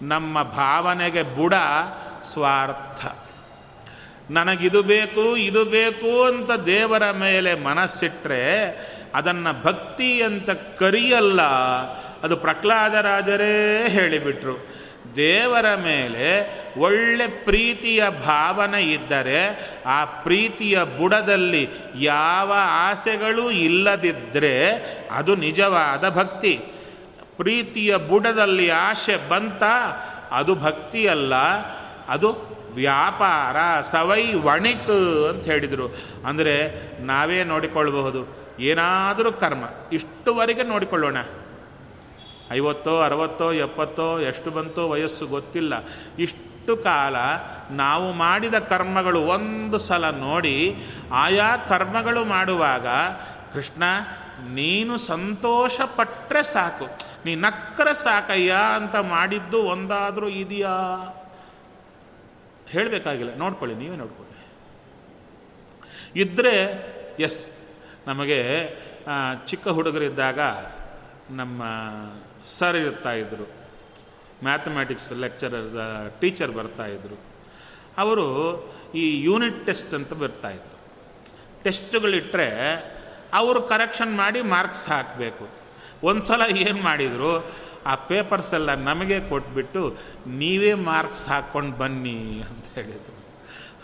ನಮ್ಮ 0.02 0.44
ಭಾವನೆಗೆ 0.44 1.24
ಬುಡ 1.24 1.54
ಸ್ವಾರ್ಥ. 2.22 3.06
ನನಗಿದು 4.32 4.84
ಬೇಕು, 4.84 5.38
ಇದು 5.38 5.66
ಬೇಕು 5.66 6.24
ಅಂತ 6.24 6.52
ದೇವರ 6.52 7.12
ಮೇಲೆ 7.12 7.56
ಮನಸ್ಸಿಟ್ಟರೆ 7.56 8.70
ಅದನ್ನು 9.16 9.64
ಭಕ್ತಿ 9.64 10.22
ಅಂತ 10.22 10.50
ಕರಿಯಲ್ಲ. 10.50 11.42
ಅದು 12.24 12.38
ಪ್ರಹ್ಲಾದರಾಜರೇ 12.38 13.84
ಹೇಳಿಬಿಟ್ರು. 13.88 14.71
ದೇವರ 15.16 15.76
ಮೇಲೆ 15.76 16.28
ಒಳ್ಳೆ 16.80 17.28
ಪ್ರೀತಿಯ 17.28 18.04
ಭಾವನೆ 18.10 18.84
ಇದ್ದರೆ 18.84 19.40
ಆ 19.86 20.06
ಪ್ರೀತಿಯ 20.06 20.84
ಬುಡದಲ್ಲಿ 20.98 21.70
ಯಾವ 21.96 22.54
ಆಸೆಗಳೂ 22.90 23.52
ಇಲ್ಲದಿದ್ದರೆ 23.52 24.58
ಅದು 25.12 25.36
ನಿಜವಾದ 25.36 26.10
ಭಕ್ತಿ. 26.10 26.62
ಪ್ರೀತಿಯ 27.38 27.98
ಬುಡದಲ್ಲಿ 27.98 28.70
ಆಸೆ 28.70 29.30
ಬಂತ 29.30 29.64
ಅದು 30.32 30.56
ಭಕ್ತಿಯಲ್ಲ, 30.56 31.36
ಅದು 32.08 32.52
ವ್ಯಾಪಾರ, 32.74 33.82
ಸವೈ 33.82 34.34
ವಣಿಕ್ 34.34 35.28
ಅಂತ 35.30 35.46
ಹೇಳಿದರು. 35.46 35.98
ಅಂದರೆ 36.26 36.56
ನಾವೇ 37.02 37.44
ನೋಡಿಕೊಳ್ಳಬಹುದು. 37.44 38.42
ಏನಾದರೂ 38.60 39.32
ಕರ್ಮ, 39.32 39.64
ಇಷ್ಟುವರೆಗೆ 39.94 40.64
ನೋಡಿಕೊಳ್ಳೋಣ. 40.64 41.18
ಐವತ್ತೋ, 42.52 42.94
ಅರವತ್ತೋ, 43.02 43.48
ಎಪ್ಪತ್ತೋ, 43.66 44.08
ಎಷ್ಟು 44.20 44.52
ಬಂತೋ 44.52 44.84
ವಯಸ್ಸು 44.90 45.26
ಗೊತ್ತಿಲ್ಲ. 45.28 45.74
ಇಷ್ಟು 46.20 46.74
ಕಾಲ 46.78 47.16
ನಾವು 47.76 48.08
ಮಾಡಿದ 48.14 48.58
ಕರ್ಮಗಳು 48.72 49.22
ಒಂದು 49.36 49.78
ಸಲ 49.80 50.10
ನೋಡಿ 50.18 50.58
ಆಯಾ 51.12 51.50
ಕರ್ಮಗಳು 51.70 52.24
ಮಾಡುವಾಗ, 52.26 52.88
ಕೃಷ್ಣ, 53.54 53.84
ನೀನು 54.54 54.98
ಸಂತೋಷ 54.98 55.82
ಪಟ್ಟರೆ 55.96 56.44
ಸಾಕು. 56.44 56.88
ನೀ 57.26 57.32
ನಕ್ಕರೆ 57.36 57.94
ಸಾಕಯ್ಯ 57.94 58.54
ಅಂತ 58.76 58.96
ಮಾಡಿದ್ದು 58.96 59.60
ಒಂದಾದರೂ 59.64 60.28
ಇದೆಯಾ? 60.44 60.76
ಹೇಳಬೇಕಾಗಿಲ್ಲ. 62.68 63.34
ನೋಡ್ಕೊಳ್ಳಿ, 63.36 63.76
ನೀವೇ 63.76 63.96
ನೋಡ್ಕೊಳ್ಳಿ. 63.96 64.30
ಇದ್ದರೆ 66.22 66.56
ಎಸ್, 67.20 67.42
ನಮಗೆ 68.08 68.40
ಚಿಕ್ಕ 69.48 69.68
ಹುಡುಗರಿದ್ದಾಗ 69.68 70.40
ನಮ್ಮ 71.32 71.62
ಸರ್ 72.44 72.76
ಇರ್ತಾ 72.76 73.14
ಇದ್ದರು 73.14 73.50
ಮ್ಯಾಥಮೆಟಿಕ್ಸ್ 74.44 75.14
ಲೆಕ್ಚರರ್ 75.14 76.22
ಟೀಚರ್ 76.22 76.52
ಬರ್ತಾಯಿದ್ರು 76.52 77.18
ಅವರು 77.98 78.28
ಈ 78.96 79.24
ಯೂನಿಟ್ 79.24 79.66
ಟೆಸ್ಟ್ 79.66 79.94
ಅಂತ 79.94 80.14
ಬರ್ತಾಯಿತ್ತು 80.14 80.78
ಟೆಸ್ಟ್ಗಳಿಟ್ಟರೆ 81.64 82.48
ಅವರು 83.34 83.62
ಕರೆಕ್ಷನ್ 83.62 84.18
ಮಾಡಿ 84.18 84.42
ಮಾರ್ಕ್ಸ್ 84.42 84.88
ಹಾಕಬೇಕು. 84.88 85.48
ಒಂದು 86.04 86.22
ಸಲ 86.22 86.42
ಏನು 86.58 86.82
ಮಾಡಿದರು, 86.82 87.54
ಆ 87.86 87.96
ಪೇಪರ್ಸ್ 87.96 88.54
ಎಲ್ಲ 88.54 88.74
ನಮಗೆ 88.74 89.30
ಕೊಟ್ಬಿಟ್ಟು 89.30 89.98
ನೀವೇ 90.28 90.74
ಮಾರ್ಕ್ಸ್ 90.74 91.28
ಹಾಕ್ಕೊಂಡು 91.28 91.78
ಬನ್ನಿ 91.78 92.44
ಅಂತ 92.50 92.66
ಹೇಳಿದರು. 92.76 93.18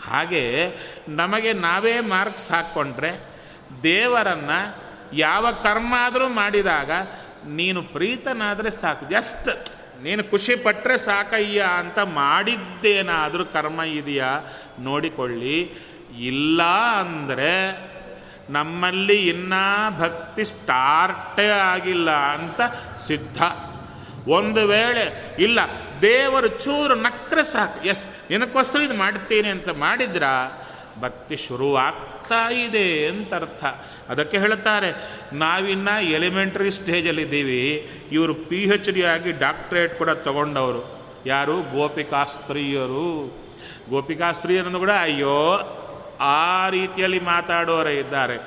ಹಾಗೆ 0.01 0.75
ನಮಗೆ 1.07 1.53
ನಾವೇ 1.53 1.99
ಮಾರ್ಕ್ಸ್ 1.99 2.49
ಹಾಕ್ಕೊಂಡ್ರೆ 2.49 3.11
ದೇವರನ್ನು 3.83 4.77
ಯಾವ 5.13 5.51
ಕರ್ಮ 5.51 5.93
ಆದರೂ 5.97 6.27
ಮಾಡಿದಾಗ 6.27 6.91
ನೀನು 7.47 7.83
ಪ್ರೀತನಾದರೆ 7.83 8.71
ಸಾಕು. 8.71 9.09
ಜಸ್ಟ್ 9.09 9.49
ನೀನು 10.03 10.23
ಖುಷಿ 10.23 10.55
ಪಟ್ಟರೆ 10.55 10.97
ಸಾಕಯ್ಯ 10.97 11.61
ಅಂತ 11.77 11.99
ಮಾಡಿದ್ದೇನಾದರೂ 11.99 13.45
ಕರ್ಮ 13.45 13.81
ಇದೆಯಾ? 13.81 14.39
ನೋಡಿಕೊಳ್ಳಿ. 14.79 15.59
ಇಲ್ಲ 16.19 16.63
ಅಂದರೆ 16.99 17.77
ನಮ್ಮಲ್ಲಿ 18.49 19.29
ಇನ್ನೂ 19.29 19.99
ಭಕ್ತಿ 19.99 20.45
ಸ್ಟಾರ್ಟೇ 20.45 21.47
ಆಗಿಲ್ಲ 21.47 22.11
ಅಂತ 22.11 22.61
ಸಿದ್ಧ. 22.97 23.41
ಒಂದು 24.29 24.67
ವೇಳೆ, 24.67 25.35
ಇಲ್ಲ, 25.39 25.59
ದೇವರು 26.01 26.47
ಚೂರು 26.47 26.95
ನಕ್ರೆ 26.95 27.43
ಸಾಕು. 27.43 27.87
ಎಸ್ 27.87 28.09
ಏನಕ್ಕೋಸ್ಕರ 28.31 28.81
ಇದು 28.81 28.93
ಮಾಡ್ತೀನಿ 28.93 29.47
ಅಂತ 29.47 29.69
ಮಾಡಿದ್ರ? 29.69 30.23
ಭಕ್ತಿ 30.99 31.35
ಶುರುವಾಗ್ತಾ 32.27 32.53
ಇದೆ 32.53 33.07
ಅಂತ 33.07 33.33
ಅರ್ಥ. 33.33 33.65
ಅದಕ್ಕೆ 34.09 34.37
ಹೇಳ್ತಾರೆ 34.39 34.91
ನಾವಿನ್ನ 35.33 35.89
ಎಲಿಮೆಂಟ್ರಿ 36.01 36.71
ಸ್ಟೇಜಲ್ಲಿದ್ದೀವಿ 36.71 37.89
ಇವರು 38.11 38.33
ಪಿ 38.33 38.65
ಹೆಚ್ 38.65 38.89
ಡಿ 38.89 39.05
ಆಗಿ 39.05 39.31
ಡಾಕ್ಟ್ರೇಟ್ 39.31 39.97
ಕೂಡ 39.97 40.09
ತಗೊಂಡವರು. 40.09 40.81
ಯಾರು? 41.25 41.61
ಗೋಪಿಕಾಸ್ತ್ರೀಯರು. 41.61 43.31
ಗೋಪಿಕಾಸ್ತ್ರೀಯರನ್ನು 43.89 44.79
ಕೂಡ 44.79 44.91
ಅಯ್ಯೋ, 45.01 45.37
ಆ 46.19 46.69
ರೀತಿಯಲ್ಲಿ 46.69 47.19
ಮಾತಾಡೋರೇ 47.19 47.95
ಇದ್ದಾರೆ. 47.99 48.37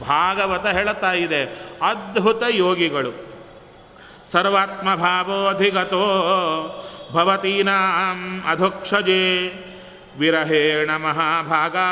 ಭಾಗವತ 0.00 0.66
ಹೇಳುತ್ತಾ 0.66 1.12
ಇದೆ. 1.12 1.44
ಅದ್ಭುತ 1.82 2.42
ಯೋಗಿಗಳು. 2.48 3.12
ಸರ್ವಾತ್ಮ 4.32 4.94
ಭಾವೋಧಿಗತೋ 4.94 6.02
ಭವತೀನಾಂ 7.12 8.42
ಅಧೋಕ್ಷಜೆ 8.50 9.48
ವಿರಹೇಣ 10.18 10.90
ಮಹಾಭಾಗಾ 10.90 11.86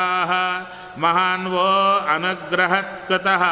ಮಹಾನ್ವೋ 0.97 1.97
ಅನುಗ್ರಹ 1.97 2.79
ಕೃತಃ 2.79 3.43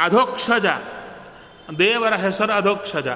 ಅಧೋಕ್ಷಜ. 0.00 0.66
ದೇವರ 1.78 2.14
ಹೆಸರು 2.14 2.52
ಅಧೋಕ್ಷಜ. 2.52 3.08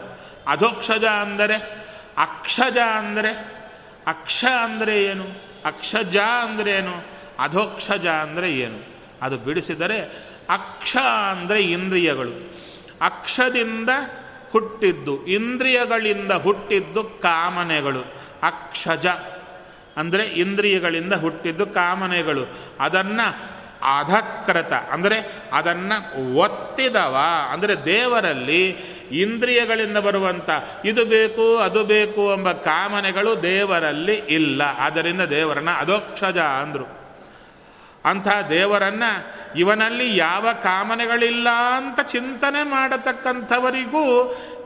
ಅಧೋಕ್ಷಜ 0.47 1.05
ಅಂದರೆ 1.05 1.89
ಅಕ್ಷಜ 2.19 2.79
ಅಂದರೆ 2.79 3.59
ಅಕ್ಷ 4.07 4.45
ಅಂದರೆ 4.63 5.05
ಏನು? 5.05 5.25
ಅಕ್ಷಜ 5.65 6.17
ಅಂದರೆ 6.17 6.71
ಏನು? 6.71 6.95
ಅಧೋಕ್ಷಜ 7.39 8.07
ಅಂದರೆ 8.07 8.53
ಏನು? 8.53 8.79
ಅದು 9.23 9.37
ಬಿಡಿಸಿದರೆ 9.37 10.29
ಅಕ್ಷ 10.51 10.97
ಅಂದರೆ 11.31 11.63
ಇಂದ್ರಿಯಗಳು. 11.63 12.57
ಅಕ್ಷದಿಂದ 13.01 13.89
ಹುಟ್ಟಿದ್ದು, 14.53 15.27
ಇಂದ್ರಿಯಗಳಿಂದ 15.27 16.33
ಹುಟ್ಟಿದ್ದು 16.33 17.05
ಕಾಮನೆಗಳು. 17.05 18.01
ಅಕ್ಷಜ. 18.43 19.07
ಅಂದರೆ 19.99 20.25
ಇಂದ್ರಿಯಗಳಿಂದ 20.25 21.13
ಹುಟ್ಟಿದ್ದು 21.13 21.67
ಕಾಮನೆಗಳು. 21.67 22.45
ಅದನ್ನು 22.81 23.27
ಅಧಕೃತ, 23.99 24.73
ಅಂದರೆ 24.73 25.19
ಅದನ್ನು 25.53 25.97
ಒತ್ತಿದವ. 26.35 27.17
ಅಂದರೆ 27.51 27.75
ದೇವರಲ್ಲಿ 27.85 28.63
ಇಂದ್ರಿಯಗಳಿಂದ 29.23 29.97
ಬರುವಂಥ 29.97 30.51
ಇದು 30.85 31.05
ಬೇಕು, 31.05 31.57
ಅದು 31.57 31.85
ಬೇಕು 31.85 32.23
ಎಂಬ 32.33 32.53
ಕಾಮನೆಗಳು 32.53 33.43
ದೇವರಲ್ಲಿ 33.43 34.17
ಇಲ್ಲ. 34.29 34.63
ಆದ್ದರಿಂದ 34.79 35.21
ದೇವರನ್ನು 35.21 35.75
ಅಧೋಕ್ಷಜ 35.81 36.39
ಅಂದರು. 36.39 36.87
ಅಂಥ 38.05 38.29
ದೇವರನ್ನು 38.51 39.11
ಇವನಲ್ಲಿ 39.59 40.17
ಯಾವ 40.17 40.49
ಕಾಮನೆಗಳಿಲ್ಲ 40.63 41.49
ಅಂತ 41.77 42.01
ಚಿಂತನೆ 42.01 42.63
ಮಾಡತಕ್ಕಂಥವರಿಗೂ 42.63 44.05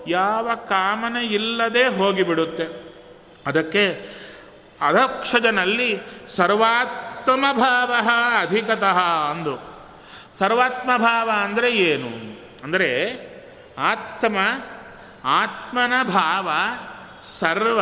ಯಾವ 0.08 0.50
ಕಾಮನೆ 0.68 1.22
ಇಲ್ಲದೆ 1.26 1.84
ಹೋಗಿಬಿಡುತ್ತೆ. 1.86 2.66
ಅದಕ್ಕೆ 3.46 3.84
ಅಧಕ್ಷಜನಲ್ಲಿ 4.82 6.00
ಸರ್ವಾತ್ಮ 6.28 7.44
ಭಾವ 7.52 7.94
ಅಧಿಕತಃ 8.40 8.98
ಅಂದರು. 9.30 9.72
ಸರ್ವಾತ್ಮಭಾವ 10.38 11.30
ಅಂದರೆ 11.30 11.76
ಏನು? 11.76 12.08
ಅಂದರೆ 12.64 13.12
ಆತ್ಮ, 13.78 14.36
ಆತ್ಮನ 15.24 15.92
ಭಾವ 16.02 16.50
ಸರ್ವ 17.20 17.80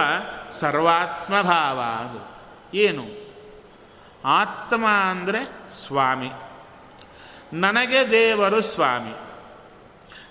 ಸರ್ವಾತ್ಮಭಾವ 0.61 1.81
ಅದು. 1.81 2.31
ಏನು? 2.77 3.05
ಆತ್ಮ 4.25 4.87
ಅಂದರೆ 4.87 5.71
ಸ್ವಾಮಿ. 5.71 6.31
ನನಗೆ 7.53 8.11
ದೇವರು 8.11 8.63
ಸ್ವಾಮಿ. 8.63 9.15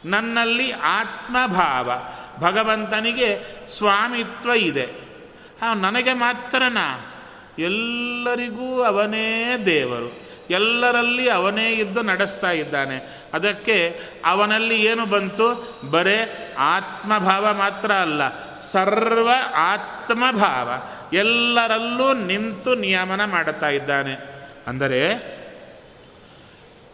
ನನ್ನಲ್ಲಿ 0.09 0.71
ಆತ್ಮಭಾವ. 0.71 1.91
ಭಗವಂತನಿಗೆ 2.39 3.43
ಸ್ವಾಮಿತ್ವ 3.67 4.49
ಇದೆ. 4.49 5.08
ಆ 5.61 5.73
ನನಗೆ 5.73 6.13
ಮಾತ್ರನಾ 6.13 6.87
ಎಲ್ಲರಿಗೂ 7.59 8.83
ಅವನೇ 8.83 9.57
ದೇವರು. 9.65 10.29
ಎಲ್ಲರಲ್ಲಿ 10.49 11.29
ಅವನೇ 11.29 11.71
ಇದ್ದು 11.71 12.01
ನಡೆಸ್ತಾ 12.01 12.51
ಇದ್ದಾನೆ. 12.51 12.97
ಅದಕ್ಕೆ 13.33 14.01
ಅವನಲ್ಲಿ 14.25 14.85
ಏನು 14.85 15.05
ಬಂತು? 15.05 15.47
ಬರೇ 15.89 16.19
ಆತ್ಮಭಾವ 16.59 17.53
ಮಾತ್ರ 17.53 17.91
ಅಲ್ಲ, 17.91 18.21
ಸರ್ವ 18.59 19.29
ಆತ್ಮಭಾವ. 19.55 20.69
ಎಲ್ಲರಲ್ಲೂ 21.15 22.13
ನಿಂತು 22.13 22.75
ನಿಯಮನ 22.75 23.25
ಮಾಡುತ್ತಾ 23.25 23.69
ಇದ್ದಾನೆ. 23.69 24.13
ಅಂದರೆ 24.67 25.01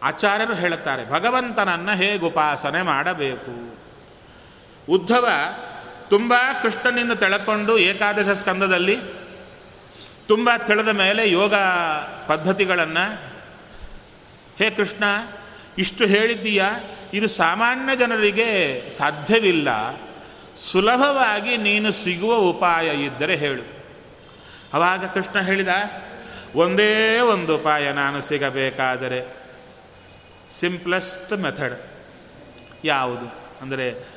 ಆಚಾರ್ಯರು 0.02 0.54
ಹೇಳುತ್ತಾರೆ, 0.54 1.10
ಭಗವಂತನನ್ನು 1.10 1.96
ಹೇಗೆ 1.96 2.24
ಉಪಾಸನೆ 2.24 2.82
ಮಾಡಬೇಕು? 2.82 3.54
ಉದ್ಧವ 4.92 5.28
ತುಂಬ 6.10 6.34
ಕೃಷ್ಣನಿಂದ 6.62 7.12
ತೆಳಕೊಂಡು 7.12 7.78
ಏಕಾದಶ 7.78 8.28
ಸ್ಕಂದದಲ್ಲಿ 8.32 8.96
ತುಂಬ 10.28 10.50
ತಿಳಿದ 10.66 10.88
ಮೇಲೆ 10.88 11.30
ಯೋಗ 11.30 11.54
ಪದ್ಧತಿಗಳನ್ನು, 12.26 13.22
ಹೇ 14.58 14.70
ಕೃಷ್ಣ, 14.70 15.04
ಇಷ್ಟು 15.78 16.06
ಹೇಳಿದ್ದೀಯಾ, 16.06 16.80
ಇದು 17.12 17.28
ಸಾಮಾನ್ಯ 17.28 17.96
ಜನರಿಗೆ 17.96 18.48
ಸಾಧ್ಯವಿಲ್ಲ. 18.90 19.68
ಸುಲಭವಾಗಿ 20.56 21.56
ನೀನು 21.56 21.92
ಸಿಗುವ 21.92 22.34
ಉಪಾಯ 22.34 22.88
ಇದ್ದರೆ 22.88 23.36
ಹೇಳು. 23.36 23.62
ಅವಾಗ 24.72 25.04
ಕೃಷ್ಣ 25.04 25.40
ಹೇಳಿದ, 25.40 25.68
ಒಂದೇ 26.54 27.20
ಒಂದು 27.20 27.56
ಉಪಾಯ 27.56 27.92
ನಾನು 27.92 28.22
ಸಿಗಬೇಕಾದರೆ 28.22 29.28
ಸಿಂಪ್ಲೆಸ್ಟ್ 30.52 31.32
ಮೆಥಡ್ 31.32 31.78
ಯಾವುದು? 32.84 33.34
ಅಂದರೆ 33.62 34.15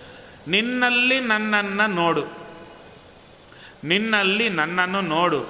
ನಿನ್ನಲ್ಲಿ 0.50 1.20
ನನ್ನನ್ನು 1.20 1.88
ನೋಡು. 1.88 2.24
ನಿನ್ನಲ್ಲಿ 3.84 4.50
ನನ್ನನ್ನು 4.50 5.02
ನೋಡು. 5.02 5.45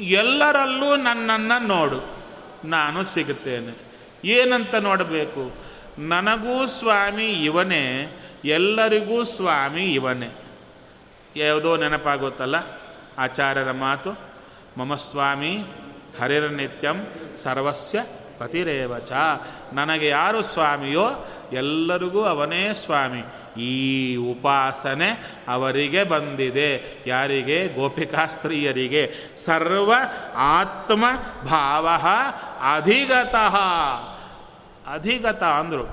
ಎಲ್ಲರಲ್ಲೂ 0.00 0.96
ನನ್ನನ್ನು 0.96 1.66
ನೋಡು. 1.66 2.22
ನಾನು 2.64 3.04
ಸಿಗುತ್ತೇನೆ. 3.04 3.92
ಏನಂತ 4.24 4.74
ನೋಡಬೇಕು? 4.74 5.52
ನನಗೂ 5.98 6.66
ಸ್ವಾಮಿ 6.66 7.26
ಇವನೇ, 7.26 8.16
ಎಲ್ಲರಿಗೂ 8.44 9.24
ಸ್ವಾಮಿ 9.24 9.84
ಇವನೇ. 9.84 10.32
ಯಾವುದೋ 11.36 11.76
ನೆನಪಾಗುತ್ತಲ್ಲ? 11.76 12.56
ಆಚಾರ್ಯರ 13.18 13.70
ಮಾತು, 13.70 14.18
ಮಮ 14.78 14.94
ಸ್ವಾಮಿ 14.94 15.64
ಹರಿರ್ನಿತ್ಯಂ 16.20 17.06
ಸರ್ವಸ್ಯ 17.42 18.04
ಪತಿರೇವಚ. 18.38 19.12
ನನಗೆ 19.72 20.06
ಯಾರು 20.06 20.42
ಸ್ವಾಮಿಯೋ 20.42 21.28
ಎಲ್ಲರಿಗೂ 21.52 22.22
ಅವನೇ 22.24 22.74
ಸ್ವಾಮಿ. 22.74 23.22
ಈ 23.58 24.16
ಉಪಾಸನೆ 24.16 25.36
ಅವರಿಗೆ 25.48 26.04
ಬಂದಿದೆ. 26.04 27.02
ಯಾರಿಗೆ? 27.06 27.68
ಗೋಪಿಕಾ 27.68 28.26
ಸ್ತ್ರೀಯರಿಗೆ. 28.26 29.14
ಸರ್ವ 29.38 29.92
ಆತ್ಮ 30.34 31.04
ಭಾವ 31.44 31.88
ಅಧಿಗತಃ. 32.76 33.56
ಅಧಿಗತ 34.92 35.42
ಅಂದರು. 35.42 35.84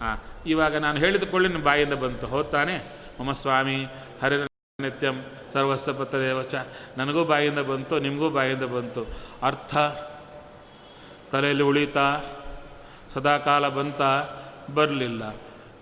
ಹಾಂ 0.00 0.18
ಇವಾಗ 0.46 0.76
ನಾನು 0.76 0.98
ಹೇಳಿದುಕೊಳ್ಳಿ, 0.98 1.48
ನಿಮ್ಮ 1.48 1.64
ಬಾಯಿಂದ 1.64 1.92
ಬಂತು. 1.92 2.26
ಹೋಗ್ತಾನೆ. 2.26 2.96
ಮಮ 3.20 3.32
ಸ್ವಾಮಿ 3.32 3.86
ಹರಿ 4.22 4.34
ನಿತ್ಯಂ 4.82 5.24
ಸರ್ವಸ್ವಪತ್ರ 5.52 6.18
ದೇವಚ 6.18 6.54
ನನಗೂ 6.98 7.24
ಬಾಯಿಂದ 7.24 7.58
ಬಂತು, 7.58 7.98
ನಿಮಗೂ 7.98 8.30
ಬಾಯಿಂದ 8.30 8.62
ಬಂತು. 8.62 9.06
ಅರ್ಥ. 9.42 9.76
ತಲೆಯಲ್ಲಿ 11.32 11.64
ಉಳಿತಾ, 11.64 12.20
ಸದಾಕಾಲ 13.14 13.68
ಬಂತ, 13.68 14.02
ಬರಲಿಲ್ಲ. 14.74 15.22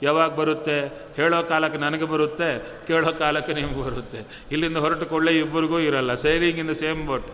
ಯಾವಾಗ 0.02 0.34
ಬರುತ್ತೆ? 0.34 0.78
ಹೇಳೋ 1.16 1.42
ಕಾಲಕ್ಕೆ 1.42 1.78
ನನಗೆ 1.78 2.04
ಬರುತ್ತೆ, 2.04 2.58
ಕೇಳೋ 2.86 3.12
ಕಾಲಕ್ಕೆ 3.12 3.52
ನಿಮಗೆ 3.52 3.82
ಬರುತ್ತೆ. 3.82 4.20
ಇಲ್ಲಿಂದ 4.52 4.76
ಹೊರಟು 4.76 5.06
ಕೊಳ್ಳೆ 5.06 5.38
ಇಬ್ಬರಿಗೂ 5.38 5.78
ಇರಲ್ಲ. 5.78 6.14
Sailing 6.14 6.58
in 6.58 6.68
the 6.68 6.72
same 6.72 7.06
boat. 7.06 7.26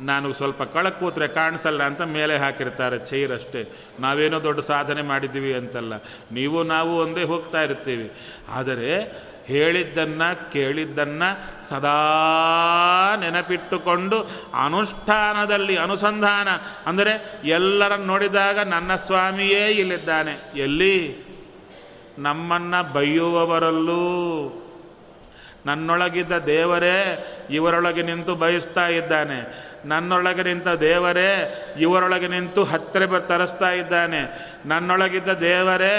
ನಾನು 0.00 0.32
ಸ್ವಲ್ಪ 0.32 0.62
ಕಳಕ್ಕೆ 0.62 1.00
ಕೂತ್ರೆ 1.00 1.28
ಕಾಣಿಸಲ್ಲ 1.28 1.82
ಅಂತ 1.82 2.02
ಮೇಲೆ 2.02 2.36
ಹಾಕಿರ್ತಾರೆ. 2.36 2.98
ಚೈರ್ 2.98 3.32
ಅಷ್ಟೇ. 3.32 3.66
ನಾವೇನೋ 4.00 4.42
ದೊಡ್ಡ 4.42 4.60
ಸಾಧನೆ 4.60 5.02
ಮಾಡಿದ್ದೀವಿ 5.02 5.54
ಅಂತಲ್ಲ. 5.54 5.94
ನೀವು 6.32 6.62
ನಾವು 6.62 6.98
ಒಂದೇ 6.98 7.22
ಹೋಗ್ತಾ 7.22 7.62
ಇರ್ತೀವಿ. 7.62 8.12
ಆದರೆ 8.48 9.22
ಹೇಳಿದ್ದನ್ನು, 9.46 10.52
ಕೇಳಿದ್ದನ್ನು 10.52 11.64
ಸದಾ 11.68 11.96
ನೆನಪಿಟ್ಟುಕೊಂಡು 13.20 14.30
ಅನುಷ್ಠಾನದಲ್ಲಿ 14.64 15.76
ಅನುಸಂಧಾನ. 15.76 16.48
ಅಂದರೆ 16.86 17.40
ಎಲ್ಲರನ್ನು 17.44 18.06
ನೋಡಿದಾಗ 18.06 18.58
ನನ್ನ 18.58 18.96
ಸ್ವಾಮಿಯೇ 18.96 19.68
ಇಲ್ಲಿದ್ದಾನೆ. 19.68 20.58
ಎಲ್ಲಿ? 20.58 21.32
ನಮ್ಮನ್ನು 22.18 22.92
ಬೈಯುವವರಲ್ಲೂ 22.92 24.02
ನನ್ನೊಳಗಿದ್ದ 25.66 26.32
ದೇವರೇ 26.32 27.26
ಇವರೊಳಗೆ 27.50 28.02
ನಿಂತು 28.02 28.34
ಬಯಸ್ತಾ 28.34 28.88
ಇದ್ದಾನೆ. 28.88 29.71
ನನ್ನೊಳಗೆ 29.84 30.42
ನಿಂತ 30.42 30.68
ದೇವರೇ, 30.68 31.30
ಇವರೊಳಗೆ 31.80 32.28
ನಿಂತು 32.28 32.64
ಹತ್ತಿರ 32.64 33.06
ಬ 33.06 33.18
ತರಿಸ್ತಾ 33.18 33.70
ಇದ್ದಾನೆ. 33.70 34.52
ನನ್ನೊಳಗಿದ್ದ 34.66 35.28
ದೇವರೇ, 35.28 35.96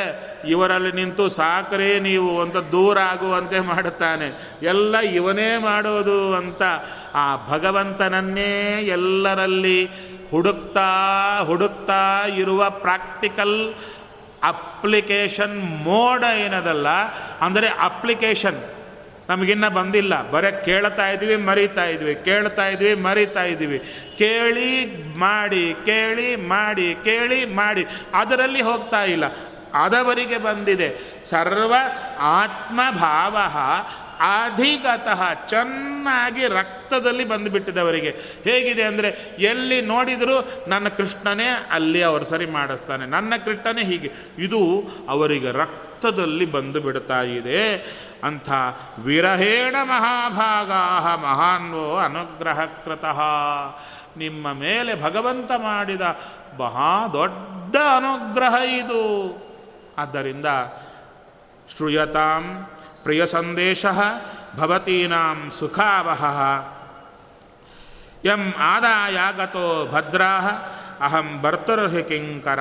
ಇವರಲ್ಲಿ 0.48 0.92
ನಿಂತು 0.92 1.30
ಸಾಕ್ರೇ 1.30 2.00
ನೀವು 2.00 2.42
ಅಂತ 2.42 2.58
ದೂರ 2.58 3.00
ಆಗುವಂತೆ 3.00 3.60
ಮಾಡುತ್ತಾನೆ. 3.60 4.60
ಎಲ್ಲ 4.64 4.98
ಇವನೇ 4.98 5.58
ಮಾಡೋದು 5.58 6.34
ಅಂತ 6.34 6.62
ಆ 7.14 7.48
ಭಗವಂತನನ್ನೇ 7.50 8.82
ಎಲ್ಲರಲ್ಲಿ 8.82 9.86
ಹುಡುಕ್ತಾ 10.32 11.40
ಹುಡುಕ್ತಾ 11.44 12.26
ಇರುವ 12.28 12.70
ಪ್ರಾಕ್ಟಿಕಲ್ 12.70 13.74
ಅಪ್ಲಿಕೇಶನ್ 14.44 15.84
ಮೋಡ 15.84 16.24
ಏನದಲ್ಲ, 16.24 16.88
ಅಂದರೆ 17.42 17.68
ಅಪ್ಲಿಕೇಶನ್. 17.68 18.73
ನಮಗಿನ್ನ 19.30 19.68
ಬಂದಿಲ್ಲ. 19.68 20.32
ಬರೀ 20.32 20.66
ಕೇಳ್ತಾ 20.66 21.10
ಇದ್ವಿ, 21.10 21.36
ಮರಿತಾ 21.36 21.86
ಇದ್ವಿ. 21.86 22.16
ಕೇಳ್ತಾ 22.16 22.68
ಇದ್ವಿ, 22.68 22.96
ಮರಿತಾ 22.96 23.44
ಇದ್ವಿ. 23.44 23.80
ಕೇಳಿ, 24.18 24.86
ಮಾಡಿ 25.18 25.76
ಕೇಳಿ 25.86 26.36
ಮಾಡಿ 26.36 26.98
ಕೇಳಿ, 27.04 27.46
ಮಾಡಿ. 27.46 27.86
ಅದರಲ್ಲಿ 28.14 28.62
ಹೋಗ್ತಾ 28.62 29.04
ಇಲ್ಲ. 29.04 29.24
ಅದವರಿಗೆ 29.74 30.38
ಬಂದಿದೆ. 30.38 30.96
ಸರ್ವ 31.24 31.74
ಆತ್ಮಭಾವ 32.20 33.38
ಅಧಿಗತಃ 34.20 35.34
ಚೆನ್ನಾಗಿ 35.34 36.48
ರಕ್ತದಲ್ಲಿ 36.48 37.26
ಬಂದುಬಿಟ್ಟಿದವರಿಗೆ. 37.26 38.10
ಹೇಗಿದೆ 38.44 38.84
ಅಂದರೆ, 38.84 39.36
ಎಲ್ಲಿ 39.40 39.82
ನೋಡಿದರೂ 39.82 40.52
ನನ್ನ 40.68 40.88
ಕೃಷ್ಣನೇ 40.88 41.68
ಅಲ್ಲಿ 41.72 42.04
ಅವರು 42.04 42.26
ಸರಿ 42.26 42.46
ಮಾಡಿಸ್ತಾನೆ. 42.46 43.06
ನನ್ನ 43.06 43.34
ಕೃಷ್ಣನೇ 43.46 43.84
ಹೀಗೆ. 43.84 44.12
ಇದು 44.40 44.84
ಅವರಿಗೆ 45.10 45.52
ರಕ್ತದಲ್ಲಿ 45.52 46.46
ಬಂದು 46.46 46.82
ಬಿಡ್ತಾ 46.82 47.22
ಇದೆ. 47.22 47.86
ಅಂಥ 48.24 48.52
ವಿರಹೇಣ 49.06 49.76
ಮಹಾಭಾಗಾ 49.84 51.16
ಮಹಾನ್ವೋ 51.16 51.98
ಅನುಗ್ರಹಕೃತಃ. 51.98 53.22
ನಿಮ್ಮ 54.18 54.54
ಮೇಲೆ 54.54 55.04
ಭಗವಂತ 55.04 55.52
ಮಾಡಿದ 55.58 56.02
ಮಹಾ 56.60 57.08
ದೊಡ್ಡ 57.08 57.76
ಅನುಗ್ರಹ 57.76 58.54
ಇದು. 58.64 59.04
ಆದ್ದರಿಂದ 59.98 60.46
ಶ್ರೂಯತಾಂ 61.70 62.70
ಪ್ರಿಯ 63.04 63.26
ಸಂದೇಶ 63.26 63.86
ಭವತೀನಾಂ 64.58 65.52
ಸುಖಾವಹ. 65.60 66.24
ಯಂ 68.26 68.54
ಆದಾಯಾಗತೋ 68.58 69.88
ಭದ್ರಾ 69.92 70.40
ಅಹಂ 71.02 71.42
ಭರ್ತೃಹಿ 71.42 72.04
ಕಿಂಕರ. 72.04 72.60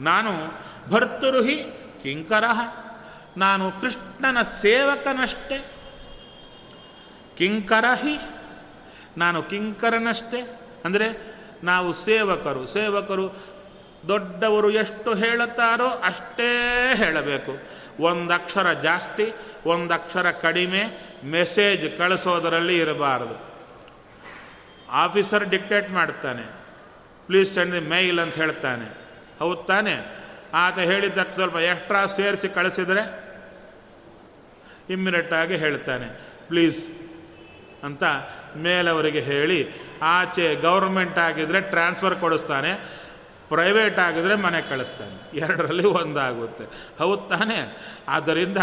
ನಾನು 0.00 0.32
ಭರ್ತೃಹಿ 0.90 1.54
ಕಿಂಕರ. 2.02 2.44
ನಾನು 3.42 3.66
ಕೃಷ್ಣನ 3.80 4.38
ಸೇವಕನಷ್ಟೇ. 4.60 5.58
ಕಿಂಕರಹಿ, 7.38 8.16
ನಾನು 9.16 9.38
ಕಿಂಕರನಷ್ಟೇ. 9.42 10.40
ಅಂದರೆ 10.84 11.06
ನಾವು 11.64 11.90
ಸೇವಕರು 11.92 12.62
ಸೇವಕರು 12.66 13.26
ದೊಡ್ಡವರು 14.08 14.68
ಎಷ್ಟು 14.82 15.10
ಹೇಳುತ್ತಾರೋ 15.14 15.88
ಅಷ್ಟೇ 16.04 16.50
ಹೇಳಬೇಕು. 16.94 17.52
ಒಂದು 18.02 18.32
ಅಕ್ಷರ 18.34 18.68
ಜಾಸ್ತಿ 18.82 19.26
ಒಂದು 19.66 19.92
ಅಕ್ಷರ 19.94 20.28
ಕಡಿಮೆ 20.44 20.82
ಮೆಸೇಜ್ 21.30 21.86
ಕಳಿಸೋದರಲ್ಲಿ 21.98 22.76
ಇರಬಾರದು. 22.78 23.36
ಆಫೀಸರ್ 25.04 25.44
ಡಿಕ್ಟೇಟ್ 25.48 25.90
ಮಾಡ್ತಾನೆ, 25.90 26.44
ಪ್ಲೀಸ್ 27.26 27.50
ಸೆಂಡ್ 27.54 27.74
ದಿ 27.74 27.82
ಮೇಲ್ 27.88 28.18
ಅಂತ 28.18 28.34
ಹೇಳ್ತಾನೆ. 28.34 28.86
ಹೌದು 29.40 29.60
ತಾನೆ? 29.64 29.94
ಆತ 30.54 30.78
ಹೇಳಿದ್ದಕ್ಕೆ 30.90 31.34
ಸ್ವಲ್ಪ 31.34 31.58
ಎಕ್ಸ್ಟ್ರಾ 31.72 32.00
ಸೇರಿಸಿ 32.16 32.48
ಕಳಿಸಿದರೆ 32.48 33.02
ಇಮ್ಮಿಡಿಯೇಟಾಗಿ 34.90 35.56
ಹೇಳ್ತಾನೆ. 35.56 36.20
ಪ್ಲೀಸ್ 36.48 36.88
ಅಂತ 37.84 38.04
ಮೇಲವರಿಗೆ 38.56 39.20
ಹೇಳಿ 39.20 39.68
ಆಚೆ 40.02 40.54
ಗೌರ್ಮೆಂಟ್ 40.54 41.18
ಆಗಿದ್ದರೆ 41.18 41.60
ಟ್ರಾನ್ಸ್ಫರ್ 41.60 42.16
ಕೊಡಿಸ್ತಾನೆ, 42.16 43.00
ಪ್ರೈವೇಟ್ 43.48 43.98
ಆಗಿದ್ರೆ 43.98 44.34
ಮನೆ 44.34 44.70
ಕಳಿಸ್ತಾನೆ. 44.70 45.38
ಎರಡರಲ್ಲಿ 45.38 45.86
ಒಂದಾಗುತ್ತೆ. 45.86 46.64
ಹೌದು 46.98 47.22
ತಾನೇ? 47.22 47.76
ಆದ್ದರಿಂದ 48.08 48.58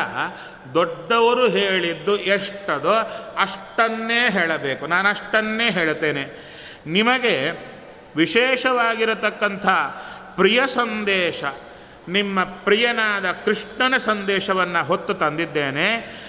ದೊಡ್ಡವರು 0.74 1.48
ಹೇಳಿದ್ದು 1.48 2.18
ಎಷ್ಟದೋ 2.18 2.94
ಅಷ್ಟನ್ನೇ 3.38 4.30
ಹೇಳಬೇಕು. 4.30 4.88
ನಾನು 4.88 5.10
ಅಷ್ಟನ್ನೇ 5.10 5.70
ಹೇಳ್ತೇನೆ. 5.70 6.48
ನಿಮಗೆ 6.88 7.52
ವಿಶೇಷವಾಗಿರತಕ್ಕಂಥ 8.16 9.68
ಪ್ರಿಯ 10.36 10.62
ಸಂದೇಶ 10.68 11.44
ನಿಮ್ಮ 12.08 12.44
ಪ್ರಿಯನಾದ 12.44 13.32
ಕೃಷ್ಣನ 13.32 13.98
ಸಂದೇಶವನ್ನು 13.98 14.86
ಹೊತ್ತು 14.86 15.14
ತಂದಿದ್ದೇನೆ. 15.14 15.88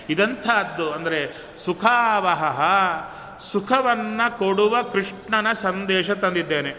ಇದಂಥದ್ದು 0.09 0.93
ಅಂದರೆ 0.93 1.21
ಸುಖಾವಹ 1.59 2.61
ಸುಖವನ್ನು 3.39 4.39
ಕೊಡುವ 4.39 4.83
ಕೃಷ್ಣನ 4.83 5.53
ಸಂದೇಶ 5.53 6.11
ತಂದಿದ್ದೇನೆ. 6.11 6.71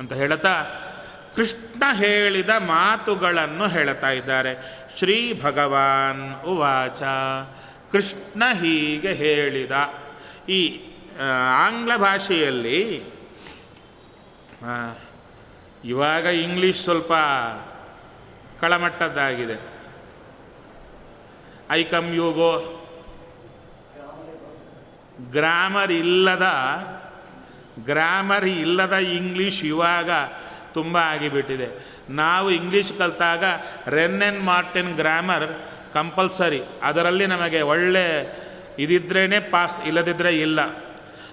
ಅಂತ 0.00 0.12
ಹೇಳ್ತಾ 0.12 0.54
ಕೃಷ್ಣ 1.36 1.82
ಹೇಳಿದ 1.92 2.50
ಮಾತುಗಳನ್ನು 2.50 3.68
ಹೇಳ್ತಾ 3.68 4.10
ಇದ್ದಾರೆ. 4.10 4.52
ಶ್ರೀ 4.98 5.40
ಭಗವಾನ್ 5.42 6.44
ಉವಾಚ 6.44 7.02
ಕೃಷ್ಣ 7.92 8.42
ಹೀಗೆ 8.52 9.12
ಹೇಳಿದ. 9.12 9.72
ಈ 10.48 10.80
ಆಂಗ್ಲ 11.66 11.96
ಭಾಷೆಯಲ್ಲಿ 11.96 13.02
ಇವಾಗ 15.84 16.24
ಇಂಗ್ಲೀಷ್ 16.24 16.82
ಸ್ವಲ್ಪ 16.82 17.12
ಕಳಮಟ್ಟದ್ದಾಗಿದೆ. 18.60 19.56
I 21.70 21.84
come 21.84 22.14
you 22.14 22.32
go 22.32 22.52
grammar 25.30 25.92
ಇಲ್ಲದ 25.92 26.46
ಗ್ರಾಮರ್ 27.84 28.44
ಇಲ್ಲದ 28.44 28.92
ಇಂಗ್ಲೀಷ್ 28.92 29.64
ಇವಾಗ 29.64 30.10
ತುಂಬ 30.74 30.96
ಆಗಿಬಿಟ್ಟಿದೆ. 30.96 31.68
ನಾವು 32.10 32.50
English 32.50 32.92
ಕಲಿತಾಗ 32.98 33.44
Wren 33.86 34.22
and 34.22 34.42
Martin 34.42 34.96
grammar 34.96 35.46
compulsory 35.94 36.62
ಅದರಲ್ಲಿ 36.82 37.26
ನಮಗೆ 37.26 37.60
ಒಳ್ಳೆ 37.62 38.04
ಇದಿದ್ರೇ 38.78 39.40
ಪಾಸ್ 39.40 39.80
ಇಲ್ಲದಿದ್ದರೆ 39.80 40.40
ಇಲ್ಲ. 40.40 40.60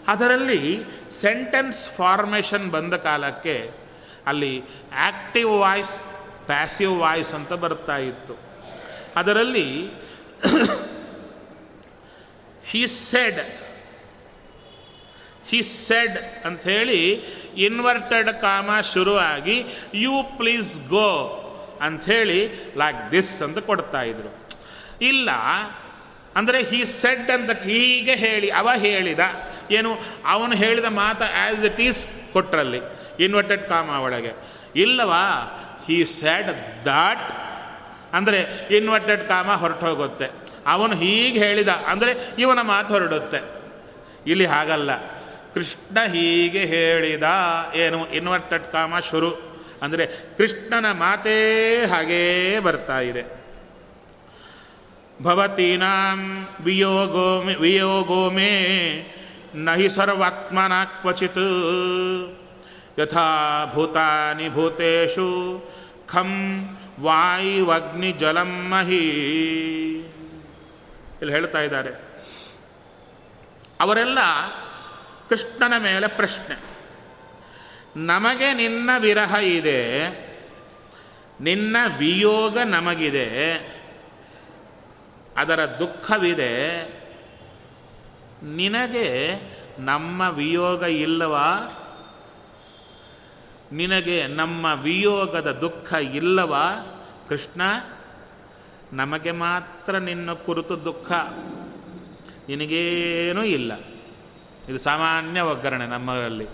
ಅದರಲ್ಲಿ 0.07 0.83
ಸೆಂಟೆನ್ಸ್ 1.21 1.89
ಫಾರ್ಮೇಷನ್ 1.89 2.71
ಬಂದ 2.71 2.93
ಕಾಲಕ್ಕೆ 2.93 3.71
ಅಲ್ಲಿ 4.27 4.63
ಆ್ಯಕ್ಟಿವ್ 4.95 5.49
ವಾಯ್ಸ್ 5.59 5.95
ಪ್ಯಾಸಿವ್ 6.47 6.93
ವಾಯ್ಸ್ 7.03 7.33
ಅಂತ 7.39 7.53
ಬರ್ತಾ 7.63 7.97
ಇತ್ತು. 8.09 8.35
ಅದರಲ್ಲಿ 9.19 9.67
ಹಿ 12.69 12.81
ಸೆಡ್ 12.87 13.41
ಹಿ 15.49 15.59
ಸೆಡ್ 15.63 16.17
ಅಂಥೇಳಿ 16.47 17.01
ಇನ್ವರ್ಟೆಡ್ 17.65 18.29
ಕಾಮ 18.41 18.69
ಶುರುವಾಗಿ 18.93 19.57
ಯು 20.03 20.15
ಪ್ಲೀಸ್ 20.37 20.71
ಗೋ 20.89 21.09
ಅಂಥೇಳಿ 21.87 22.39
ಲೈಕ್ 22.81 23.01
ದಿಸ್ 23.11 23.33
ಅಂತ 23.45 23.59
ಕೊಡ್ತಾ 23.69 24.01
ಇದ್ರು. 24.11 24.31
ಇಲ್ಲ, 25.11 25.29
ಅಂದರೆ 26.39 26.59
ಹಿ 26.71 26.79
ಸೆಡ್ 26.99 27.29
ಅಂತ 27.35 27.51
ಹೀಗೆ 27.63 28.15
ಹೇಳಿ, 28.23 28.47
ಅವ 28.59 28.69
ಹೇಳಿದ, 28.85 29.23
ಏನು, 29.77 29.91
ಅವನು 30.33 30.55
ಹೇಳಿದ 30.63 30.89
ಮಾತು 31.01 31.25
ಆ್ಯಸ್ 31.41 31.61
ಇಟ್ 31.69 31.81
ಈಸ್ 31.87 32.01
ಕೊಟ್ರಲ್ಲಿ 32.33 32.81
ಇನ್ವರ್ಟೆಡ್ 33.25 33.63
ಕಾಮ 33.69 33.89
ಒಳಗೆ. 34.07 34.33
ಇಲ್ಲವಾ 34.83 35.23
ಹಿ 35.87 36.05
ಸ್ಯಾಡ್ 36.05 36.51
ದಾಟ್ 36.85 37.25
ಅಂದರೆ 38.13 38.39
ಇನ್ವರ್ಟೆಡ್ 38.77 39.23
ಕಾಮ 39.27 39.49
ಹೊರಟೋಗುತ್ತೆ. 39.51 40.27
ಅವನು 40.67 40.95
ಹೀಗೆ 40.95 41.39
ಹೇಳಿದ, 41.39 41.67
ಅಂದರೆ 41.67 42.11
ಇವನ 42.39 42.61
ಮಾತು 42.61 42.93
ಹೊರಡುತ್ತೆ. 42.93 43.39
ಇಲ್ಲಿ 44.27 44.45
ಹಾಗಲ್ಲ. 44.45 44.91
ಕೃಷ್ಣ 45.53 45.97
ಹೀಗೆ 46.11 46.61
ಹೇಳಿದ, 46.65 47.23
ಏನು 47.75 47.99
ಇನ್ವರ್ಟೆಡ್ 48.07 48.71
ಕಾಮ 48.71 48.99
ಶುರು. 48.99 49.31
ಅಂದರೆ 49.81 50.05
ಕೃಷ್ಣನ 50.37 50.91
ಮಾತೇ 50.91 51.37
ಹಾಗೇ 51.85 52.23
ಬರ್ತಾ 52.59 52.99
ಇದೆ. 52.99 53.23
ಭವತೀನಾಂ 55.23 56.21
ವಿಯೋಗೋ 56.61 57.41
ಮೇ 57.41 57.53
ವಿಯೋಗೋ 57.53 58.29
ಮೇ, 58.29 58.49
ನಹಿ 59.55 59.89
ಸರ್ವಾತ್ಮನ 59.89 60.73
ಕ್ವಚಿತ್. 61.01 61.45
ಯಥಾ 62.99 63.27
ಭೂತಾನಿ 63.73 64.49
ಭೂತೇಷು 64.49 65.29
ಖಂ 66.07 66.31
ವಾಯುವಗ್ನಿ 66.99 68.11
ಜಲಂ 68.11 68.69
ಮಹಿ. 68.69 69.07
ಇಲ್ಲಿ 71.21 71.31
ಹೇಳ್ತಾ 71.31 71.59
ಇದ್ದಾರೆ. 71.61 71.89
ಅವರೆಲ್ಲ 73.81 74.19
ಕೃಷ್ಣನ 75.29 75.73
ಮೇಲೆ 75.77 76.07
ಪ್ರಶ್ನೆ. 76.07 76.55
ನಮಗೆ 78.05 78.53
ನಿನ್ನ 78.53 78.89
ವಿರಹ 78.99 79.35
ಇದೆ, 79.35 79.81
ನಿನ್ನ 81.41 81.75
ವಿಯೋಗ 81.97 82.57
ನಮಗಿದೆ, 82.59 83.53
ಅದರ 85.37 85.65
ದುಃಖವಿದೆ, 85.65 86.53
ನಿನಗೆ 88.43 89.33
ನಮ್ಮ 89.79 90.21
ವಿಯೋಗ 90.29 90.83
ಇಲ್ಲವಾ? 90.83 91.47
ನಿನಗೆ 93.75 94.27
ನಮ್ಮ 94.27 94.65
ವಿಯೋಗದ 94.81 95.51
ದುಃಖ 95.51 95.93
ಇಲ್ಲವಾ 95.93 96.71
ಕೃಷ್ಣ? 97.29 97.61
ನಮಗೆ 98.93 99.31
ಮಾತ್ರ 99.31 99.97
ನಿನ್ನ 99.97 100.33
ಕುರಿತು 100.33 100.85
ದುಃಖ. 100.85 101.11
ನಿನಗೇನೂ 102.49 103.43
ಇಲ್ಲ. 103.43 103.79
ಇದು 104.69 104.77
ಸಾಮಾನ್ಯ 104.77 105.41
ಒಗ್ಗರಣೆ 105.41 105.85
ನಮ್ಮಲ್ಲಿ. 105.85 106.47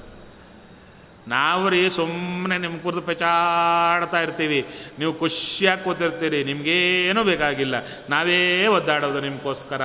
ನಾವು 1.28 1.70
ರೀ 1.70 1.90
ಸುಮ್ಮನೆ 1.90 2.58
ನಿಮ್ಮ 2.58 2.78
ಕುರಿತು 2.78 3.02
ಪೆಚಾಡ್ತಾ 3.02 4.22
ಇರ್ತೀವಿ. 4.22 4.66
ನೀವು 5.00 5.14
ಖುಷಿಯಾಗಿ 5.14 5.84
ಕೂತಿರ್ತೀರಿ. 5.84 6.44
ನಿಮಗೇನೂ 6.44 7.24
ಬೇಕಾಗಿಲ್ಲ. 7.24 7.76
ನಾವೇ 8.10 8.68
ಒದ್ದಾಡೋದು 8.68 9.22
ನಿಮಗೋಸ್ಕರ. 9.22 9.82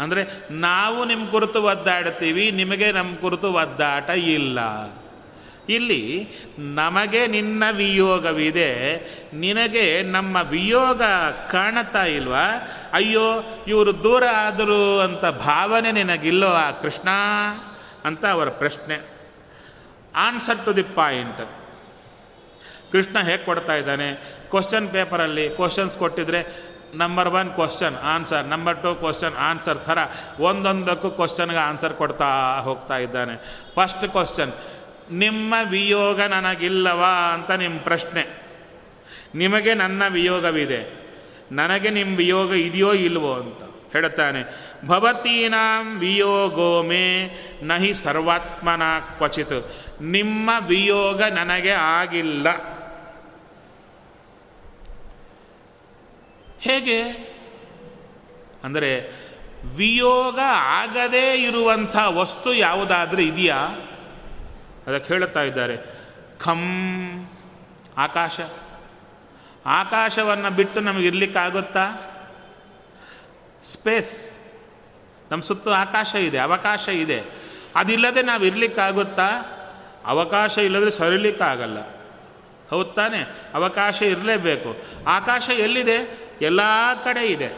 ಅಂದರೆ 0.00 0.26
ನಾವು 0.50 1.04
ನಿಮ್ಮ 1.04 1.30
ಕುರಿತು 1.30 1.62
ಒದ್ದಾಡ್ತೀವಿ, 1.62 2.50
ನಿಮಗೆ 2.50 2.92
ನಮ್ಮ 2.92 3.16
ಕುರಿತು 3.16 3.52
ಒದ್ದಾಟ 3.52 4.10
ಇಲ್ಲ. 4.10 4.58
ಇಲ್ಲಿ 5.68 6.28
ನಮಗೆ 6.58 7.26
ನಿನ್ನ 7.26 7.64
ವಿಯೋಗವಿದೆ, 7.70 8.96
ನಿನಗೆ 9.32 10.02
ನಮ್ಮ 10.02 10.36
ವಿಯೋಗ 10.50 11.02
ಕಾಣತಾ 11.50 12.04
ಇಲ್ವಾ? 12.04 12.44
ಅಯ್ಯೋ, 12.92 13.58
ಇವರು 13.68 14.02
ದೂರ 14.02 14.24
ಆದರು 14.36 15.00
ಅಂತ 15.00 15.24
ಭಾವನೆ 15.24 15.92
ನಿನಗಿಲ್ಲೋ 15.92 16.48
ಆ 16.48 16.70
ಕೃಷ್ಣ? 16.70 17.08
ಅಂತ 18.04 18.26
ಅವರ 18.26 18.48
ಪ್ರಶ್ನೆ. 18.48 19.16
Answer 20.16 20.64
to 20.64 20.76
the 20.76 20.82
point 20.82 21.40
Krishna 22.92 23.18
ಹೇಗೆ 23.18 23.44
ಕೊಡ್ತಾ 23.44 23.74
ಇದ್ದಾನೆ? 23.74 24.12
ಕ್ವಶನ್ 24.50 24.88
ಪೇಪರಲ್ಲಿ 24.88 25.50
ಕ್ವಶನ್ಸ್ 25.50 25.96
ಕೊಟ್ಟಿದ್ರೆ 25.96 26.66
number 26.94 27.28
one 27.28 27.50
question 27.50 27.96
answer 27.96 28.46
number 28.46 28.82
two 28.82 28.94
question 28.94 29.36
answer 29.36 29.78
ಥರ 29.78 29.98
ಒಂದೊಂದಕ್ಕೂ 30.40 31.10
ಕ್ವಶನ್ಗೆ 31.10 31.56
ಆನ್ಸರ್ 31.56 31.94
ಕೊಡ್ತಾ 31.94 32.60
ಹೋಗ್ತಾ 32.60 32.96
ಇದ್ದಾನೆ. 32.96 33.62
ಫಸ್ಟ್ 33.74 34.08
ಕ್ವಶನ್ 34.08 34.52
ನಿಮ್ಮ 35.10 35.54
ವಿಯೋಗ 35.70 36.20
ನನಗಿಲ್ಲವಾ 36.20 37.32
ಅಂತ 37.34 37.50
ನಿಮ್ಮ 37.50 37.78
ಪ್ರಶ್ನೆ. 37.80 38.46
ನಿಮಗೆ 39.34 39.74
ನನ್ನ 39.74 40.02
ವಿಯೋಗವಿದೆ. 40.08 41.06
ನನಗೆ 41.52 41.90
ನಿಮ್ಮ 41.90 42.16
ವಿಯೋಗ 42.16 42.52
ಇದೆಯೋ 42.52 42.92
ಇಲ್ವೋ 42.92 43.34
ಅಂತ 43.34 43.62
ಹೇಳುತ್ತಾನೆ. 43.92 44.66
ಭವತೀನಾಂ 44.86 45.98
ವಿಯೋಗೋ 45.98 46.82
ಮೇ 46.82 47.30
ನಹಿ 47.62 47.94
ಸರ್ವಾತ್ಮನ 47.94 48.82
ಕ್ವಚಿತ್. 48.98 49.74
ನಿಮ್ಮ 50.02 50.50
ವಿಯೋಗ 50.66 51.22
ನನಗೆ 51.22 51.70
ಆಗಿಲ್ಲ. 51.70 52.48
ಹೇಗೆ? 56.60 57.02
ಅಂದರೆ 58.64 59.26
ವಿಯೋಗ 59.76 60.38
ಆಗದೇ 60.52 61.34
ಇರುವಂಥ 61.34 61.96
ವಸ್ತು 62.08 62.54
ಯಾವುದಾದ್ರೂ 62.54 63.22
ಇದೆಯಾ? 63.22 63.85
ಅದಕ್ಕೆ 64.86 65.14
ಹೇಳುತ್ತಾ 65.14 65.42
ಇದ್ದಾರೆ, 65.42 65.76
ಖಂ 66.38 66.60
ಆಕಾಶ. 67.98 68.40
ಆಕಾಶವನ್ನು 69.66 70.50
ಬಿಟ್ಟು 70.50 70.80
ನಮಗೆ 70.80 71.06
ಇರಲಿಕ್ಕಾಗುತ್ತಾ 71.06 72.12
ಸ್ಪೇಸ್. 73.62 74.36
ನಮ್ಮ 75.30 75.42
ಸುತ್ತ 75.42 75.68
ಆಕಾಶ 75.68 76.14
ಇದೆ, 76.14 76.38
ಅವಕಾಶ 76.38 76.88
ಇದೆ. 76.88 77.22
ಅದಿಲ್ಲದೆ 77.76 78.22
ನಾವು 78.22 78.44
ಇರಲಿಕ್ಕಾಗುತ್ತಾ 78.44 79.28
ಅವಕಾಶ 80.06 80.58
ಇಲ್ಲದ್ರೆ 80.58 80.90
ಸರಿಲಿಕ್ಕಾಗಲ್ಲ 80.90 81.78
ಹೌದು 82.70 82.84
ತಾನೆ? 82.84 83.22
ಅವಕಾಶ 83.54 84.02
ಇರಲೇಬೇಕು. 84.02 84.76
ಆಕಾಶ 85.06 85.48
ಎಲ್ಲಿದೆ? 85.48 86.28
ಎಲ್ಲ 86.42 86.60
ಕಡೆ 87.04 87.26
ಇದೆ. 87.26 87.50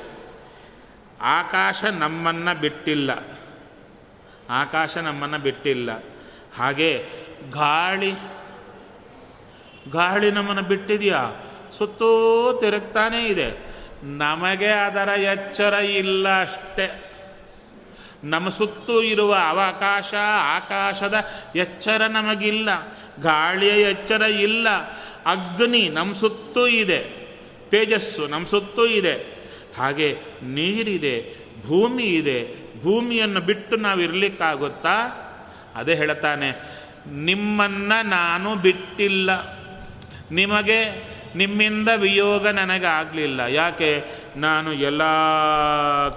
ಆಕಾಶ 1.21 1.85
ನಮ್ಮನ್ನು 1.85 2.61
ಬಿಟ್ಟಿಲ್ಲ. 2.61 3.11
ಆಕಾಶ 4.51 4.97
ನಮ್ಮನ್ನು 4.99 5.39
ಬಿಟ್ಟಿಲ್ಲ. 5.39 5.91
ಹಾಗೆ 6.59 7.05
ಗಾಳಿ 7.51 8.13
ಗಾಳಿ 9.91 10.31
ನಮ್ಮನ್ನು 10.31 10.63
ಬಿಟ್ಟಿದೆಯಾ? 10.63 11.45
ಸುತ್ತೂ 11.79 12.53
ತಿರುಗ್ತಾನೇ 12.61 13.27
ಇದೆ. 13.27 13.59
ನಮಗೆ 14.03 14.67
ಅದರ 14.67 15.09
ಎಚ್ಚರ 15.09 15.73
ಇಲ್ಲ 15.73 16.43
ಅಷ್ಟೇ. 16.43 17.05
ನಮ್ಮ 18.25 18.49
ಸುತ್ತೂ 18.49 19.03
ಇರುವ 19.03 19.35
ಅವಕಾಶ, 19.35 20.15
ಆಕಾಶದ 20.41 21.15
ಎಚ್ಚರ 21.57 22.03
ನಮಗಿಲ್ಲ. 22.07 22.69
ಗಾಳಿಯ 23.21 23.71
ಎಚ್ಚರ 23.71 24.23
ಇಲ್ಲ. 24.23 24.69
ಅಗ್ನಿ 25.27 25.89
ನಮ್ಮ 25.89 26.15
ಸುತ್ತೂ 26.15 26.67
ಇದೆ. 26.67 26.99
ತೇಜಸ್ಸು 27.69 28.27
ನಮ್ಮ 28.27 28.47
ಸುತ್ತೂ 28.47 28.87
ಇದೆ. 28.87 29.15
ಹಾಗೆ 29.79 30.17
ನೀರಿದೆ, 30.43 31.37
ಭೂಮಿ 31.67 32.05
ಇದೆ. 32.05 32.69
ಭೂಮಿಯನ್ನು 32.83 33.41
ಬಿಟ್ಟು 33.41 33.77
ನಾವು 33.77 34.01
ಇರಲಿಕ್ಕಾಗುತ್ತಾ 34.01 35.25
ಅದೇ 35.77 35.95
ಹೇಳ್ತಾನೆ 35.95 36.79
ನಿಮ್ಮನ್ನು 37.07 38.07
ನಾನು 38.07 38.57
ಬಿಟ್ಟಿಲ್ಲ. 38.57 39.59
ನಿಮಗೆ 40.31 41.09
ನಿಮ್ಮಿಂದ 41.35 41.89
ವಿಯೋಗ 41.97 42.49
ನನಗಾಗಲಿಲ್ಲ. 42.49 43.41
ಯಾಕೆ? 43.41 44.05
ನಾನು 44.37 44.73
ಎಲ್ಲ 44.73 45.03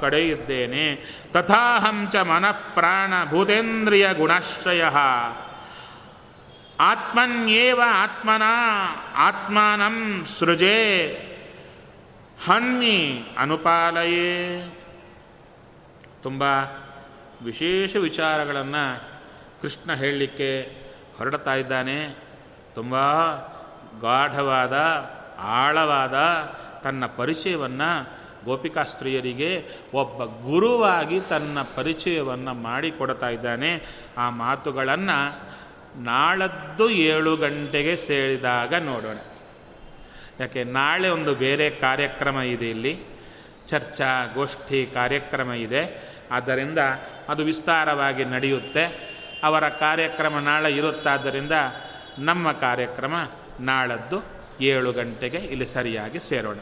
ಕಡೆ 0.01 0.27
ಇದ್ದೇನೆ 0.27 0.95
ತಥಾಹಂಚ 1.31 2.15
ಮನಃಪ್ರಾಣ 2.15 3.13
ಭೂತೇಂದ್ರಿಯ 3.29 4.13
ಗುಣಾಶ್ರಯ. 4.13 4.83
ಆತ್ಮನ್ಯೇವ 6.79 7.81
ಆತ್ಮನ? 7.85 8.41
ಆತ್ಮಾನಂ 9.15 10.25
ಸೃಜೆ. 10.39 11.07
ಹನ್ನಿ 12.45 13.23
ಅನುಪಾಲಯೇ. 13.37 14.63
ತುಂಬ 16.23 16.43
ವಿಶೇಷ 17.43 17.95
ವಿಚಾರಗಳನ್ನು 17.95 19.10
ಕೃಷ್ಣ 19.61 19.93
ಹೇಳಲಿಕ್ಕೆ 19.93 20.61
ಹೊರಡ್ತಾ 21.17 21.55
ಇದ್ದಾನೆ. 21.55 22.17
ತುಂಬ 22.75 22.95
ಗಾಢವಾದ, 24.01 24.77
ಆಳವಾದ 25.39 26.15
ತನ್ನ 26.83 27.05
ಪರಿಚಯವನ್ನು 27.05 28.21
ಗೋಪಿಕಾಸ್ತ್ರೀಯರಿಗೆ 28.45 29.65
ಒಬ್ಬ 29.93 30.23
ಗುರುವಾಗಿ 30.23 31.19
ತನ್ನ 31.19 31.57
ಪರಿಚಯವನ್ನು 31.75 32.53
ಮಾಡಿಕೊಡ್ತಾ 32.53 33.29
ಇದ್ದಾನೆ. 33.29 33.81
ಆ 34.17 34.29
ಮಾತುಗಳನ್ನು 34.29 35.51
ನಾಳದ್ದು 36.03 36.89
ಏಳು 36.89 37.37
ಗಂಟೆಗೆ 37.37 37.95
ಸೇರಿದಾಗ 37.95 38.73
ನೋಡೋಣ. 38.73 39.17
ಯಾಕೆ, 40.39 40.63
ನಾಳೆ 40.63 41.09
ಒಂದು 41.09 41.35
ಬೇರೆ 41.35 41.69
ಕಾರ್ಯಕ್ರಮ 41.69 42.39
ಇದೆ 42.39 42.69
ಇಲ್ಲಿ. 42.69 42.99
ಚರ್ಚಾ 43.67 44.25
ಗೋಷ್ಠಿ 44.33 44.89
ಕಾರ್ಯಕ್ರಮ 44.93 45.51
ಇದೆ. 45.51 46.11
ಆದ್ದರಿಂದ 46.31 46.79
ಅದು 47.29 47.43
ವಿಸ್ತಾರವಾಗಿ 47.43 48.25
ನಡೆಯುತ್ತೆ. 48.25 49.10
ಅವರ 49.43 49.69
ಕಾರ್ಯಕ್ರಮ 49.69 50.39
ನಾಳೆ 50.39 50.73
ಇರುತ್ತಾದ್ದರಿಂದ 50.73 51.51
ನಮ್ಮ 52.19 52.51
ಕಾರ್ಯಕ್ರಮ 52.51 53.15
ನಾಳದ್ದು 53.59 54.17
ಏಳು 54.61 54.91
ಗಂಟೆಗೆ 54.91 55.37
ಇಲ್ಲಿ 55.37 55.67
ಸರಿಯಾಗಿ 55.67 56.19
ಸೇರೋಣ. 56.19 56.59